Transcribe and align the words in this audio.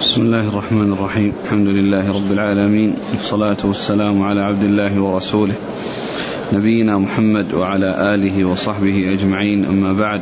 بسم 0.00 0.22
الله 0.22 0.48
الرحمن 0.48 0.92
الرحيم. 0.92 1.32
الحمد 1.44 1.66
لله 1.66 2.12
رب 2.12 2.32
العالمين. 2.32 2.94
والصلاة 3.14 3.56
والسلام 3.64 4.22
على 4.22 4.40
عبد 4.40 4.62
الله 4.62 5.00
ورسوله. 5.00 5.54
نبينا 6.52 6.98
محمد 6.98 7.54
وعلى 7.54 8.14
آله 8.14 8.44
وصحبه 8.44 9.12
أجمعين. 9.12 9.64
أما 9.64 9.92
بعد. 9.92 10.20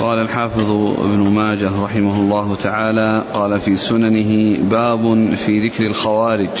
قال 0.00 0.18
الحافظ 0.18 0.70
ابن 0.98 1.30
ماجه 1.30 1.82
رحمه 1.82 2.20
الله 2.20 2.54
تعالى 2.54 3.22
قال 3.34 3.60
في 3.60 3.76
سننه 3.76 4.58
باب 4.70 5.34
في 5.34 5.68
ذكر 5.68 5.86
الخوارج. 5.86 6.56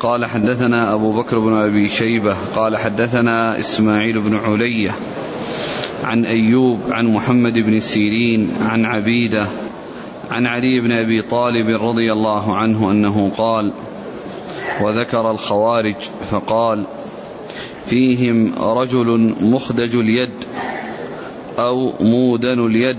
قال 0.00 0.26
حدثنا 0.26 0.94
أبو 0.94 1.12
بكر 1.12 1.38
بن 1.38 1.52
أبي 1.52 1.88
شيبة. 1.88 2.36
قال 2.56 2.76
حدثنا 2.76 3.58
إسماعيل 3.58 4.20
بن 4.20 4.36
علية. 4.36 4.90
عن 6.04 6.24
أيوب 6.24 6.80
عن 6.90 7.06
محمد 7.06 7.58
بن 7.58 7.80
سيرين 7.80 8.50
عن 8.62 8.84
عبيدة 8.84 9.46
عن 10.30 10.46
علي 10.46 10.80
بن 10.80 10.92
أبي 10.92 11.22
طالب 11.22 11.82
رضي 11.82 12.12
الله 12.12 12.56
عنه 12.56 12.90
أنه 12.90 13.30
قال 13.36 13.72
وذكر 14.80 15.30
الخوارج 15.30 15.94
فقال 16.30 16.84
فيهم 17.86 18.54
رجل 18.58 19.34
مخدج 19.40 19.96
اليد 19.96 20.30
أو 21.58 21.92
مودن 22.00 22.66
اليد 22.66 22.96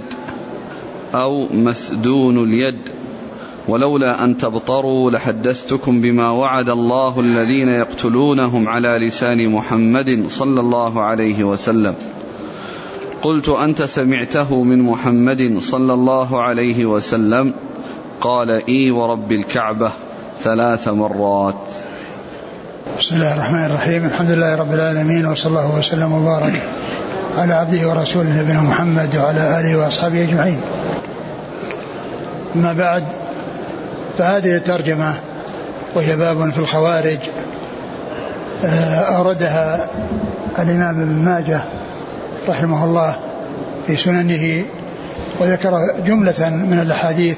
أو 1.14 1.48
مسدون 1.52 2.44
اليد 2.44 2.78
ولولا 3.68 4.24
أن 4.24 4.38
تبطروا 4.38 5.12
لحدثتكم 5.12 6.02
بما 6.02 6.30
وعد 6.30 6.70
الله 6.70 7.20
الذين 7.20 7.70
يقتلونهم 7.70 8.68
على 8.68 8.98
لسان 9.08 9.50
محمد 9.50 10.26
صلى 10.28 10.60
الله 10.60 11.02
عليه 11.02 11.44
وسلم. 11.44 11.96
قلت 13.22 13.50
أنت 13.50 13.84
سمعته 13.84 14.64
من 14.64 14.80
محمد 14.82 15.58
صلى 15.60 15.94
الله 15.94 16.42
عليه 16.42 16.86
وسلم. 16.86 17.54
قال 18.22 18.52
إي 18.68 18.92
ورب 18.92 19.32
الكعبة 19.32 19.92
ثلاث 20.44 20.88
مرات. 20.88 21.56
بسم 23.00 23.16
الله 23.16 23.34
الرحمن 23.34 23.66
الرحيم. 23.66 24.06
الحمد 24.06 24.32
لله 24.32 24.56
رب 24.56 24.74
العالمين 24.74 25.26
وصلى 25.26 25.50
الله 25.50 25.78
وسلم 25.78 26.14
وبارك 26.14 26.62
على 27.36 27.54
عبده 27.54 27.90
ورسوله 27.90 28.42
نبينا 28.42 28.62
محمد 28.62 29.16
وعلى 29.16 29.60
آله 29.60 29.78
وأصحابه 29.78 30.24
أجمعين. 30.24 30.62
أما 32.56 32.74
بعد 32.74 33.04
فهذه 34.18 34.56
الترجمة 34.56 35.14
وهي 35.96 36.16
باب 36.16 36.50
في 36.52 36.58
الخوارج 36.60 37.20
أوردها 39.18 39.90
الإمام 40.60 41.02
ابن 41.02 41.26
ماجه 41.26 41.62
رحمه 42.50 42.86
الله 42.86 43.16
في 43.88 43.96
سننه 43.96 44.66
وذكر 45.40 45.80
جملة 46.06 46.50
من 46.50 46.80
الأحاديث 46.80 47.38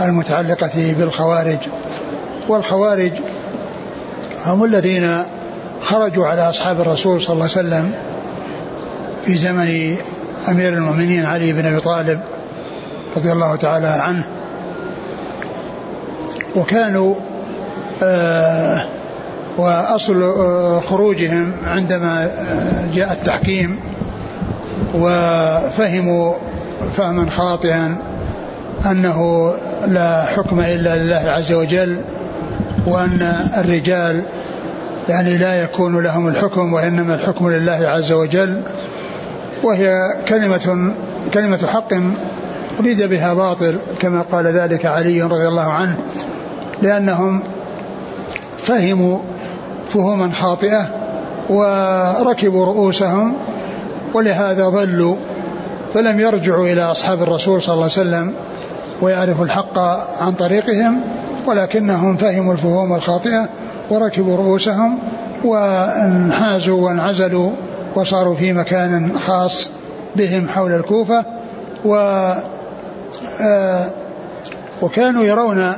المتعلقة 0.00 0.94
بالخوارج. 0.98 1.58
والخوارج 2.48 3.12
هم 4.46 4.64
الذين 4.64 5.22
خرجوا 5.82 6.26
على 6.26 6.48
أصحاب 6.50 6.80
الرسول 6.80 7.20
صلى 7.20 7.32
الله 7.32 7.48
عليه 7.56 7.68
وسلم 7.68 7.92
في 9.26 9.36
زمن 9.36 9.96
أمير 10.48 10.72
المؤمنين 10.72 11.24
علي 11.26 11.52
بن 11.52 11.66
أبي 11.66 11.80
طالب 11.80 12.20
رضي 13.16 13.32
الله 13.32 13.56
تعالى 13.56 13.86
عنه. 13.86 14.24
وكانوا 16.56 17.14
آه 18.02 18.84
وأصل 19.58 20.22
آه 20.22 20.80
خروجهم 20.80 21.52
عندما 21.66 22.24
آه 22.24 22.94
جاء 22.94 23.12
التحكيم 23.12 23.87
وفهموا 24.94 26.34
فهما 26.96 27.30
خاطئا 27.30 27.96
أنه 28.90 29.52
لا 29.86 30.24
حكم 30.24 30.60
إلا 30.60 30.96
لله 30.96 31.30
عز 31.30 31.52
وجل 31.52 32.00
وأن 32.86 33.48
الرجال 33.56 34.22
يعني 35.08 35.36
لا 35.36 35.62
يكون 35.62 36.02
لهم 36.02 36.28
الحكم 36.28 36.72
وإنما 36.72 37.14
الحكم 37.14 37.50
لله 37.50 37.80
عز 37.96 38.12
وجل 38.12 38.62
وهي 39.62 39.94
كلمة 40.28 40.94
كلمة 41.34 41.66
حق 41.66 41.92
أريد 42.80 43.02
بها 43.02 43.34
باطل 43.34 43.76
كما 44.00 44.22
قال 44.32 44.46
ذلك 44.46 44.86
علي 44.86 45.22
رضي 45.22 45.48
الله 45.48 45.72
عنه 45.72 45.96
لأنهم 46.82 47.42
فهموا 48.56 49.18
فهوما 49.88 50.30
خاطئة 50.32 50.86
وركبوا 51.48 52.66
رؤوسهم 52.66 53.34
ولهذا 54.14 54.68
ضلوا 54.68 55.16
فلم 55.94 56.20
يرجعوا 56.20 56.66
إلى 56.66 56.82
أصحاب 56.82 57.22
الرسول 57.22 57.62
صلى 57.62 57.74
الله 57.74 57.90
عليه 57.96 58.08
وسلم 58.08 58.32
ويعرفوا 59.02 59.44
الحق 59.44 59.78
عن 60.20 60.32
طريقهم 60.32 61.00
ولكنهم 61.46 62.16
فهموا 62.16 62.52
الفهوم 62.52 62.94
الخاطئة 62.94 63.48
وركبوا 63.90 64.36
رؤوسهم 64.36 64.98
وانحازوا 65.44 66.86
وانعزلوا 66.86 67.50
وصاروا 67.94 68.34
في 68.34 68.52
مكان 68.52 69.18
خاص 69.18 69.70
بهم 70.16 70.48
حول 70.48 70.72
الكوفة. 70.72 71.24
و 71.84 71.94
آه 73.40 73.90
وكانوا 74.82 75.24
يرون 75.24 75.72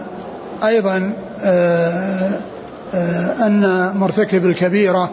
أيضا 0.64 1.12
آه 1.42 2.30
آه 2.94 3.46
أن 3.46 3.92
مرتكب 3.96 4.46
الكبيرة 4.46 5.10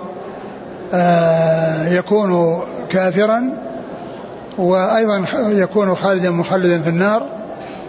يكون 1.91 2.61
كافرا 2.89 3.49
وأيضا 4.57 5.25
يكون 5.49 5.95
خالدا 5.95 6.29
مخلدا 6.29 6.81
في 6.81 6.89
النار 6.89 7.23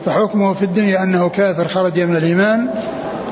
فحكمه 0.04 0.53
في 0.54 0.64
الدنيا 0.64 1.03
أنه 1.03 1.28
كافر 1.28 1.69
خرج 1.69 2.00
من 2.00 2.16
الإيمان 2.16 2.69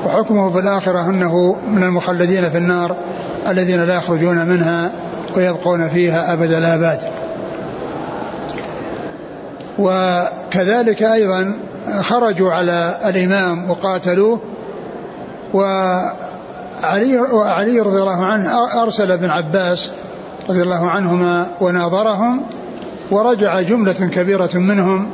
وحكمه 0.05 0.51
في 0.51 0.59
الآخرة 0.59 1.09
أنه 1.09 1.55
من 1.67 1.83
المخلدين 1.83 2.49
في 2.49 2.57
النار 2.57 2.95
الذين 3.47 3.83
لا 3.83 3.95
يخرجون 3.95 4.45
منها 4.45 4.91
ويبقون 5.35 5.89
فيها 5.89 6.33
أبد 6.33 6.51
الآباد 6.51 6.99
وكذلك 9.79 11.03
أيضا 11.03 11.53
خرجوا 12.01 12.51
على 12.51 12.97
الإمام 13.05 13.69
وقاتلوه 13.69 14.41
وعلي, 15.53 17.17
وعلي 17.17 17.79
رضي 17.79 17.99
الله 18.01 18.25
عنه 18.25 18.81
أرسل 18.83 19.11
ابن 19.11 19.29
عباس 19.29 19.91
رضي 20.49 20.61
الله 20.61 20.89
عنهما 20.89 21.47
وناظرهم 21.61 22.41
ورجع 23.11 23.61
جملة 23.61 23.93
كبيرة 23.93 24.49
منهم 24.53 25.09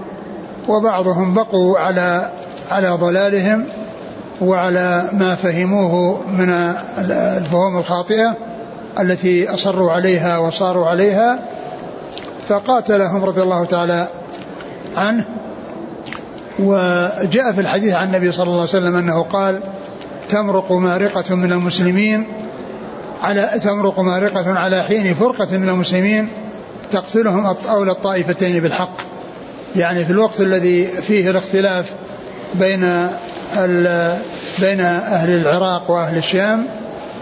وبعضهم 0.67 1.33
بقوا 1.33 1.79
على 1.79 2.31
على 2.69 2.89
ضلالهم 2.89 3.65
وعلى 4.41 5.09
ما 5.13 5.35
فهموه 5.35 6.21
من 6.37 6.49
الفهوم 7.37 7.77
الخاطئة 7.77 8.37
التي 8.99 9.53
أصروا 9.53 9.91
عليها 9.91 10.37
وصاروا 10.37 10.87
عليها 10.87 11.39
فقاتلهم 12.47 13.25
رضي 13.25 13.41
الله 13.41 13.65
تعالى 13.65 14.07
عنه. 14.95 15.25
وجاء 16.59 17.51
في 17.51 17.61
الحديث 17.61 17.93
عن 17.93 18.07
النبي 18.07 18.31
صلى 18.31 18.43
الله 18.43 18.53
عليه 18.53 18.63
وسلم 18.63 18.95
أنه 18.95 19.23
قال 19.23 19.59
تمرق 20.29 20.71
مارقة 20.71 21.35
من 21.35 21.51
المسلمين 21.51 22.42
على 23.23 23.59
تمرق 23.63 23.99
مارقة 23.99 24.59
على 24.59 24.83
حين 24.83 25.13
فرقة 25.13 25.57
من 25.57 25.69
المسلمين 25.69 26.27
تقتلهم 26.91 27.55
أولى 27.69 27.91
الطائفتين 27.91 28.59
بالحق. 28.59 28.97
يعني 29.75 30.05
في 30.05 30.11
الوقت 30.11 30.41
الذي 30.41 30.85
فيه 30.85 31.29
الاختلاف 31.29 31.91
بين 32.55 33.07
بين 34.59 34.81
أهل 34.81 35.29
العراق 35.29 35.91
وأهل 35.91 36.17
الشام 36.17 36.65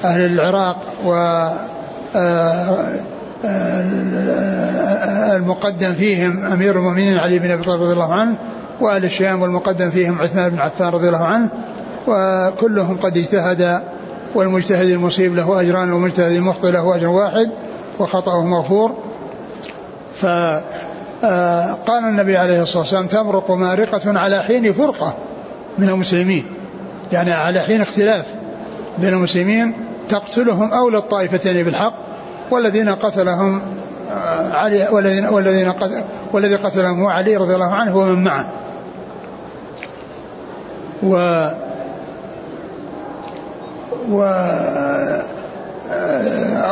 أهل 0.04 0.22
العراق 0.22 0.78
و 1.06 1.14
المقدم 5.36 5.94
فيهم 5.94 6.44
أمير 6.44 6.76
المؤمنين 6.76 7.18
علي 7.18 7.40
بن 7.40 7.52
أبي 7.52 7.64
طالب 7.64 7.82
رضي 7.82 7.94
الله 7.94 8.14
عنه 8.14 8.36
وأهل 8.82 9.06
الشام 9.06 9.42
والمقدم 9.42 9.90
فيهم 9.90 10.22
عثمان 10.22 10.50
بن 10.50 10.60
عفان 10.60 10.88
رضي 10.88 11.08
الله 11.08 11.26
عنه 11.26 11.50
وكلهم 12.08 12.98
قد 12.98 13.18
اجتهد 13.18 13.82
والمجتهد 14.36 14.90
المصيب 14.90 15.36
له 15.36 15.62
أجران 15.62 15.94
والمجتهد 15.94 16.32
المخطئ 16.32 16.72
له 16.72 16.96
أجر 16.96 17.08
واحد 17.08 17.52
وخطأه 18.00 18.46
مغفور. 18.46 18.98
فقال 20.16 22.04
النبي 22.04 22.38
عليه 22.38 22.62
الصلاة 22.62 22.80
والسلام 22.80 23.08
تمرق 23.08 23.52
مارقة 23.52 24.20
على 24.20 24.44
حين 24.44 24.74
فرقة 24.74 25.14
من 25.78 25.90
المسلمين. 25.90 26.46
يعني 27.12 27.32
على 27.32 27.60
حين 27.60 27.82
اختلاف 27.82 28.26
بين 28.98 29.14
المسلمين 29.14 29.74
تقتلهم 30.08 30.72
أولى 30.74 30.98
الطائفتين 30.98 31.64
بالحق 31.64 31.94
والذين 32.52 32.90
قتلهم 32.90 33.62
علي 34.52 34.88
والذين 34.92 35.26
والذين 35.26 35.72
قتل 35.72 36.04
والذي 36.34 36.56
قتلهم 36.56 37.02
هو 37.02 37.08
علي 37.08 37.38
رضي 37.38 37.56
الله 37.56 37.72
عنه 37.72 37.98
ومن 37.98 38.24
معه. 38.24 38.46
و 41.04 41.16
و 44.10 44.24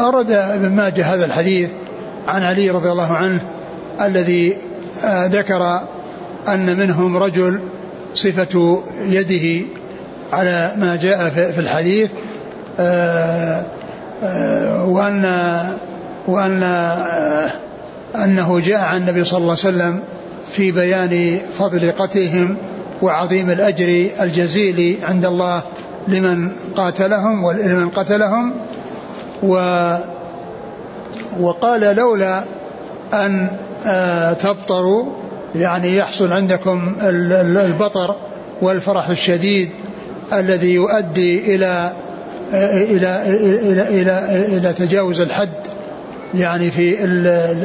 أرد 0.07 0.31
ابن 0.31 0.69
ماجه 0.69 1.13
هذا 1.13 1.25
الحديث 1.25 1.69
عن 2.27 2.43
علي 2.43 2.69
رضي 2.69 2.91
الله 2.91 3.13
عنه 3.13 3.39
الذي 4.01 4.57
ذكر 5.05 5.79
أن 6.47 6.77
منهم 6.77 7.17
رجل 7.17 7.61
صفة 8.13 8.83
يده 8.99 9.65
على 10.33 10.73
ما 10.77 10.95
جاء 10.95 11.29
في 11.29 11.59
الحديث 11.59 12.09
آه، 12.79 13.63
آه، 14.23 14.85
وأن 14.85 15.25
وأن 16.27 16.63
آه، 16.63 17.51
أنه 18.15 18.59
جاء 18.59 18.79
عن 18.79 18.97
النبي 18.97 19.23
صلى 19.23 19.37
الله 19.37 19.57
عليه 19.63 19.75
وسلم 19.75 19.99
في 20.51 20.71
بيان 20.71 21.39
فضل 21.59 21.91
قتلهم 21.91 22.57
وعظيم 23.01 23.49
الأجر 23.49 24.09
الجزيل 24.21 24.97
عند 25.03 25.25
الله. 25.25 25.63
لمن 26.07 26.51
قاتلهم 26.75 27.43
ولمن 27.43 27.89
قتلهم 27.89 28.53
و 29.43 29.55
وقال 31.39 31.95
لولا 31.95 32.43
أن 33.13 33.49
تبطروا 34.39 35.05
يعني 35.55 35.95
يحصل 35.95 36.33
عندكم 36.33 36.95
البطر 37.01 38.15
والفرح 38.61 39.09
الشديد 39.09 39.69
الذي 40.33 40.73
يؤدي 40.73 41.55
إلى 41.55 41.91
إلى 42.53 43.23
إلى 43.71 44.01
إلى, 44.01 44.45
إلى 44.57 44.73
تجاوز 44.73 45.21
الحد 45.21 45.67
يعني 46.33 46.71
في 46.71 47.03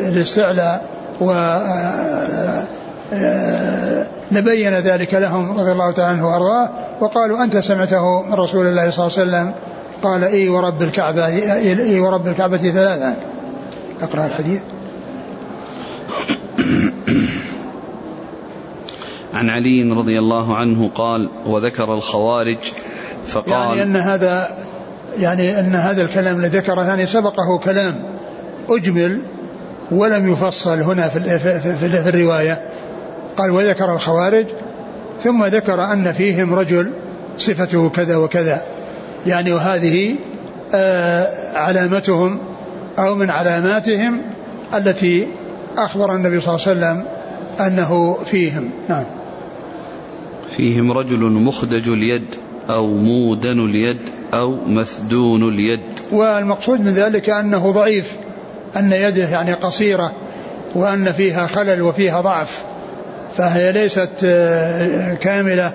الاستعلاء 0.09 0.87
و 1.21 1.33
نبين 4.35 4.75
ذلك 4.75 5.15
لهم 5.15 5.59
رضي 5.59 5.73
الله 5.73 5.93
تعالى 5.93 6.13
عنه 6.13 6.29
وأرضاه 6.29 6.71
وقالوا 7.01 7.45
أنت 7.45 7.57
سمعته 7.57 8.23
من 8.23 8.35
رسول 8.35 8.67
الله 8.67 8.91
صلى 8.91 9.07
الله 9.07 9.19
عليه 9.19 9.29
وسلم. 9.29 9.55
قال 10.03 10.25
إي 10.25 10.49
ورب 10.49 10.83
الكعبة 10.83 11.27
إي 11.27 12.01
ورب 12.01 12.29
الكعبة 12.29 12.57
ثلاثا 12.57 13.17
أقرأ 14.03 14.27
الحديث. 14.27 14.61
عن 19.35 19.51
علي 19.51 19.83
رضي 19.83 20.19
الله 20.19 20.57
عنه 20.57 20.91
قال 20.95 21.31
وذكر 21.47 21.95
الخوارج 21.95 22.57
فقال 23.27 23.79
يعني 23.79 23.83
أن 23.83 23.97
هذا 23.97 24.49
يعني 25.19 25.61
أن 25.61 25.75
هذا 25.75 26.03
الكلام 26.03 26.39
الذي 26.39 26.59
ذكره 26.59 26.83
يعني 26.83 27.07
سبقه 27.07 27.59
كلام 27.59 28.05
أجمل 28.71 29.23
ولم 29.91 30.33
يفصل 30.33 30.81
هنا 30.81 31.09
في, 31.09 31.39
في, 31.39 31.61
في, 31.61 32.03
في 32.03 32.09
الرواية. 32.09 32.69
قال 33.37 33.51
وذكر 33.51 33.95
الخوارج 33.95 34.47
ثم 35.25 35.45
ذكر 35.45 35.85
أن 35.85 36.13
فيهم 36.13 36.55
رجل 36.55 36.93
صفته 37.39 37.89
كذا 37.89 38.17
وكذا. 38.17 38.63
يعني 39.27 39.53
وهذه 39.53 40.15
آه 40.75 41.59
علامتهم 41.59 42.39
أو 42.99 43.15
من 43.15 43.31
علاماتهم 43.31 44.21
التي 44.75 45.29
أخبر 45.79 46.15
النبي 46.15 46.41
صلى 46.41 46.55
الله 46.55 46.69
عليه 46.69 46.79
وسلم 46.79 47.05
أنه 47.67 48.19
فيهم. 48.25 48.71
نعم. 48.89 49.05
فيهم 50.49 50.93
رجل 50.93 51.19
مخدج 51.19 51.89
اليد 51.89 52.35
أو 52.71 52.87
مودن 52.87 53.65
اليد 53.65 53.99
أو 54.35 54.57
مسدون 54.67 55.49
اليد. 55.49 55.81
والمقصود 56.13 56.81
من 56.81 56.93
ذلك 56.93 57.31
أنه 57.31 57.73
ضعيف 57.73 58.13
أن 58.77 58.93
يده 58.93 59.29
يعني 59.29 59.53
قصيرة 59.53 60.13
وأن 60.75 61.13
فيها 61.13 61.47
خلل 61.47 61.83
وفيها 61.83 62.21
ضعف. 62.21 62.65
فهي 63.37 63.73
ليست 63.73 64.11
آه، 64.25 65.15
كاملة 65.15 65.73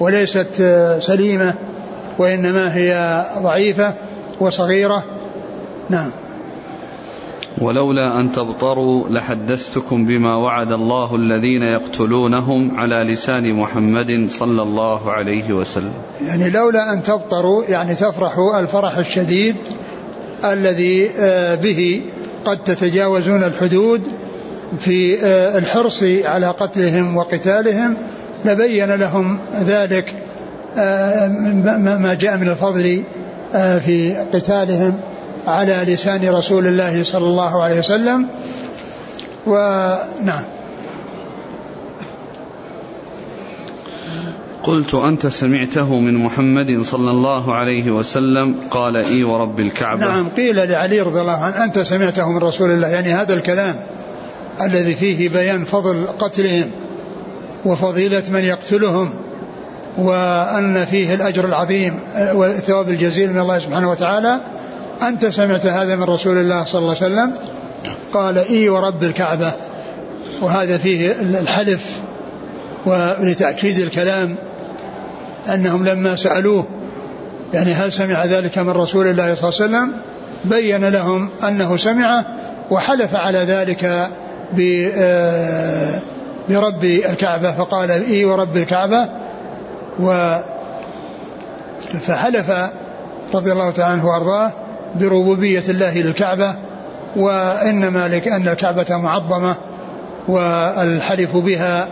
وليست 0.00 0.60
آه، 0.60 0.98
سليمة 0.98 1.54
وإنما 2.18 2.76
هي 2.76 3.24
ضعيفة 3.38 3.94
وصغيرة. 4.40 5.04
نعم. 5.90 6.10
ولولا 7.58 8.20
أن 8.20 8.32
تبطروا 8.32 9.08
لحدثتكم 9.08 10.06
بما 10.06 10.36
وعد 10.36 10.72
الله 10.72 11.16
الذين 11.16 11.62
يقتلونهم 11.62 12.80
على 12.80 12.96
لسان 12.96 13.52
محمد 13.52 14.26
صلى 14.30 14.62
الله 14.62 15.12
عليه 15.12 15.52
وسلم. 15.52 15.92
يعني 16.26 16.50
لولا 16.50 16.92
أن 16.92 17.02
تبطروا 17.02 17.64
يعني 17.64 17.94
تفرحوا 17.94 18.60
الفرح 18.60 18.98
الشديد 18.98 19.56
الذي 20.44 21.10
آه، 21.18 21.54
به 21.54 22.02
قد 22.44 22.58
تتجاوزون 22.58 23.44
الحدود 23.44 24.02
في 24.78 25.24
آه، 25.24 25.58
الحرص 25.58 26.02
على 26.02 26.46
قتلهم 26.46 27.16
وقتالهم 27.16 27.96
لبين 28.44 28.94
لهم 28.94 29.38
ذلك 29.64 30.14
آه، 30.76 31.28
ما 31.78 32.16
جاء 32.20 32.36
من 32.36 32.48
الفضل 32.48 33.02
في 33.54 34.14
قتالهم 34.32 34.94
على 35.46 35.84
لسان 35.86 36.28
رسول 36.28 36.66
الله 36.66 37.02
صلى 37.02 37.24
الله 37.24 37.62
عليه 37.62 37.78
وسلم. 37.78 38.26
ونعم 39.46 40.44
قلت 44.62 44.94
أنت 44.94 45.26
سمعته 45.26 46.00
من 46.00 46.14
محمد 46.14 46.82
صلى 46.82 47.10
الله 47.10 47.54
عليه 47.54 47.90
وسلم 47.90 48.54
قال 48.70 48.96
إي 48.96 49.24
ورب 49.24 49.60
الكعبة. 49.60 50.00
نعم 50.00 50.28
قيل 50.28 50.68
لعلي 50.68 51.00
رضي 51.00 51.20
الله 51.20 51.44
عنه 51.44 51.64
أنت 51.64 51.78
سمعته 51.78 52.30
من 52.30 52.38
رسول 52.38 52.70
الله 52.70 52.88
يعني 52.88 53.14
هذا 53.14 53.34
الكلام. 53.34 53.76
الذي 54.62 54.94
فيه 54.94 55.28
بيان 55.28 55.64
فضل 55.64 56.06
قتلهم 56.18 56.70
وفضيلة 57.64 58.22
من 58.28 58.44
يقتلهم 58.44 59.14
وأن 59.98 60.84
فيه 60.84 61.14
الأجر 61.14 61.44
العظيم 61.44 61.98
والثواب 62.32 62.88
الجزيل 62.88 63.32
من 63.32 63.40
الله 63.40 63.58
سبحانه 63.58 63.90
وتعالى. 63.90 64.40
أنت 65.02 65.26
سمعت 65.26 65.66
هذا 65.66 65.96
من 65.96 66.02
رسول 66.02 66.38
الله 66.38 66.64
صلى 66.64 66.78
الله 66.78 66.96
عليه 67.02 67.06
وسلم؟ 67.06 67.34
قال 68.12 68.38
إي 68.38 68.68
ورب 68.68 69.04
الكعبة. 69.04 69.52
وهذا 70.42 70.78
فيه 70.78 71.12
الحلف 71.20 72.00
ولتأكيد 72.86 73.78
الكلام 73.78 74.36
أنهم 75.48 75.84
لما 75.84 76.16
سألوه 76.16 76.66
يعني 77.54 77.72
هل 77.72 77.92
سمع 77.92 78.24
ذلك 78.24 78.58
من 78.58 78.70
رسول 78.70 79.06
الله 79.06 79.34
صلى 79.34 79.48
الله 79.66 79.78
عليه 79.78 79.88
وسلم؟ 79.88 79.92
بين 80.44 80.84
لهم 80.84 81.28
أنه 81.48 81.76
سمعه 81.76 82.26
وحلف 82.70 83.14
على 83.14 83.38
ذلك 83.38 83.84
آه، 83.84 84.08
برب 86.48 86.84
الكعبة. 86.84 87.52
فقال 87.52 87.90
إي 87.90 88.24
ورب 88.24 88.56
الكعبة. 88.56 89.08
و 90.00 90.36
فحلف 92.00 92.52
رضي 93.34 93.52
الله 93.52 93.70
تعالى 93.70 93.92
عنه 93.92 94.06
وأرضاه 94.06 94.52
بربوبية 94.94 95.62
الله 95.68 95.98
للكعبة. 96.00 96.54
وإنما 97.16 98.08
لأن 98.08 98.48
الكعبة 98.48 98.96
معظمة 98.96 99.54
والحلف 100.28 101.36
بها 101.36 101.88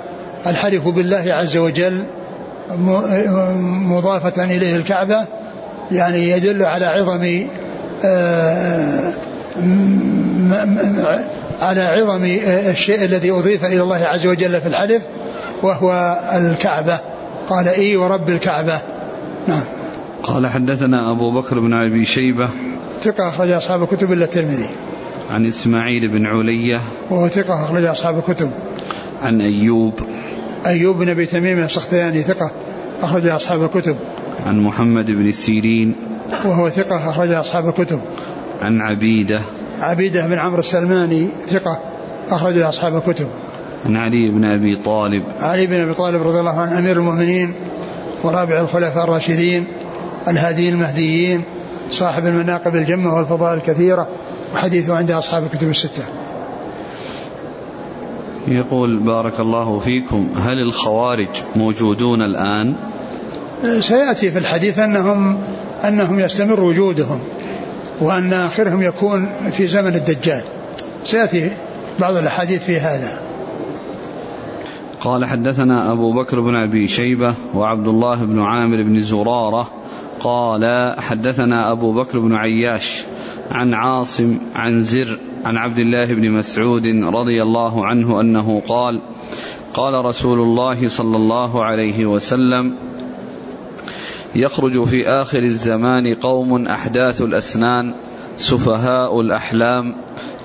الحلف 0.47 0.89
بالله 0.89 1.25
عز 1.29 1.57
وجل 1.57 2.05
مضافة 3.89 4.45
إليه 4.45 4.77
الكعبة. 4.77 5.25
يعني 5.93 6.31
يدل 6.31 6.63
على 6.63 6.87
عظم 6.87 7.47
آه، 8.05 9.13
على 11.63 11.81
عظم 11.81 12.25
الشيء 12.71 13.05
الذي 13.05 13.31
أضيف 13.31 13.65
إلى 13.65 13.83
الله 13.83 13.97
عز 13.97 14.27
وجل 14.27 14.61
في 14.61 14.69
الحلف 14.69 15.03
وهو 15.63 16.19
الكعبة 16.35 16.99
قال 17.49 17.69
إي 17.69 17.97
ورب 17.97 18.29
الكعبة 18.29 18.81
نعم 19.49 19.65
قال 20.23 20.47
حدثنا 20.47 21.11
أبو 21.11 21.31
بكر 21.31 21.59
بن 21.59 21.75
أبي 21.75 22.05
شيبة 22.05 22.49
ثقة 23.03 23.29
أخرج 23.29 23.51
أصحاب 23.51 23.83
الكتب 23.83 24.13
إلا 24.13 24.25
الترمذي. 24.25 24.69
عن 25.31 25.47
إسماعيل 25.47 26.09
بن 26.09 26.27
علية 26.27 26.81
وهو 27.11 27.29
ثقة 27.29 27.65
أخرج 27.65 27.85
أصحاب 27.85 28.19
الكتب. 28.19 28.51
عن 29.23 29.41
أيوب 29.41 29.95
أيوب 30.67 30.99
بن 30.99 31.09
أبي 31.09 31.27
تميم 31.27 31.59
السختياني 31.59 32.23
ثقة 32.23 32.51
أخرج 33.01 33.27
أصحاب 33.27 33.65
الكتب. 33.65 33.97
عن 34.47 34.61
محمد 34.61 35.11
بن 35.11 35.33
سيرين 35.33 35.97
وهو 36.45 36.69
ثقة 36.69 37.11
أخرج 37.11 37.31
أصحاب 37.31 37.69
الكتب. 37.69 38.01
عن 38.63 38.81
عبيدة 38.81 39.41
عبيدة 39.83 40.27
بن 40.27 40.39
عمرو 40.39 40.61
السلماني 40.61 41.29
ثقة 41.49 41.79
أخرج 42.29 42.59
أصحاب 42.59 42.97
الكتب. 42.97 43.27
عن 43.87 43.97
علي 43.97 44.29
بن 44.29 44.45
أبي 44.45 44.77
طالب. 44.77 45.25
علي 45.39 45.67
بن 45.67 45.81
أبي 45.81 45.95
طالب 45.95 46.23
رضي 46.23 46.41
الله 46.41 46.61
عنه 46.61 46.79
أمير 46.79 46.97
المؤمنين 46.97 47.55
ورابع 48.23 48.61
الخلفاء 48.61 49.05
الراشدين 49.05 49.65
الهاديين 50.29 50.75
المهديين 50.75 51.43
صاحب 51.91 52.27
المناقب 52.27 52.77
الجمة 52.77 53.15
والفضائل 53.15 53.59
الكثيرة 53.59 54.09
وحديثه 54.55 54.95
عند 54.95 55.11
أصحاب 55.11 55.43
الكتب 55.43 55.71
الستة. 55.71 56.03
يقول 58.49 58.99
بارك 59.03 59.41
الله 59.41 59.79
فيكم. 59.79 60.29
هل 60.37 60.59
الخوارج 60.59 61.29
موجودون 61.57 62.23
الآن؟ 62.23 62.75
سيأتي 63.81 64.31
في 64.31 64.39
الحديث 64.39 64.79
أنهم 64.79 65.39
أنهم 65.85 66.21
يستمر 66.21 66.61
وجودهم. 66.61 67.21
وأن 68.03 68.33
آخرهم 68.33 68.83
يكون 68.83 69.29
في 69.51 69.67
زمن 69.67 69.95
الدجال. 69.95 70.43
سيأتي 71.05 71.51
بعض 72.01 72.17
الأحاديث 72.17 72.65
في 72.65 72.77
هذا. 72.77 73.21
قال 75.01 75.25
حدثنا 75.25 75.93
أبو 75.93 76.13
بكر 76.13 76.41
بن 76.41 76.57
أبي 76.57 76.89
شيبة 76.89 77.35
وعبد 77.55 77.89
الله 77.89 78.17
بن 78.25 78.41
عامر 78.41 78.83
بن 78.83 79.01
زرارة. 79.01 79.71
قال 80.21 80.95
حدثنا 80.99 81.73
أبو 81.73 81.93
بكر 81.93 82.19
بن 82.19 82.35
عياش 82.35 83.03
عن 83.51 83.75
عاصم 83.75 84.39
عن 84.55 84.83
زر 84.83 85.19
عن 85.45 85.57
عبد 85.57 85.79
الله 85.79 86.07
بن 86.07 86.31
مسعود 86.31 86.87
رضي 86.87 87.43
الله 87.43 87.87
عنه 87.87 88.21
أنه 88.21 88.63
قال 88.69 89.01
قال 89.75 90.05
رسول 90.05 90.41
الله 90.41 90.89
صلى 90.89 91.17
الله 91.17 91.65
عليه 91.65 92.07
وسلم 92.07 92.75
يخرج 94.35 94.85
في 94.85 95.09
آخر 95.09 95.39
الزمان 95.39 96.15
قوم 96.15 96.67
أحداث 96.67 97.23
الأسنان 97.23 97.95
سفهاء 98.37 99.21
الأحلام 99.21 99.95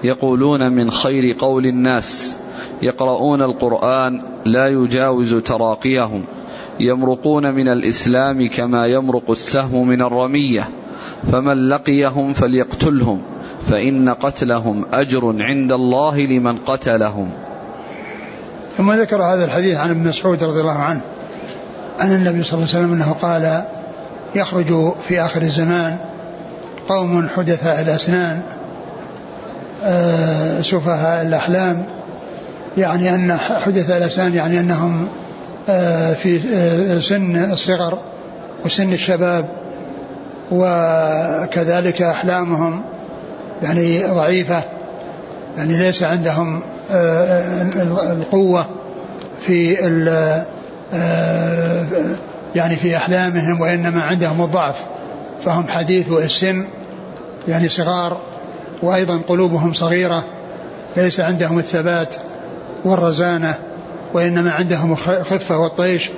يقولون 0.04 0.72
من 0.72 0.92
خير 0.92 1.36
قول 1.40 1.66
الناس 1.66 2.36
يقرؤون 2.82 3.42
القرآن 3.42 4.22
لا 4.46 4.68
يجاوز 4.68 5.36
تراقيهم 5.36 6.24
يمرقون 6.80 7.54
من 7.54 7.68
الإسلام 7.68 8.48
كما 8.48 8.86
يمرق 8.86 9.32
السهم 9.32 9.88
من 9.88 10.02
الرمية 10.02 10.64
فمن 11.32 11.70
لقيهم 11.70 12.34
فليقتلهم 12.34 13.22
فإن 13.68 14.10
قتلهم 14.10 14.86
أجر 14.94 15.36
عند 15.44 15.72
الله 15.72 16.20
لمن 16.20 16.58
قتلهم. 16.58 17.30
ثم 18.78 18.92
ذكر 18.92 19.22
هذا 19.22 19.46
الحديث 19.46 19.76
عن 19.76 19.90
ابن 19.90 20.08
مسعود 20.08 20.44
رضي 20.44 20.62
الله 20.62 20.80
عنه. 20.80 21.02
أن 22.02 22.12
النبي 22.12 22.44
صلى 22.44 22.54
الله 22.54 22.70
عليه 22.74 22.86
وسلم 22.86 22.94
أنه 22.94 23.16
قال 23.22 23.64
يخرج 24.36 24.94
في 25.08 25.22
آخر 25.22 25.42
الزمان 25.42 25.98
قوم 26.90 27.28
حدثاء 27.36 27.82
الأسنان 27.82 28.42
آه، 29.84 30.62
سفهاء 30.62 31.26
الأحلام 31.28 31.86
يعني 32.78 33.16
أن 33.16 33.38
حدث 33.38 33.90
الأسنان 33.90 34.34
يعني 34.34 34.60
أنهم 34.60 35.08
آه، 35.70 36.14
في 36.14 36.42
آه، 36.56 37.00
سن 37.00 37.52
الصغر 37.52 37.98
وسن 38.66 38.94
الشباب 38.94 39.50
وكذلك 40.52 42.02
أحلامهم 42.02 42.82
يعني 43.64 44.04
ضعيفة 44.04 44.64
يعني 45.58 45.78
ليس 45.78 46.04
عندهم 46.04 46.62
القوة 48.12 48.66
في 49.42 49.88
يعني 52.56 52.76
في 52.76 52.98
أحلامهم 52.98 53.62
وإنما 53.62 54.02
عندهم 54.02 54.42
الضعف 54.42 54.86
فهم 55.46 55.68
حديث 55.68 56.12
السن 56.12 56.66
يعني 57.48 57.70
صغار 57.70 58.18
وأيضا 58.82 59.22
قلوبهم 59.28 59.74
صغيرة 59.74 60.24
ليس 60.98 61.20
عندهم 61.20 61.60
الثبات 61.60 62.16
والرزانة 62.86 63.56
وإنما 64.14 64.52
عندهم 64.52 64.92
الخفة 64.92 65.58
والطيش 65.58 66.10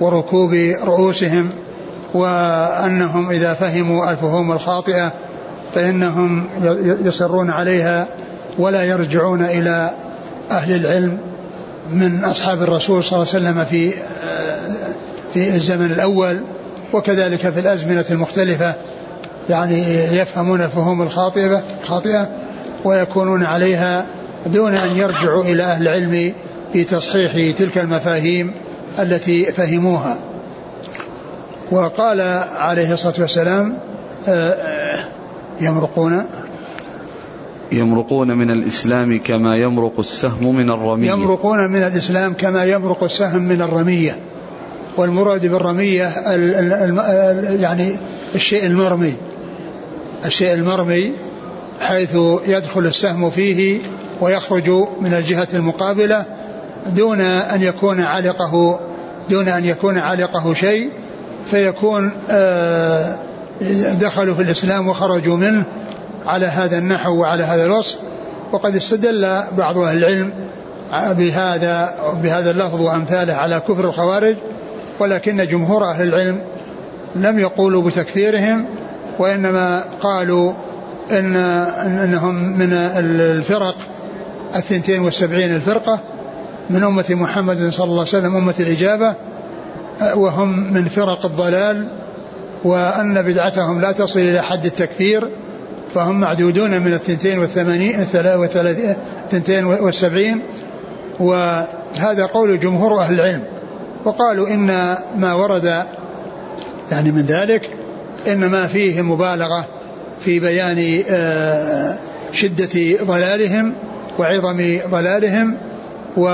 وركوب 0.00 0.54
رؤوسهم 0.84 1.48
وأنهم 2.14 3.30
إذا 3.30 3.54
فهموا 3.54 4.10
الفهوم 4.10 4.52
الخاطئة 4.52 5.12
فإنهم 5.74 6.46
يصرون 7.04 7.50
عليها 7.50 8.06
ولا 8.58 8.82
يرجعون 8.82 9.42
إلى 9.42 9.90
أهل 10.50 10.76
العلم. 10.76 11.18
من 11.90 12.24
أصحاب 12.24 12.62
الرسول 12.62 13.04
صلى 13.04 13.22
الله 13.22 13.34
عليه 13.34 13.44
وسلم 13.44 13.64
في 13.64 13.92
في 15.34 15.54
الزمن 15.54 15.86
الأول 15.86 16.40
وكذلك 16.92 17.50
في 17.50 17.60
الأزمنة 17.60 18.04
المختلفة 18.10 18.74
يعني 19.50 19.94
يفهمون 19.94 20.60
الفهوم 20.60 21.02
الخاطئة 21.02 21.62
خاطئة 21.84 22.28
ويكونون 22.84 23.44
عليها 23.44 24.06
دون 24.46 24.74
أن 24.74 24.96
يرجعوا 24.96 25.44
إلى 25.44 25.62
أهل 25.62 25.82
العلم 25.82 26.32
في 26.72 26.84
تصحيح 26.84 27.56
تلك 27.58 27.78
المفاهيم 27.78 28.52
التي 28.98 29.52
فهموها. 29.52 30.18
وقال 31.70 32.20
عليه 32.56 32.92
الصلاة 32.92 33.14
والسلام 33.18 33.78
آه، 34.28 34.50
آه، 34.52 35.04
يمرقون. 35.60 36.26
يمرقون 37.72 38.36
من 38.36 38.50
الإسلام 38.50 39.20
كما 39.24 39.56
يمرق 39.56 39.98
السهم 39.98 40.56
من 40.56 40.70
الرمية. 40.70 41.10
يمرقون 41.12 41.70
من 41.70 41.82
الإسلام 41.82 42.34
كما 42.34 42.64
يمرق 42.64 43.04
السهم 43.04 43.42
من 43.42 43.62
الرمية. 43.62 44.16
والمراد 44.96 45.46
بالرمية 45.46 46.08
ال 46.08 46.54
ال 46.54 46.98
ال 46.98 47.60
يعني 47.60 47.96
الشيء 48.34 48.66
المرمي. 48.66 49.14
الشيء 50.24 50.54
المرمي 50.54 51.12
حيث 51.80 52.16
يدخل 52.46 52.86
السهم 52.86 53.30
فيه 53.30 53.80
ويخرج 54.20 54.70
من 55.00 55.14
الجهة 55.14 55.48
المقابلة 55.54 56.24
دون 56.86 57.20
أن 57.20 57.62
يكون 57.62 58.00
علقه 58.00 58.80
دون 59.30 59.48
أن 59.48 59.64
يكون 59.64 59.98
علقه 59.98 60.54
شيء 60.54 60.90
فيكون 61.46 62.10
آه، 62.30 63.16
دخلوا 64.00 64.34
في 64.34 64.42
الإسلام 64.42 64.88
وخرجوا 64.88 65.36
منه 65.36 65.64
على 66.26 66.46
هذا 66.46 66.78
النحو 66.78 67.20
وعلى 67.20 67.44
هذا 67.44 67.64
الوصف 67.64 67.98
وقد 68.52 68.76
استدل 68.76 69.40
بعض 69.56 69.78
أهل 69.78 69.98
العلم 69.98 70.32
بهذا 70.92 71.94
بهذا 72.22 72.50
اللفظ 72.50 72.80
وأمثاله 72.80 73.34
على 73.34 73.60
كفر 73.68 73.84
الخوارج 73.84 74.36
ولكن 74.98 75.46
جمهور 75.46 75.84
أهل 75.84 76.08
العلم 76.08 76.40
لم 77.14 77.38
يقولوا 77.38 77.82
بتكفيرهم 77.82 78.66
وإنما 79.18 79.84
قالوا 80.00 80.52
إن 81.10 81.36
أنهم 81.36 82.58
من 82.58 82.72
الفرق 82.72 83.76
الثنتين 84.56 85.00
والسبعين 85.00 85.54
الفرقة 85.54 86.00
من 86.70 86.82
أمة 86.82 87.04
محمد 87.10 87.70
صلى 87.70 87.84
الله 87.84 87.98
عليه 87.98 88.18
وسلم 88.18 88.36
أمة 88.36 88.54
الإجابة 88.60 89.14
وهم 90.14 90.72
من 90.72 90.84
فرق 90.84 91.26
الضلال 91.26 91.88
وأن 92.64 93.22
بدعتهم 93.22 93.80
لا 93.80 93.92
تصل 93.92 94.20
إلى 94.20 94.42
حد 94.42 94.64
التكفير 94.64 95.28
فهم 95.94 96.20
معدودون 96.20 96.82
من 96.82 96.94
الثنتين 96.94 97.38
والثمانين 97.38 98.06
الثنتين 99.24 99.64
والسبعين. 99.64 100.40
وهذا 101.20 102.26
قول 102.26 102.60
جمهور 102.60 103.00
أهل 103.00 103.14
العلم. 103.14 103.44
وقالوا 104.04 104.48
إن 104.48 104.96
ما 105.16 105.34
ورد 105.34 105.84
يعني 106.90 107.12
من 107.12 107.22
ذلك 107.22 107.70
إنما 108.28 108.66
فيه 108.66 109.02
مبالغة 109.02 109.66
في 110.20 110.40
بيان 110.40 111.02
آه، 111.10 111.98
شدة 112.32 113.04
ضلالهم 113.04 113.74
وعظم 114.18 114.78
ضلالهم. 114.90 115.56
و 116.16 116.28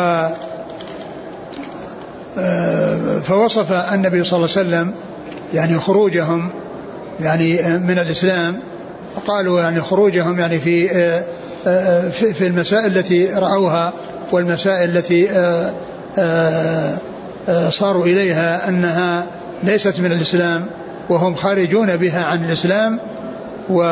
آه، 2.38 3.20
فوصف 3.20 3.72
النبي 3.72 4.24
صلى 4.24 4.36
الله 4.36 4.50
عليه 4.56 4.68
وسلم 4.68 4.92
يعني 5.54 5.78
خروجهم 5.78 6.50
يعني 7.20 7.78
من 7.78 7.98
الإسلام 7.98 8.60
قالوا 9.26 9.60
يعني 9.60 9.80
خروجهم 9.80 10.40
يعني 10.40 10.58
في 10.58 10.90
آه، 11.66 12.08
في 12.08 12.46
المسائل 12.46 12.86
التي 12.86 13.26
رأوها 13.26 13.92
والمسائل 14.32 14.96
التي 14.96 15.28
صاروا 17.70 18.04
إليها 18.04 18.68
أنها 18.68 19.26
ليست 19.62 20.00
من 20.00 20.12
الإسلام 20.12 20.66
وهم 21.08 21.34
خارجون 21.34 21.96
بها 21.96 22.24
عن 22.24 22.44
الإسلام 22.44 23.00
و 23.70 23.82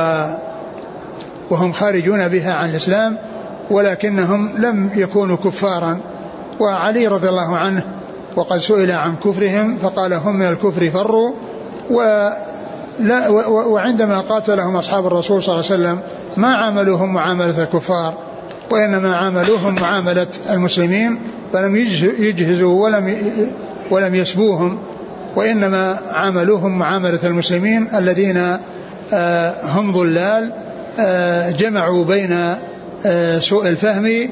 وهم 1.50 1.72
خارجون 1.72 2.28
بها 2.28 2.54
عن 2.54 2.70
الإسلام 2.70 3.18
ولكنهم 3.70 4.50
لم 4.58 4.90
يكونوا 4.94 5.36
كفارا. 5.36 6.00
وعلي 6.60 7.06
رضي 7.06 7.28
الله 7.28 7.56
عنه 7.56 7.82
وقد 8.36 8.58
سئل 8.58 8.90
عن 8.90 9.16
كفرهم 9.16 9.76
فقال 9.76 10.12
هم 10.12 10.36
من 10.36 10.46
الكفر 10.46 10.90
فروا 10.90 11.32
ولا 13.00 13.28
وعندما 13.46 14.20
قاتلهم 14.20 14.76
أصحاب 14.76 15.06
الرسول 15.06 15.42
صلى 15.42 15.54
الله 15.54 15.64
عليه 15.64 15.74
وسلم 15.74 15.98
ما 16.36 16.54
عاملوهم 16.54 17.12
معاملة 17.14 17.62
الكفار 17.62 18.14
وإنما 18.70 19.16
عاملوهم 19.16 19.74
معاملة 19.74 20.26
المسلمين 20.50 21.18
فلم 21.52 21.76
يجهزوا 22.18 22.84
ولم 22.84 23.16
ولم 23.90 24.14
يسبوهم 24.14 24.78
وإنما 25.36 25.98
عاملوهم 26.10 26.78
معاملة 26.78 27.18
المسلمين 27.24 27.88
الذين 27.94 28.56
آه، 29.12 29.54
هم 29.64 29.92
ضلال 29.92 30.52
آه، 31.00 31.50
جمعوا 31.50 32.04
بين 32.04 32.54
آه، 33.06 33.38
سوء 33.38 33.68
الفهم 33.68 34.28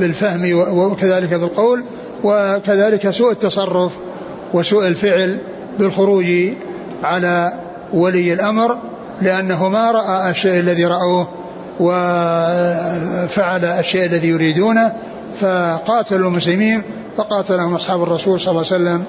بالفهم 0.00 0.40
وكذلك 0.54 1.34
بالقول 1.34 1.84
وكذلك 2.24 3.10
سوء 3.10 3.32
التصرف 3.32 3.92
وسوء 4.54 4.86
الفعل 4.86 5.38
بالخروج 5.78 6.26
على 7.02 7.52
ولي 7.92 8.32
الأمر 8.32 8.78
لأنه 9.22 9.68
ما 9.68 9.90
رأى 9.90 10.30
الشيء 10.30 10.60
الذي 10.60 10.84
رأوه 10.84 11.28
وفعل 11.80 13.64
الشيء 13.64 14.06
الذي 14.06 14.28
يريدونه 14.28 14.92
فقاتلوا 15.40 16.30
المسلمين 16.30 16.82
فقاتلهم 17.16 17.74
أصحاب 17.74 18.02
الرسول 18.02 18.40
صلى 18.40 18.50
الله 18.50 18.64
عليه 18.72 18.82
وسلم 18.82 19.04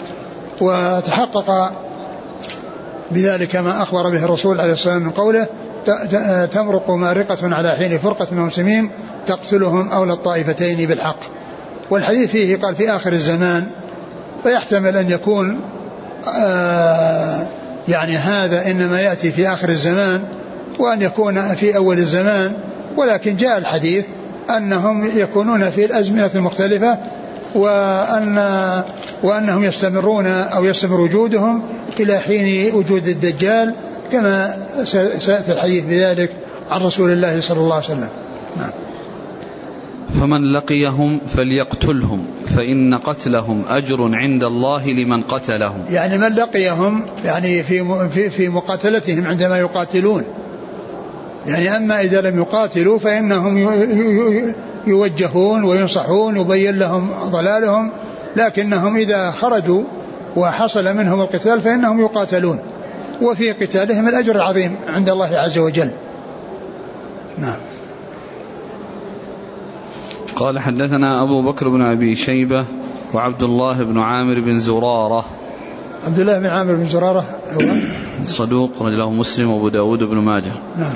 وتحقق 0.61 1.71
بذلك 3.11 3.55
ما 3.55 3.83
أخبر 3.83 4.09
به 4.09 4.25
الرسول 4.25 4.61
عليه 4.61 4.73
الصلاة 4.73 4.93
والسلام 4.95 5.03
من 5.03 5.09
قوله 5.09 5.47
تمرق 6.45 6.89
مارقة 6.89 7.55
على 7.55 7.71
حين 7.71 7.97
فرقة 7.97 8.27
من 8.31 8.39
المسلمين 8.39 8.89
تقتلهم 9.25 9.89
أولى 9.89 10.13
الطائفتين 10.13 10.87
بالحق. 10.87 11.19
والحديث 11.89 12.31
فيه 12.31 12.57
قال 12.57 12.75
في 12.75 12.89
آخر 12.89 13.13
الزمان 13.13 13.67
فيحتمل 14.43 14.97
أن 14.97 15.09
يكون 15.09 15.59
يعني 17.87 18.17
هذا 18.17 18.71
إنما 18.71 19.01
يأتي 19.01 19.31
في 19.31 19.49
آخر 19.49 19.69
الزمان 19.69 20.23
وأن 20.79 21.01
يكون 21.01 21.55
في 21.55 21.75
أول 21.77 21.97
الزمان 21.97 22.53
ولكن 22.97 23.35
جاء 23.35 23.57
الحديث 23.57 24.05
أنهم 24.49 25.09
يكونون 25.15 25.69
في 25.69 25.85
الأزمنة 25.85 26.29
المختلفة 26.35 26.97
وأن 27.55 28.37
وأنهم 29.23 29.63
يستمرون 29.63 30.27
أو 30.27 30.65
يستمر 30.65 31.01
وجودهم 31.01 31.63
إلى 31.99 32.19
حين 32.19 32.75
وجود 32.75 33.07
الدجال 33.07 33.75
كما 34.11 34.55
سيأتي 35.19 35.51
الحديث 35.51 35.85
بذلك 35.85 36.29
عن 36.69 36.81
رسول 36.81 37.11
الله 37.11 37.41
صلى 37.41 37.59
الله 37.59 37.75
عليه 37.75 37.85
وسلم. 37.85 38.09
نعم. 38.57 38.82
فمن 40.19 40.53
لقيهم 40.53 41.19
فليقتلهم 41.27 42.25
فإن 42.45 42.95
قتلهم 42.97 43.63
أجر 43.69 44.15
عند 44.15 44.43
الله 44.43 44.87
لمن 44.87 45.21
قتلهم. 45.23 45.85
يعني 45.89 46.17
من 46.17 46.27
لقيهم 46.27 47.05
يعني 47.25 47.63
في 47.63 48.09
في 48.09 48.29
في 48.29 48.49
مقاتلتهم 48.49 49.27
عندما 49.27 49.57
يقاتلون. 49.57 50.23
يعني 51.47 51.77
أما 51.77 52.01
إذا 52.01 52.21
لم 52.21 52.39
يقاتلوا 52.39 52.99
فإنهم 52.99 53.57
يوجهون 54.87 55.63
وينصحون 55.63 56.37
يبين 56.37 56.79
لهم 56.79 57.09
ضلالهم. 57.25 57.91
لكنهم 58.35 58.95
إذا 58.95 59.31
خرجوا 59.31 59.83
وحصل 60.35 60.93
منهم 60.95 61.21
القتال 61.21 61.61
فإنهم 61.61 62.01
يقاتلون. 62.01 62.59
وفي 63.21 63.51
قتالهم 63.51 64.07
الأجر 64.07 64.35
العظيم 64.35 64.75
عند 64.87 65.09
الله 65.09 65.29
عز 65.37 65.57
وجل. 65.57 65.89
نعم. 67.37 67.57
قال 70.43 70.59
حدثنا 70.59 71.23
أبو 71.23 71.41
بكر 71.41 71.69
بن 71.69 71.81
أبي 71.81 72.15
شيبة 72.15 72.65
وعبد 73.13 73.43
الله 73.43 73.83
بن 73.83 73.99
عامر 73.99 74.39
بن 74.39 74.59
زرارة. 74.59 75.25
عبد 76.03 76.19
الله 76.19 76.39
بن 76.39 76.45
عامر 76.45 76.75
بن 76.75 76.85
زرارة 76.85 77.25
هو 77.53 77.61
صدوق 78.25 78.71
رجله 78.81 79.11
مسلم 79.11 79.49
وأبو 79.49 79.69
داود 79.69 80.03
بن 80.03 80.17
ماجه. 80.17 80.51
نعم. 80.77 80.93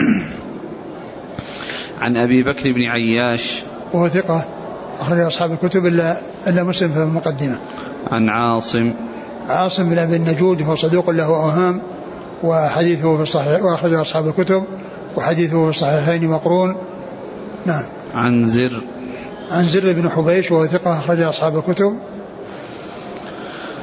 عن 2.01 2.17
أبي 2.17 2.43
بكر 2.43 2.71
بن 2.71 2.81
عياش. 2.81 3.63
وهو 3.93 4.07
ثقة 4.07 4.45
أخرج 4.99 5.19
أصحاب 5.19 5.51
الكتب 5.51 5.85
إلا 5.85 6.17
إلا 6.47 6.63
مسلم 6.63 6.91
في 6.91 7.03
المقدمة. 7.03 7.57
عن 8.11 8.29
عاصم. 8.29 8.93
عاصم 9.47 9.89
بن 9.89 9.97
أبي 9.97 10.15
النجود 10.15 10.61
هو 10.61 10.75
صدوق 10.75 11.09
له 11.09 11.25
أوهام 11.25 11.81
وحديثه 12.43 13.15
في 13.15 13.23
الصحيح 13.23 13.63
وأخرج 13.63 13.93
أصحاب 13.93 14.27
الكتب 14.27 14.63
وحديثه 15.15 15.63
في 15.63 15.69
الصحيحين 15.69 16.29
مقرون. 16.29 16.75
نعم. 17.65 17.83
عن 18.15 18.47
زر. 18.47 18.81
عن 19.51 19.67
زر 19.67 19.93
بن 19.93 20.09
حبيش 20.09 20.51
وهو 20.51 20.65
ثقة 20.65 20.97
أخرج 20.97 21.21
أصحاب 21.21 21.57
الكتب. 21.57 21.97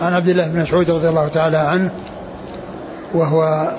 عن 0.02 0.14
عبد 0.14 0.28
الله 0.28 0.47
بن 0.47 0.61
مسعود 0.61 0.90
رضي 0.90 1.09
الله 1.09 1.28
تعالى 1.28 1.56
عنه 1.56 1.90
وهو 3.14 3.73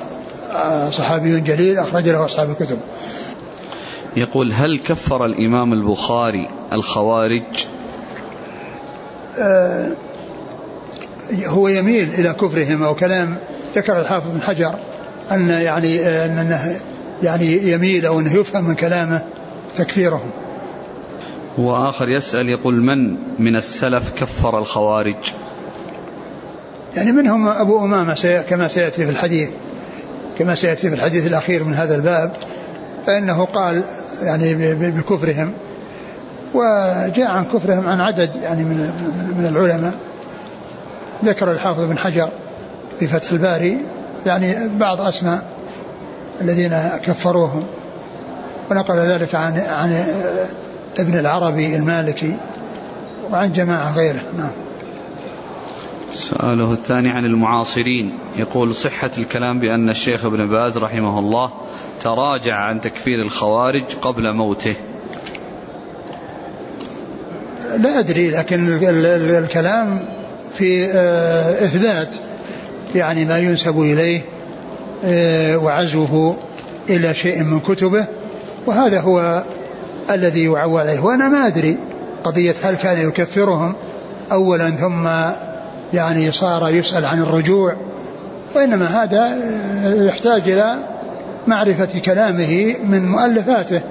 صحابي 0.92 1.40
جليل 1.40 1.80
أخرج 1.80 2.10
له 2.10 2.26
أصحاب 2.26 2.50
الكتب. 2.50 2.78
يقول 4.16 4.52
هل 4.54 4.80
كفر 4.80 5.26
الإمام 5.26 5.74
البخاري 5.74 6.50
الخوارج؟ 6.74 7.66
آه 9.40 9.92
هو 11.46 11.68
يميل 11.68 12.14
إلى 12.14 12.34
كفرهم 12.34 12.84
أو 12.84 12.96
كلام 12.96 13.38
ذكر 13.76 14.00
الحافظ 14.00 14.32
بن 14.32 14.42
حجر 14.42 14.76
أن 15.32 15.50
يعني 15.50 16.00
آه 16.00 16.26
أنه 16.26 16.80
يعني 17.24 17.72
يميل 17.72 18.06
أو 18.06 18.20
أنه 18.20 18.34
يفهم 18.34 18.64
من 18.64 18.76
كلامه 18.76 19.22
تكفيرهم. 19.78 20.30
وآخر 21.58 22.10
يسأل 22.10 22.50
يقول 22.50 22.82
من 22.82 23.18
من 23.40 23.56
السلف 23.56 24.12
كفر 24.16 24.60
الخوارج؟ 24.60 25.34
يعني 26.96 27.12
منهم 27.12 27.48
أبو 27.48 27.80
أمامة 27.80 28.44
كما 28.50 28.68
سيأتي 28.68 29.06
في 29.06 29.12
الحديث 29.12 29.50
كما 30.40 30.56
سيأتي 30.56 30.90
في 30.90 30.96
الحديث 30.96 31.28
الأخير 31.28 31.64
من 31.64 31.74
هذا 31.74 31.96
الباب 31.96 32.32
فإنه 33.06 33.46
قال 33.46 33.84
يعني 34.22 34.74
بكفرهم 34.92 35.54
وجاء 36.54 37.28
عن 37.28 37.46
كفرهم 37.46 37.88
عن 37.88 38.02
عدد 38.02 38.30
يعني 38.44 38.64
من 38.64 38.78
من 39.38 39.46
العلماء. 39.46 39.94
ذكر 41.26 41.52
الحافظ 41.52 41.82
بن 41.82 41.98
حجر 41.98 42.30
في 43.00 43.08
فتح 43.08 43.32
الباري 43.32 43.78
يعني 44.26 44.68
بعض 44.68 45.02
أسماء 45.02 45.44
الذين 46.42 46.90
كفروهم 47.04 47.64
ونقل 48.72 48.96
ذلك 48.96 49.36
عن 49.36 49.58
عن 49.58 50.06
ابن 51.00 51.20
العربي 51.20 51.76
المالكي 51.76 52.38
وعن 53.32 53.54
جماعة 53.54 53.96
غيره. 53.96 54.24
نعم. 54.38 54.52
سؤاله 56.14 56.74
الثاني 56.74 57.10
عن 57.10 57.26
المعاصرين. 57.26 58.18
يقول 58.36 58.76
صحة 58.76 59.12
الكلام 59.18 59.60
بأن 59.60 59.90
الشيخ 59.90 60.26
ابن 60.26 60.50
باز 60.50 60.78
رحمه 60.78 61.20
الله 61.20 61.52
تراجع 62.02 62.56
عن 62.56 62.82
تكفير 62.82 63.22
الخوارج 63.22 63.84
قبل 64.02 64.34
موته. 64.34 64.76
لا 67.78 68.00
أدري 68.00 68.30
لكن 68.30 68.80
الكلام 69.44 70.00
في 70.54 70.86
آه، 70.86 71.64
إثبات 71.64 72.16
يعني 72.96 73.26
ما 73.26 73.40
ينسب 73.40 73.80
إليه 73.80 74.22
آه، 75.06 75.58
وعزوه 75.58 76.38
إلى 76.90 77.14
شيء 77.14 77.44
من 77.44 77.60
كتبه 77.60 78.08
وهذا 78.66 79.00
هو 79.02 79.44
الذي 80.12 80.44
يعول 80.44 80.82
عليه. 80.82 81.00
وأنا 81.00 81.30
ما 81.30 81.48
أدري 81.48 81.78
قضية 82.24 82.56
هل 82.64 82.76
كان 82.76 83.08
يكفرهم 83.08 83.74
أولا 84.32 84.70
ثم 84.70 85.10
يعني 85.94 86.32
صار 86.32 86.70
يسأل 86.70 87.06
عن 87.06 87.22
الرجوع 87.22 87.76
وإنما 88.56 89.04
هذا 89.04 89.38
يحتاج 90.06 90.50
إلى 90.50 90.76
معرفة 91.48 92.00
كلامه 92.00 92.76
من 92.84 93.10
مؤلفاته 93.10 93.82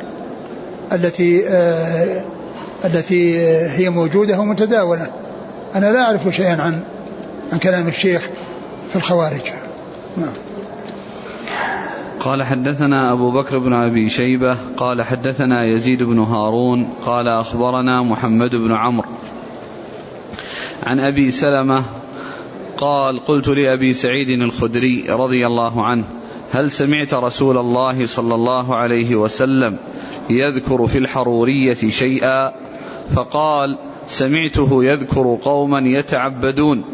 التي 0.93 1.49
آه 1.49 2.21
التي 2.85 3.39
هي 3.69 3.91
موجودة 3.91 4.41
ومتداولة. 4.41 5.07
أنا 5.75 5.87
لا 5.87 6.03
أعرف 6.03 6.29
شيئا 6.29 6.63
عن 6.63 6.81
عن 7.53 7.59
كلام 7.59 7.89
الشيخ 7.89 8.29
في 8.91 8.97
الخوارج. 8.97 9.53
نعم. 10.17 10.33
قال 12.25 12.43
حدثنا 12.43 13.13
أبو 13.13 13.31
بكر 13.31 13.59
بن 13.59 13.73
أبي 13.73 14.09
شيبة 14.09 14.57
قال 14.77 15.03
حدثنا 15.03 15.65
يزيد 15.65 16.03
بن 16.03 16.19
هارون 16.19 16.89
قال 17.05 17.29
أخبرنا 17.29 18.03
محمد 18.03 18.57
بن 18.57 18.73
عمرو. 18.73 19.09
عن 20.83 21.01
أبي 21.01 21.31
سلمة 21.31 21.83
قال 22.77 23.21
قلت 23.21 23.49
لأبي 23.49 23.93
سعيد 23.93 24.29
الخدري 24.29 25.05
رضي 25.09 25.47
الله 25.47 25.85
عنه 25.85 26.05
هل 26.53 26.71
سمعت 26.71 27.15
رسول 27.15 27.59
الله 27.59 28.07
صلى 28.07 28.35
الله 28.35 28.77
عليه 28.77 29.17
وسلم 29.17 29.77
يذكر 30.31 30.87
في 30.87 30.99
الحرورية 30.99 31.75
شيئا؟ 31.75 32.53
فقال 33.15 33.79
سمعته 34.07 34.85
يذكر 34.85 35.39
قوما 35.43 35.79
يتعبدون. 35.79 36.85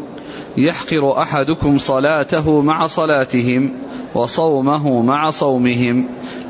يحقر 0.57 1.21
أحدكم 1.21 1.77
صلاته 1.77 2.61
مع 2.61 2.87
صلاتهم 2.87 3.73
وصومه 4.15 5.01
مع 5.01 5.29
صومهم. 5.29 6.05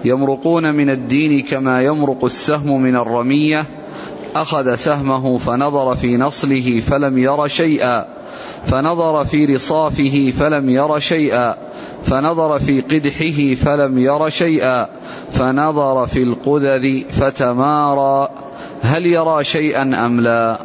يمرقون 0.06 0.76
من 0.76 0.90
الدين 0.90 1.44
كما 1.44 1.82
يمرق 1.82 2.26
السهم 2.26 2.82
من 2.82 2.96
الرمية. 2.96 3.66
أخذ 4.36 4.76
سهمه 4.76 5.38
فنظر 5.38 5.96
في 5.96 6.18
نصله 6.18 6.80
فلم 6.80 7.18
ير 7.18 7.48
شيئا. 7.48 8.06
فنظر 8.66 9.26
في 9.26 9.46
رصافه 9.46 10.34
فلم 10.40 10.70
ير 10.70 11.00
شيئا. 11.00 11.56
فنظر 12.04 12.60
في 12.60 12.82
قدحه 12.82 13.66
فلم 13.66 13.98
ير 13.98 14.30
شيئا. 14.30 14.88
فنظر 15.32 16.08
في 16.08 16.24
القذذ 16.24 17.02
فتمارى. 17.12 18.30
هل 18.82 19.06
يرى 19.06 19.44
شيئا 19.44 20.06
أم 20.06 20.22
لا؟ 20.22 20.58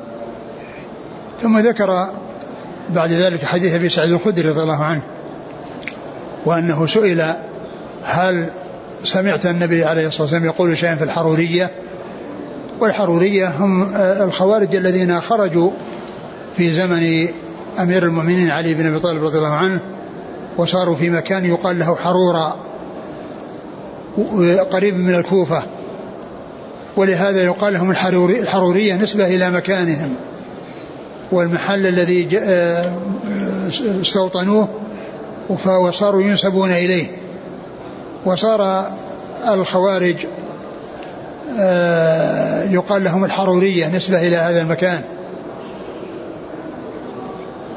ثم 1.38 1.58
ذكر 1.58 2.10
بعد 2.94 3.12
ذلك 3.12 3.44
حديث 3.44 3.74
أبي 3.74 3.88
سعيد 3.88 4.12
الخدري 4.12 4.48
رضي 4.48 4.62
الله 4.62 4.84
عنه 4.84 5.02
وأنه 6.44 6.86
سئل 6.86 7.34
هل 8.04 8.50
سمعت 9.04 9.46
النبي 9.46 9.84
عليه 9.84 10.06
الصلاة 10.06 10.22
والسلام 10.22 10.44
يقول 10.44 10.78
شيئا 10.78 10.94
في 10.94 11.04
الحرورية؟ 11.04 11.70
والحرورية 12.80 13.48
هم 13.48 13.94
الخوارج 13.96 14.76
الذين 14.76 15.20
خرجوا 15.20 15.70
في 16.56 16.70
زمن 16.70 17.28
أمير 17.78 18.02
المؤمنين 18.02 18.50
علي 18.50 18.74
بن 18.74 18.86
أبي 18.86 18.98
طالب 18.98 19.24
رضي 19.24 19.38
الله 19.38 19.54
عنه 19.54 19.80
وصاروا 20.56 20.96
في 20.96 21.10
مكان 21.10 21.44
يقال 21.44 21.78
له 21.78 21.94
حرورا 21.94 22.56
قريب 24.70 24.96
من 24.96 25.14
الكوفة 25.14 25.62
ولهذا 26.96 27.42
يقال 27.44 27.74
لهم 27.74 27.90
الحرورية 28.30 28.96
نسبة 28.96 29.26
إلى 29.26 29.50
مكانهم. 29.50 30.14
والمحل 31.32 31.86
الذي 31.86 32.38
آه، 32.38 32.84
استوطنوه 34.00 34.68
وصاروا 35.66 36.22
ينسبون 36.22 36.70
إليه. 36.70 37.06
وصار 38.24 38.90
الخوارج 39.48 40.16
آه، 41.58 42.62
يقال 42.62 43.04
لهم 43.04 43.24
الحرورية 43.24 43.96
نسبة 43.96 44.28
إلى 44.28 44.36
هذا 44.36 44.62
المكان. 44.62 45.00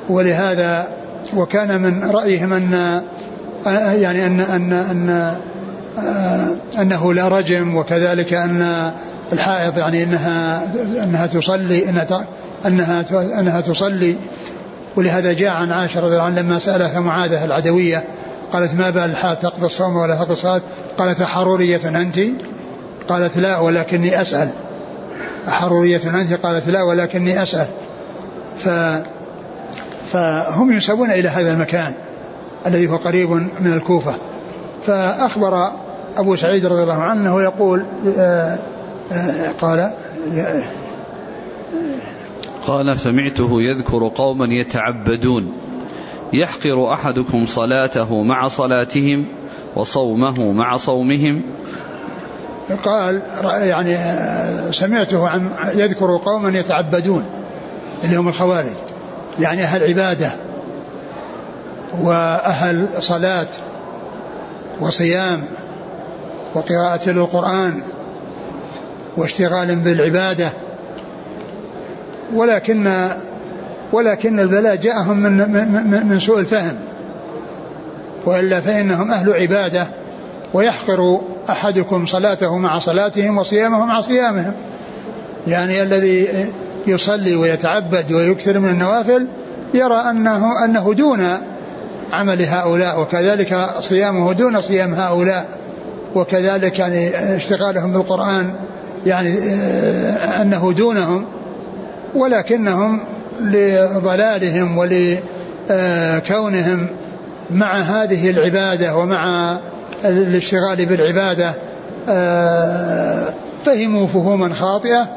ولهذا 0.10 0.88
وكان 1.36 1.82
من 1.82 2.10
رأيهم 2.12 2.54
أن 2.54 3.02
يعني 4.02 4.26
أن 4.28 4.40
أن 4.40 4.74
أن 4.74 5.36
آه، 6.00 6.48
أنه 6.82 7.14
لا 7.14 7.28
رجم 7.28 7.76
وكذلك 7.76 8.34
أن 8.34 8.92
الحائض 9.34 9.78
يعني 9.78 10.04
إنها 10.04 10.62
إنها 11.04 11.28
تصلي 11.28 11.90
إنها 11.90 12.26
أنها 12.66 13.06
أنها 13.40 13.62
تصلي. 13.62 14.16
ولهذا 14.96 15.34
جاء 15.34 15.50
عن 15.50 15.72
عائشة 15.72 16.00
رضي 16.00 16.12
الله 16.12 16.24
عنها 16.24 16.42
لما 16.42 16.60
سألها 16.60 17.00
معاذة 17.00 17.46
العدوية 17.46 18.04
قالت 18.54 18.76
ما 18.76 18.90
بال 18.90 19.16
تقضي 19.42 19.66
الصوم 19.66 19.96
ولا 19.96 20.16
تقضي 20.16 20.34
الصلاة؟ 20.34 20.62
قالت 20.98 21.24
حروريه 21.24 22.02
أنت؟ 22.02 22.20
قالت 23.10 23.38
لا 23.38 23.60
ولكني 23.60 24.22
أسأل. 24.22 24.50
حروريه 25.48 26.22
أنت؟ 26.22 26.34
قالت 26.34 26.68
لا 26.68 26.84
ولكني 26.84 27.44
أسأل. 27.44 27.68
ف 28.58 28.70
فهم 30.12 30.72
ينسبون 30.72 31.12
إلى 31.12 31.30
هذا 31.30 31.52
المكان 31.52 31.94
الذي 32.68 32.90
هو 32.90 32.96
قريب 32.96 33.30
من 33.32 33.74
الكوفة. 33.74 34.16
فأخبر 34.86 35.72
أبو 36.18 36.36
سعيد 36.36 36.66
رضي 36.66 36.84
الله 36.84 37.02
عنه 37.02 37.42
يقول 37.42 37.86
آه، 38.18 38.58
آه، 39.12 39.52
قال 39.62 39.92
قال 42.68 43.00
سمعته 43.00 43.62
يذكر 43.62 44.08
قوما 44.08 44.54
يتعبدون 44.54 45.54
يحقر 46.34 46.94
أحدكم 46.94 47.46
صلاته 47.46 48.24
مع 48.24 48.48
صلاتهم 48.48 49.26
وصومه 49.76 50.52
مع 50.52 50.78
صومهم 50.78 51.42
قال 52.86 53.24
يعني 53.44 53.98
سمعته 54.74 55.28
عن 55.28 55.50
يذكر 55.76 56.18
قوما 56.18 56.60
يتعبدون 56.60 57.26
اللي 58.04 58.16
هم 58.16 58.28
الخوارج 58.28 58.76
يعني 59.40 59.64
أهل 59.64 59.84
عبادة 59.84 60.32
وأهل 62.02 62.90
صلاة 63.00 63.48
وصيام 64.82 65.46
وقراءة 66.56 67.10
للقرآن 67.10 67.82
واشتغال 69.18 69.76
بالعبادة. 69.76 70.52
ولكن 72.34 73.08
ولكن 73.92 74.40
البلاء 74.40 74.76
جاءهم 74.76 75.20
من 75.20 75.32
من, 75.32 76.08
من 76.10 76.20
سوء 76.20 76.40
الفهم. 76.40 76.76
وإلا 78.26 78.62
فإنهم 78.62 79.12
أهل 79.12 79.34
عبادة 79.34 79.88
ويحقر 80.54 81.22
أحدكم 81.50 82.06
صلاته 82.06 82.58
مع 82.58 82.80
صلاتهم 82.80 83.38
وصيامه 83.38 83.86
مع 83.86 84.02
صيامهم. 84.02 84.54
يعني 85.48 85.82
الذي 85.82 86.28
يصلي 86.88 87.36
ويتعبد 87.36 88.12
ويكثر 88.12 88.60
من 88.60 88.70
النوافل 88.70 89.28
يرى 89.74 89.96
أنه 90.10 90.66
أنه 90.66 90.94
دون 90.94 91.28
عمل 92.12 92.42
هؤلاء 92.42 93.02
وكذلك 93.02 93.70
صيامه 93.80 94.34
دون 94.34 94.62
صيام 94.62 94.94
هؤلاء 94.94 95.46
وكذلك 96.16 96.80
يعني 96.80 97.36
اشتغالهم 97.36 97.92
بالقرآن 97.92 98.54
يعني 99.06 99.30
آه، 99.30 100.42
أنه 100.42 100.74
دونهم. 100.74 101.26
ولكنهم 102.16 103.00
لضلالهم 103.42 104.78
ولكونهم 105.70 106.88
مع 107.52 107.74
هذه 107.74 108.30
العبادة 108.30 108.98
ومع 108.98 109.58
الاشتغال 110.06 110.86
بالعبادة 110.86 111.54
آه، 112.10 113.26
فهموا 113.66 114.08
فهوما 114.08 114.54
خاطئة 114.54 115.08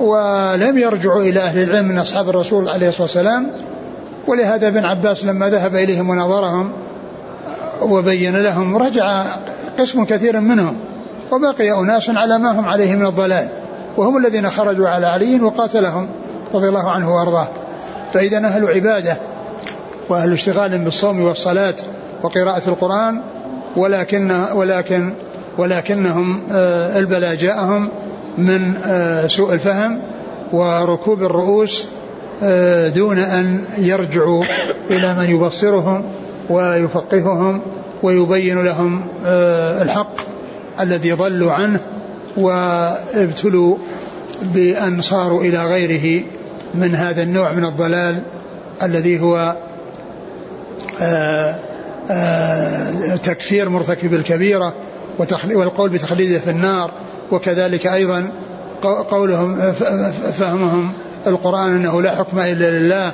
ولم 0.00 0.78
يرجعوا 0.78 1.22
إلى 1.22 1.40
أهل 1.40 1.62
العلم 1.62 1.88
من 1.88 1.98
أصحاب 1.98 2.28
الرسول 2.28 2.68
عليه 2.68 2.88
الصلاة 2.88 3.02
والسلام. 3.02 3.50
ولهذا 4.26 4.68
ابن 4.68 4.84
عباس 4.84 5.24
لما 5.24 5.50
ذهب 5.50 5.74
إليهم 5.74 6.10
ونظرهم 6.10 6.72
وبين 7.82 8.36
لهم 8.36 8.76
رجع 8.76 9.24
قسم 9.78 10.04
كثير 10.04 10.40
منهم 10.40 10.76
وبقي 11.32 11.72
أناس 11.72 12.10
على 12.10 12.38
ما 12.38 12.52
هم 12.52 12.68
عليه 12.68 12.96
من 12.96 13.06
الضلال 13.06 13.48
وهم 13.96 14.16
الذين 14.16 14.50
خرجوا 14.50 14.88
على 14.88 15.06
علي 15.06 15.40
وقاتلهم. 15.40 16.08
رضي 16.54 16.68
الله 16.68 16.90
عنه 16.90 17.14
وأرضاه. 17.16 17.48
فإذا 18.12 18.38
أهل 18.38 18.66
عبادة 18.66 19.16
وأهل 20.08 20.32
اشتغال 20.32 20.78
بالصوم 20.78 21.20
والصلاة 21.20 21.74
وقراءة 22.22 22.68
القرآن 22.68 23.20
ولكن 23.76 24.30
ولكن 24.54 25.12
ولكنهم 25.58 26.42
آه، 26.52 26.98
البلاء 26.98 27.34
جاءهم 27.34 27.88
من 28.38 28.74
آه، 28.84 29.26
سوء 29.26 29.52
الفهم 29.52 30.00
وركوب 30.52 31.22
الرؤوس 31.22 31.84
آه، 32.42 32.88
دون 32.88 33.18
أن 33.18 33.64
يرجعوا 33.78 34.44
إلى 34.90 35.14
من 35.14 35.30
يبصرهم 35.30 36.04
ويفقههم 36.50 37.60
ويبين 38.02 38.62
لهم 38.62 39.06
الحق 39.82 40.14
الذي 40.80 41.12
ضلوا 41.12 41.52
عنه 41.52 41.80
وابتلوا 42.36 43.76
بأن 44.42 45.00
صاروا 45.00 45.42
إلى 45.42 45.66
غيره. 45.66 46.24
من 46.74 46.94
هذا 46.94 47.22
النوع 47.22 47.52
من 47.52 47.64
الضلال 47.64 48.22
الذي 48.82 49.20
هو 49.20 49.56
آآ 51.00 51.58
آآ 52.10 53.16
تكفير 53.16 53.68
مرتكب 53.68 54.14
الكبيرة 54.14 54.74
والقول 55.44 55.90
بتخليده 55.90 56.38
في 56.38 56.50
النار 56.50 56.90
وكذلك 57.32 57.86
أيضا 57.86 58.30
قولهم 59.10 59.72
فهمهم 60.32 60.92
القرآن 61.26 61.76
أنه 61.76 62.02
لا 62.02 62.16
حكم 62.16 62.38
إلا 62.38 62.70
لله 62.70 63.12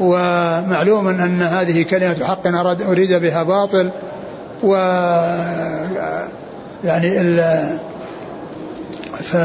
ومعلوم 0.00 1.08
أن 1.08 1.42
هذه 1.42 1.82
كلمة 1.82 2.24
حق 2.24 2.46
أراد 2.46 2.82
أريد 2.82 3.12
بها 3.12 3.42
باطل 3.42 3.90
و 4.62 4.74
يعني 6.84 7.20
ال 7.20 7.38
ف 9.22 9.36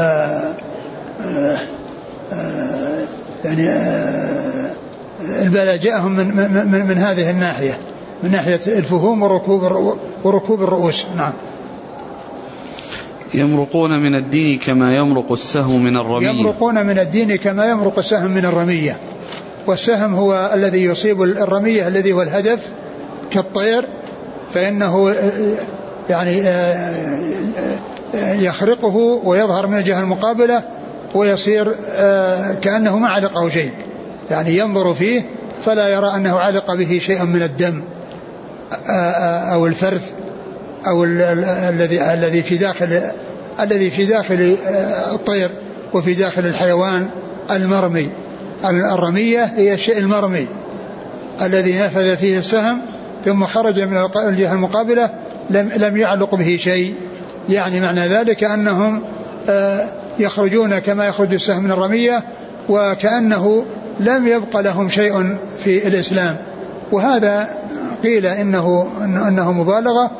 آه، 2.32 2.89
البلاء 5.42 5.76
جاءهم 5.76 6.12
من, 6.12 6.26
من, 6.72 6.86
من 6.86 6.98
هذه 6.98 7.30
الناحية 7.30 7.72
من 8.22 8.30
ناحية 8.30 8.60
الفهوم 8.66 9.22
وركوب 9.22 9.62
وركوب 10.24 10.62
الرؤوس. 10.62 11.04
نعم. 11.16 11.32
يمرقون 13.34 13.90
من 13.90 14.14
الدين 14.14 14.58
كما 14.58 14.96
يمرق 14.96 15.32
السهم 15.32 15.84
من 15.84 15.96
الرمية. 15.96 16.30
يمرقون 16.30 16.86
من 16.86 16.98
الدين 16.98 17.36
كما 17.36 17.70
يمرق 17.70 17.98
السهم 17.98 18.30
من 18.30 18.44
الرمية. 18.44 18.96
والسهم 19.66 20.14
هو 20.14 20.50
الذي 20.54 20.84
يصيب 20.84 21.22
الرمية 21.22 21.88
الذي 21.88 22.12
هو 22.12 22.22
الهدف 22.22 22.68
كالطير 23.30 23.84
فإنه 24.54 25.14
يعني 26.10 26.42
آه، 26.42 26.92
آه، 28.14 28.34
يخرقه 28.34 28.96
ويظهر 29.24 29.66
من 29.66 29.78
الجهة 29.78 30.00
المقابلة. 30.00 30.62
ويصير 31.14 31.74
آه، 31.90 32.52
كأنه 32.52 32.98
ما 32.98 33.08
علقه 33.08 33.48
شيء. 33.48 33.72
يعني 34.30 34.58
ينظر 34.58 34.94
فيه 34.94 35.22
فلا 35.64 35.88
يرى 35.88 36.14
أنه 36.14 36.38
علق 36.38 36.74
به 36.74 36.98
شيء 36.98 37.24
من 37.24 37.42
الدم 37.42 37.82
آه، 38.72 38.92
آه، 38.92 39.54
أو 39.54 39.66
الفرث 39.66 40.12
أو 40.86 41.04
الذي 41.04 42.02
الذي 42.02 42.42
في 42.42 42.56
داخل 42.56 43.00
الذي 43.60 43.90
في 43.90 44.06
داخل 44.06 44.56
الطير 45.12 45.50
وفي 45.92 46.14
داخل 46.14 46.46
الحيوان 46.46 47.08
المرمي. 47.50 48.10
الرمية 48.64 49.44
هي 49.44 49.74
الشيء 49.74 49.98
المرمي 49.98 50.46
الذي 51.42 51.78
نفذ 51.78 52.16
فيه 52.16 52.38
السهم 52.38 52.82
ثم 53.24 53.44
خرج 53.44 53.80
من 53.80 54.08
الجهة 54.16 54.52
المقابلة 54.52 55.10
لم 55.50 55.70
لم 55.76 55.96
يعلق 55.96 56.34
به 56.34 56.58
شيء. 56.60 56.94
يعني 57.48 57.80
معنى 57.80 58.00
ذلك 58.00 58.44
أنهم 58.44 59.02
يخرجون 60.18 60.78
كما 60.78 61.06
يخرج 61.06 61.34
السهم 61.34 61.64
من 61.64 61.70
الرمية 61.70 62.22
وكأنه 62.68 63.64
لم 64.00 64.26
يبق 64.28 64.60
لهم 64.60 64.88
شيء 64.88 65.36
في 65.64 65.88
الإسلام. 65.88 66.36
وهذا 66.92 67.48
قيل 68.02 68.26
إنه 68.26 68.86
أنه 69.04 69.52
مبالغة 69.52 70.10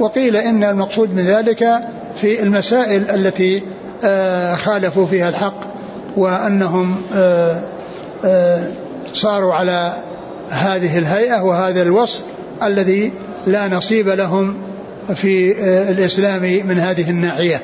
وقيل 0.00 0.36
إن 0.36 0.64
المقصود 0.64 1.14
من 1.14 1.24
ذلك 1.24 1.80
في 2.16 2.42
المسائل 2.42 3.10
التي 3.10 3.62
آه، 4.04 4.54
خالفوا 4.54 5.06
فيها 5.06 5.28
الحق 5.28 5.60
وأنهم 6.16 7.02
آه، 7.14 7.64
آه، 8.24 8.66
صاروا 9.14 9.54
على 9.54 9.92
هذه 10.48 10.98
الهيئة 10.98 11.42
وهذا 11.42 11.82
الوصف 11.82 12.22
الذي 12.62 13.12
لا 13.46 13.68
نصيب 13.68 14.08
لهم 14.08 14.54
في 15.14 15.54
الإسلام 15.90 16.42
من 16.42 16.78
هذه 16.78 17.10
الناحية. 17.10 17.60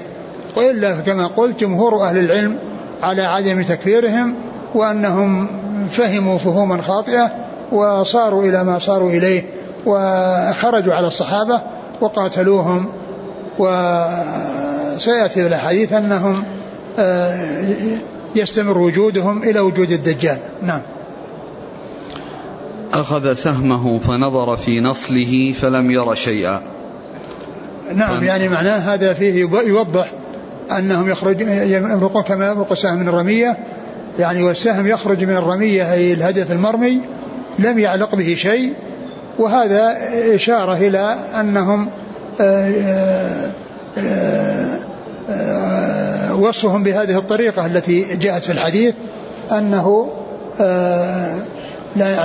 وإلا 0.57 1.01
كما 1.01 1.27
قلت 1.27 1.61
جمهور 1.61 2.03
أهل 2.03 2.19
العلم 2.19 2.59
على 3.03 3.23
عدم 3.23 3.63
تكفيرهم 3.63 4.35
وأنهم 4.75 5.49
فهموا 5.91 6.39
فهوما 6.39 6.83
خاطئة 6.83 7.33
وصاروا 7.73 8.45
إلى 8.45 8.65
ما 8.65 8.79
صاروا 8.79 9.11
إليه 9.11 9.45
وخرجوا 9.87 10.95
على 10.95 11.07
الصحابة 11.07 11.63
وقاتلوهم 12.01 12.87
وسيأتي 13.59 15.35
في 15.35 15.47
الحديث 15.47 15.93
أنهم 15.93 16.45
آه، 16.99 17.47
يستمر 18.35 18.79
وجودهم 18.79 19.43
إلى 19.43 19.61
وجود 19.61 19.91
الدجال. 19.91 20.39
نعم. 20.63 20.83
أخذ 22.93 23.33
سهمه 23.33 23.99
فنظر 23.99 24.57
في 24.57 24.81
نصله 24.81 25.53
فلم 25.53 25.91
ير 25.91 26.15
شيئا. 26.15 26.63
نعم 27.95 28.25
يعني 28.25 28.49
معناه 28.49 28.95
هذا 28.95 29.13
فيه 29.13 29.49
يوضح 29.67 30.13
أنهم 30.79 31.11
يخرج 31.11 31.41
يمرقون 31.41 32.23
كما 32.23 32.51
يمرق 32.51 32.73
السهم 32.73 32.99
من 32.99 33.09
الرمية. 33.09 33.57
يعني 34.19 34.43
والسهم 34.43 34.87
يخرج 34.87 35.25
من 35.25 35.37
الرمية 35.37 35.93
أي 35.93 36.13
الهدف 36.13 36.53
المرمي 36.53 37.01
لم 37.59 37.79
يعلق 37.79 38.15
به 38.15 38.35
شيء. 38.35 38.73
وهذا 39.39 39.97
إشارة 40.35 40.77
إلى 40.77 41.19
أنهم 41.41 41.89
آه، 42.41 43.51
آه، 43.99 44.79
آه، 45.31 46.35
وصفهم 46.35 46.83
بهذه 46.83 47.19
الطريقة 47.19 47.67
التي 47.67 48.17
جاءت 48.17 48.45
في 48.45 48.53
الحديث 48.53 48.95
أنه 49.53 50.11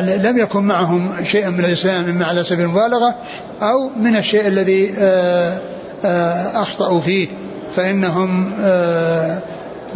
لم 0.02 0.38
يكن 0.38 0.64
معهم 0.64 1.10
شيء 1.24 1.50
من 1.50 1.60
الإسلام 1.60 2.10
إما 2.10 2.26
على 2.26 2.44
سبيل 2.44 2.66
المبالغة 2.66 3.16
أو 3.62 3.90
من 3.90 4.16
الشيء 4.16 4.48
الذي 4.48 4.94
أخطأوا 6.54 7.02
فيه. 7.02 7.28
فإنهم 7.76 8.54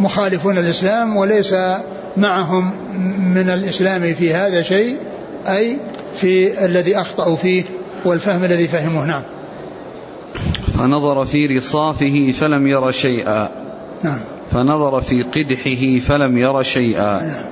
مخالفون 0.00 0.58
الإسلام 0.58 1.16
وليس 1.16 1.54
معهم 2.16 2.70
من 3.34 3.50
الإسلام 3.50 4.14
في 4.14 4.34
هذا 4.34 4.62
شيء 4.62 4.96
أي 5.48 5.78
في 6.16 6.64
الذي 6.64 7.00
أخطأوا 7.00 7.36
فيه 7.36 7.64
والفهم 8.04 8.44
الذي 8.44 8.68
فهموه. 8.68 9.06
نعم. 9.06 9.22
فنظر 10.78 11.24
في 11.26 11.46
رصافه 11.46 12.32
فلم 12.40 12.66
ير 12.66 12.90
شيئا. 12.90 13.48
نعم. 14.02 14.18
فنظر 14.52 15.00
في 15.00 15.22
قدحه 15.22 16.06
فلم 16.08 16.38
ير 16.38 16.62
شيئا. 16.62 17.22
نعم. 17.22 17.44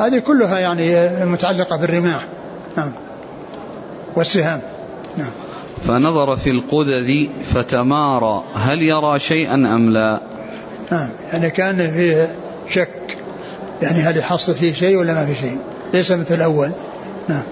هذه 0.00 0.18
كلها 0.18 0.58
يعني 0.58 1.08
متعلقة 1.26 1.76
بالرماح. 1.76 2.28
نعم. 2.76 2.92
والسهام. 4.16 4.62
نعم. 5.18 5.30
فنظر 5.82 6.36
في 6.36 6.50
القدذ 6.50 7.26
فتمارى 7.42 8.44
هل 8.54 8.82
يرى 8.82 9.18
شيئا 9.18 9.54
أم 9.54 9.90
لا؟ 9.90 10.20
نعم 10.92 11.10
يعني 11.32 11.50
كأن 11.50 11.92
فيه 11.92 12.34
شك 12.68 13.18
يعني 13.82 14.00
هل 14.00 14.16
يحصل 14.16 14.54
فيه 14.54 14.72
شيء 14.72 14.96
ولا 14.96 15.14
ما 15.14 15.26
في 15.26 15.34
شيء 15.34 15.58
ليس 15.94 16.12
مثل 16.12 16.34
الأول. 16.34 16.70
نعم. 17.28 17.42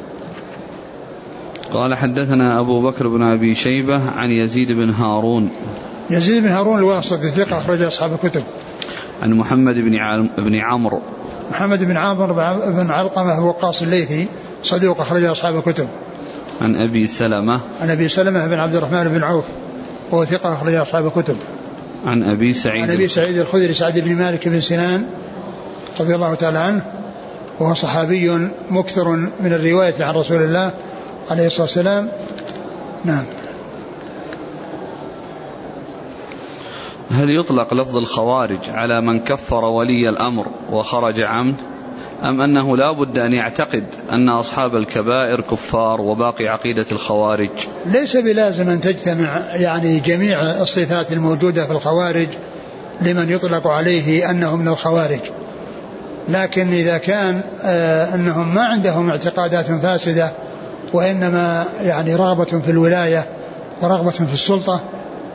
قال 1.73 1.95
حدثنا 1.95 2.61
أبو 2.61 2.83
بكر 2.83 3.09
بن 3.09 3.23
أبي 3.23 3.55
شيبة 3.55 4.11
عن 4.11 4.31
يزيد 4.31 4.73
بن 4.73 4.91
هارون. 4.91 5.51
يزيد 6.11 6.43
بن 6.43 6.49
هارون 6.49 6.79
الواسطي 6.79 7.31
ثقة 7.31 7.59
أخرج 7.59 7.83
أصحاب 7.83 8.12
الكتب. 8.12 8.43
عن 9.23 9.33
محمد 9.33 9.75
بن 9.75 9.99
بن 10.38 10.55
عمرو. 10.55 11.01
محمد 11.51 11.85
بن 11.85 11.97
عمرو 11.97 12.35
بن 12.67 12.91
علقمة 12.91 13.47
وقاص 13.47 13.83
الليثي 13.83 14.29
صدوق 14.62 15.01
أخرج 15.01 15.25
أصحاب 15.25 15.57
الكتب. 15.57 15.88
عن 16.61 16.77
أبي 16.77 17.07
سلمة. 17.07 17.61
عن 17.81 17.90
أبي 17.90 18.09
سلمة 18.09 18.47
بن 18.47 18.59
عبد 18.59 18.75
الرحمن 18.75 19.09
بن 19.09 19.23
عوف 19.23 19.44
وهو 20.11 20.25
ثقة 20.25 20.53
أخرج 20.53 20.75
أصحاب 20.75 21.07
الكتب. 21.07 21.37
عن 22.07 22.23
أبي 22.23 22.53
سعيد. 22.53 22.83
عن 22.83 22.90
أبي 22.90 23.09
سعيد 23.09 23.37
الخدري 23.37 23.75
سعد 23.75 23.99
بن 23.99 24.14
مالك 24.14 24.49
بن 24.49 24.61
سنان 24.61 25.07
رضي 26.01 26.14
الله 26.14 26.35
تعالى 26.35 26.59
عنه 26.59 26.83
وهو 27.61 27.75
صحابي 27.75 28.51
مكثر 28.71 29.09
من 29.16 29.53
الرواية 29.53 30.05
عن 30.05 30.14
رسول 30.14 30.42
الله 30.42 30.73
عليه 31.31 31.47
الصلاة 31.47 31.62
والسلام. 31.62 32.09
نعم. 33.05 33.25
هل 37.11 37.38
يطلق 37.40 37.75
لفظ 37.75 37.97
الخوارج 37.97 38.71
على 38.71 39.01
من 39.01 39.21
كفر 39.21 39.64
ولي 39.64 40.09
الأمر 40.09 40.49
وخرج 40.71 41.21
عمد؟ 41.21 41.55
أم 42.25 42.41
أنه 42.41 42.77
لا 42.77 42.93
بد 42.93 43.19
أن 43.19 43.33
يعتقد 43.33 43.85
أن 44.11 44.29
أصحاب 44.29 44.77
الكبائر 44.77 45.41
كفار 45.41 46.01
وباقي 46.01 46.49
عقيدة 46.49 46.87
الخوارج؟ 46.93 47.51
ليس 47.87 48.17
بلازم 48.17 48.69
أن 48.69 48.81
تجتمع 48.81 49.43
يعني 49.55 50.01
جميع 50.01 50.41
الصفات 50.41 51.13
الموجودة 51.13 51.67
في 51.67 51.73
الخوارج 51.73 52.29
لمن 53.01 53.31
يطلق 53.31 53.67
عليه 53.67 54.31
أنه 54.31 54.57
من 54.57 54.69
الخوارج. 54.69 55.21
لكن 56.29 56.73
إذا 56.73 56.99
كان 56.99 57.41
آه 57.63 58.15
أنهم 58.15 58.55
ما 58.55 58.65
عندهم 58.65 59.11
اعتقادات 59.11 59.67
فاسدة 59.67 60.33
وإنما 60.93 61.65
يعني 61.83 62.15
رغبة 62.15 62.45
في 62.45 62.71
الولاية 62.71 63.27
ورغبة 63.83 64.11
في 64.11 64.33
السلطة 64.33 64.81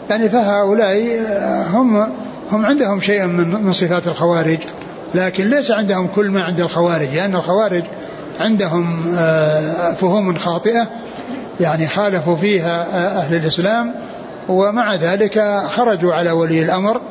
يعني 0.09 0.29
فهؤلاء 0.29 1.19
آه، 1.27 1.63
هم 1.63 2.07
هم 2.51 2.65
عندهم 2.65 3.01
شيئا 3.01 3.25
من 3.25 3.63
من 3.63 3.73
صفات 3.73 4.07
الخوارج. 4.07 4.59
لكن 5.15 5.49
ليس 5.49 5.71
عندهم 5.71 6.07
كل 6.07 6.29
ما 6.29 6.43
عند 6.43 6.59
الخوارج 6.59 7.07
لأن 7.13 7.35
الخوارج 7.35 7.83
عندهم 8.39 9.15
آه، 9.17 9.93
فهوم 9.93 10.35
خاطئة 10.35 10.87
يعني 11.59 11.87
خالفوا 11.87 12.35
فيها 12.35 12.87
آه، 12.93 13.19
أهل 13.19 13.35
الإسلام 13.35 13.95
ومع 14.49 14.95
ذلك 14.95 15.63
خرجوا 15.75 16.13
على 16.13 16.31
ولي 16.31 16.61
الأمر. 16.61 17.01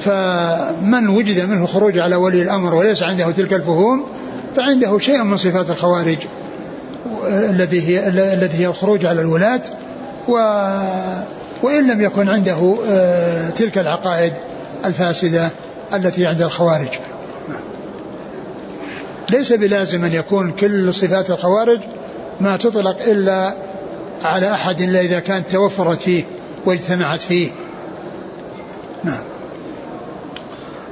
فمن 0.00 1.08
وجد 1.08 1.50
منه 1.50 1.66
خروج 1.66 1.98
على 1.98 2.16
ولي 2.16 2.42
الأمر 2.42 2.74
وليس 2.74 3.02
عنده 3.02 3.30
تلك 3.30 3.52
الفهوم 3.52 4.04
فعنده 4.56 4.98
شيء 4.98 5.22
من 5.22 5.36
صفات 5.36 5.70
الخوارج 5.70 6.18
الذي 7.26 7.88
هي 7.88 8.08
التي 8.08 8.56
هي 8.56 8.66
الخروج 8.66 9.06
على 9.06 9.20
الولاة 9.20 9.60
و 10.28 10.32
وإن 11.62 11.90
لم 11.90 12.00
يكن 12.00 12.28
عنده 12.28 12.76
آه، 12.88 13.50
تلك 13.50 13.78
العقائد 13.78 14.32
الفاسدة. 14.84 15.50
التي 15.94 16.26
عند 16.26 16.42
الخوارج. 16.42 16.88
ليس 19.30 19.52
بلازم 19.52 20.04
أن 20.04 20.12
يكون 20.12 20.52
كل 20.52 20.94
صفات 20.94 21.30
الخوارج 21.30 21.80
ما 22.40 22.56
تطلق 22.56 22.96
إلا 23.06 23.54
على 24.22 24.52
أحد 24.52 24.80
إلا 24.80 25.00
إذا 25.00 25.20
كانت 25.20 25.50
توفرت 25.50 26.00
فيه 26.00 26.24
واجتمعت 26.66 27.20
فيه. 27.20 27.48
نعم. 29.04 29.22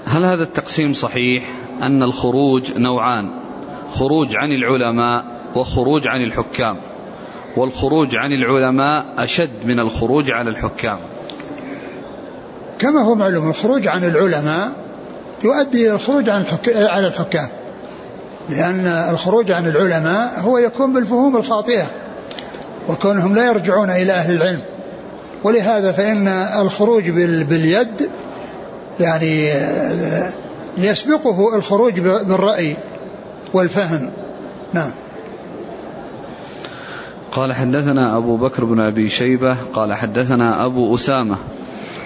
هل 0.06 0.24
هذا 0.24 0.42
التقسيم 0.42 0.94
صحيح؟ 0.94 1.44
أن 1.82 2.02
الخروج 2.02 2.78
نوعان 2.78 3.30
خروج 3.94 4.36
عن 4.36 4.52
العلماء 4.52 5.24
وخروج 5.54 6.06
عن 6.06 6.22
الحكام. 6.22 6.76
والخروج 7.56 8.16
عن 8.16 8.32
العلماء 8.32 9.06
أشد 9.18 9.64
من 9.64 9.80
الخروج 9.80 10.30
على 10.30 10.50
الحكام. 10.50 10.98
كما 12.78 13.04
هو 13.04 13.14
معلوم 13.14 13.50
الخروج 13.50 13.88
عن 13.88 14.04
العلماء 14.04 14.87
يؤدي 15.44 15.86
إلى 15.86 15.94
الخروج 15.94 16.28
عن 16.28 16.44
على 16.76 17.06
الحكام. 17.06 17.48
لأن 18.48 18.86
الخروج 18.86 19.50
عن 19.50 19.66
العلماء 19.66 20.40
هو 20.40 20.58
يكون 20.58 20.92
بالفهوم 20.92 21.36
الخاطئة 21.36 21.86
وكونهم 22.88 23.34
لا 23.34 23.46
يرجعون 23.46 23.90
إلى 23.90 24.12
أهل 24.12 24.34
العلم. 24.34 24.60
ولهذا 25.44 25.92
فإن 25.92 26.28
الخروج 26.28 27.10
باليد 27.10 28.10
يعني 29.00 29.52
يسبقه 30.78 31.56
الخروج 31.56 32.00
بالرأي 32.00 32.76
والفهم. 33.54 34.10
نعم. 34.72 34.90
قال 37.32 37.52
حدثنا 37.52 38.16
أبو 38.16 38.36
بكر 38.36 38.64
بن 38.64 38.80
أبي 38.80 39.08
شيبة 39.08 39.56
قال 39.72 39.94
حدثنا 39.94 40.64
أبو 40.64 40.94
أسامة 40.94 41.36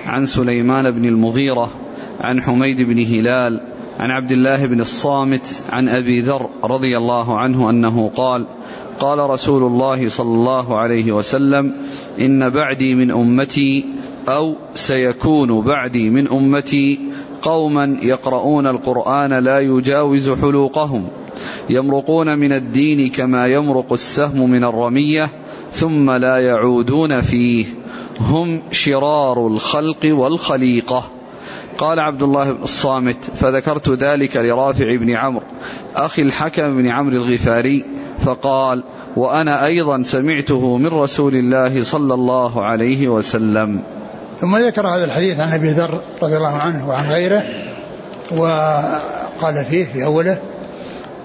عن 0.07 0.27
سليمان 0.27 0.91
بن 0.91 1.05
المغيرة 1.05 1.71
عن 2.23 2.43
حميد 2.43 2.83
بن 2.83 2.99
هلال 2.99 3.61
عن 4.01 4.11
عبد 4.11 4.33
الله 4.33 4.67
بن 4.67 4.81
الصامت 4.81 5.63
عن 5.71 5.89
أبي 5.89 6.21
ذر 6.21 6.49
رضي 6.65 6.97
الله 6.97 7.39
عنه 7.39 7.71
أنه 7.71 8.09
قال 8.17 8.47
قال 9.01 9.19
رسول 9.31 9.63
الله 9.63 10.09
صلى 10.09 10.35
الله 10.35 10.79
عليه 10.79 11.13
وسلم 11.13 11.73
إن 12.21 12.51
بعدي 12.51 12.95
من 12.95 13.11
أمتي 13.11 13.85
أو 14.29 14.55
سيكون 14.75 15.61
بعدي 15.61 16.11
من 16.11 16.29
أمتي 16.29 17.01
قوما 17.43 17.97
يقرؤون 18.03 18.67
القرآن 18.67 19.33
لا 19.33 19.61
يجاوز 19.61 20.31
حلوقهم 20.31 21.09
يمرقون 21.71 22.39
من 22.39 22.53
الدين 22.53 23.11
كما 23.11 23.47
يمرق 23.47 23.93
السهم 23.93 24.51
من 24.51 24.65
الرمية 24.65 25.31
ثم 25.73 26.11
لا 26.11 26.39
يعودون 26.39 27.21
فيه 27.21 27.67
هم 28.21 28.63
شرار 28.71 29.47
الخلق 29.47 30.01
والخليقة. 30.05 31.05
قال 31.79 32.01
عبد 32.01 32.23
الله 32.23 32.53
بن 32.53 32.63
الصامت 32.63 33.25
فذكرت 33.35 33.89
ذلك 33.89 34.37
لرافع 34.37 34.97
بن 34.97 35.11
عمرو 35.11 35.45
أخي 35.97 36.23
الحكم 36.23 36.77
بن 36.77 36.89
عمرو 36.89 37.17
الغفاري 37.17 37.85
فقال 38.19 38.85
وأنا 39.17 39.67
أيضا 39.67 40.03
سمعته 40.03 40.77
من 40.77 40.87
رسول 40.87 41.35
الله 41.35 41.85
صلى 41.85 42.15
الله 42.15 42.65
عليه 42.65 43.09
وسلم. 43.09 43.81
ثم 44.41 44.57
ذكر 44.57 44.87
هذا 44.87 45.05
الحديث 45.05 45.41
عن 45.41 45.53
أبي 45.53 45.69
ذر 45.69 46.01
رضي 46.23 46.37
الله 46.37 46.57
عنه 46.57 46.89
وعن 46.89 47.07
غيره 47.07 47.43
وقال 48.37 49.65
فيه 49.71 49.85
في 49.85 50.05
أوله 50.05 50.39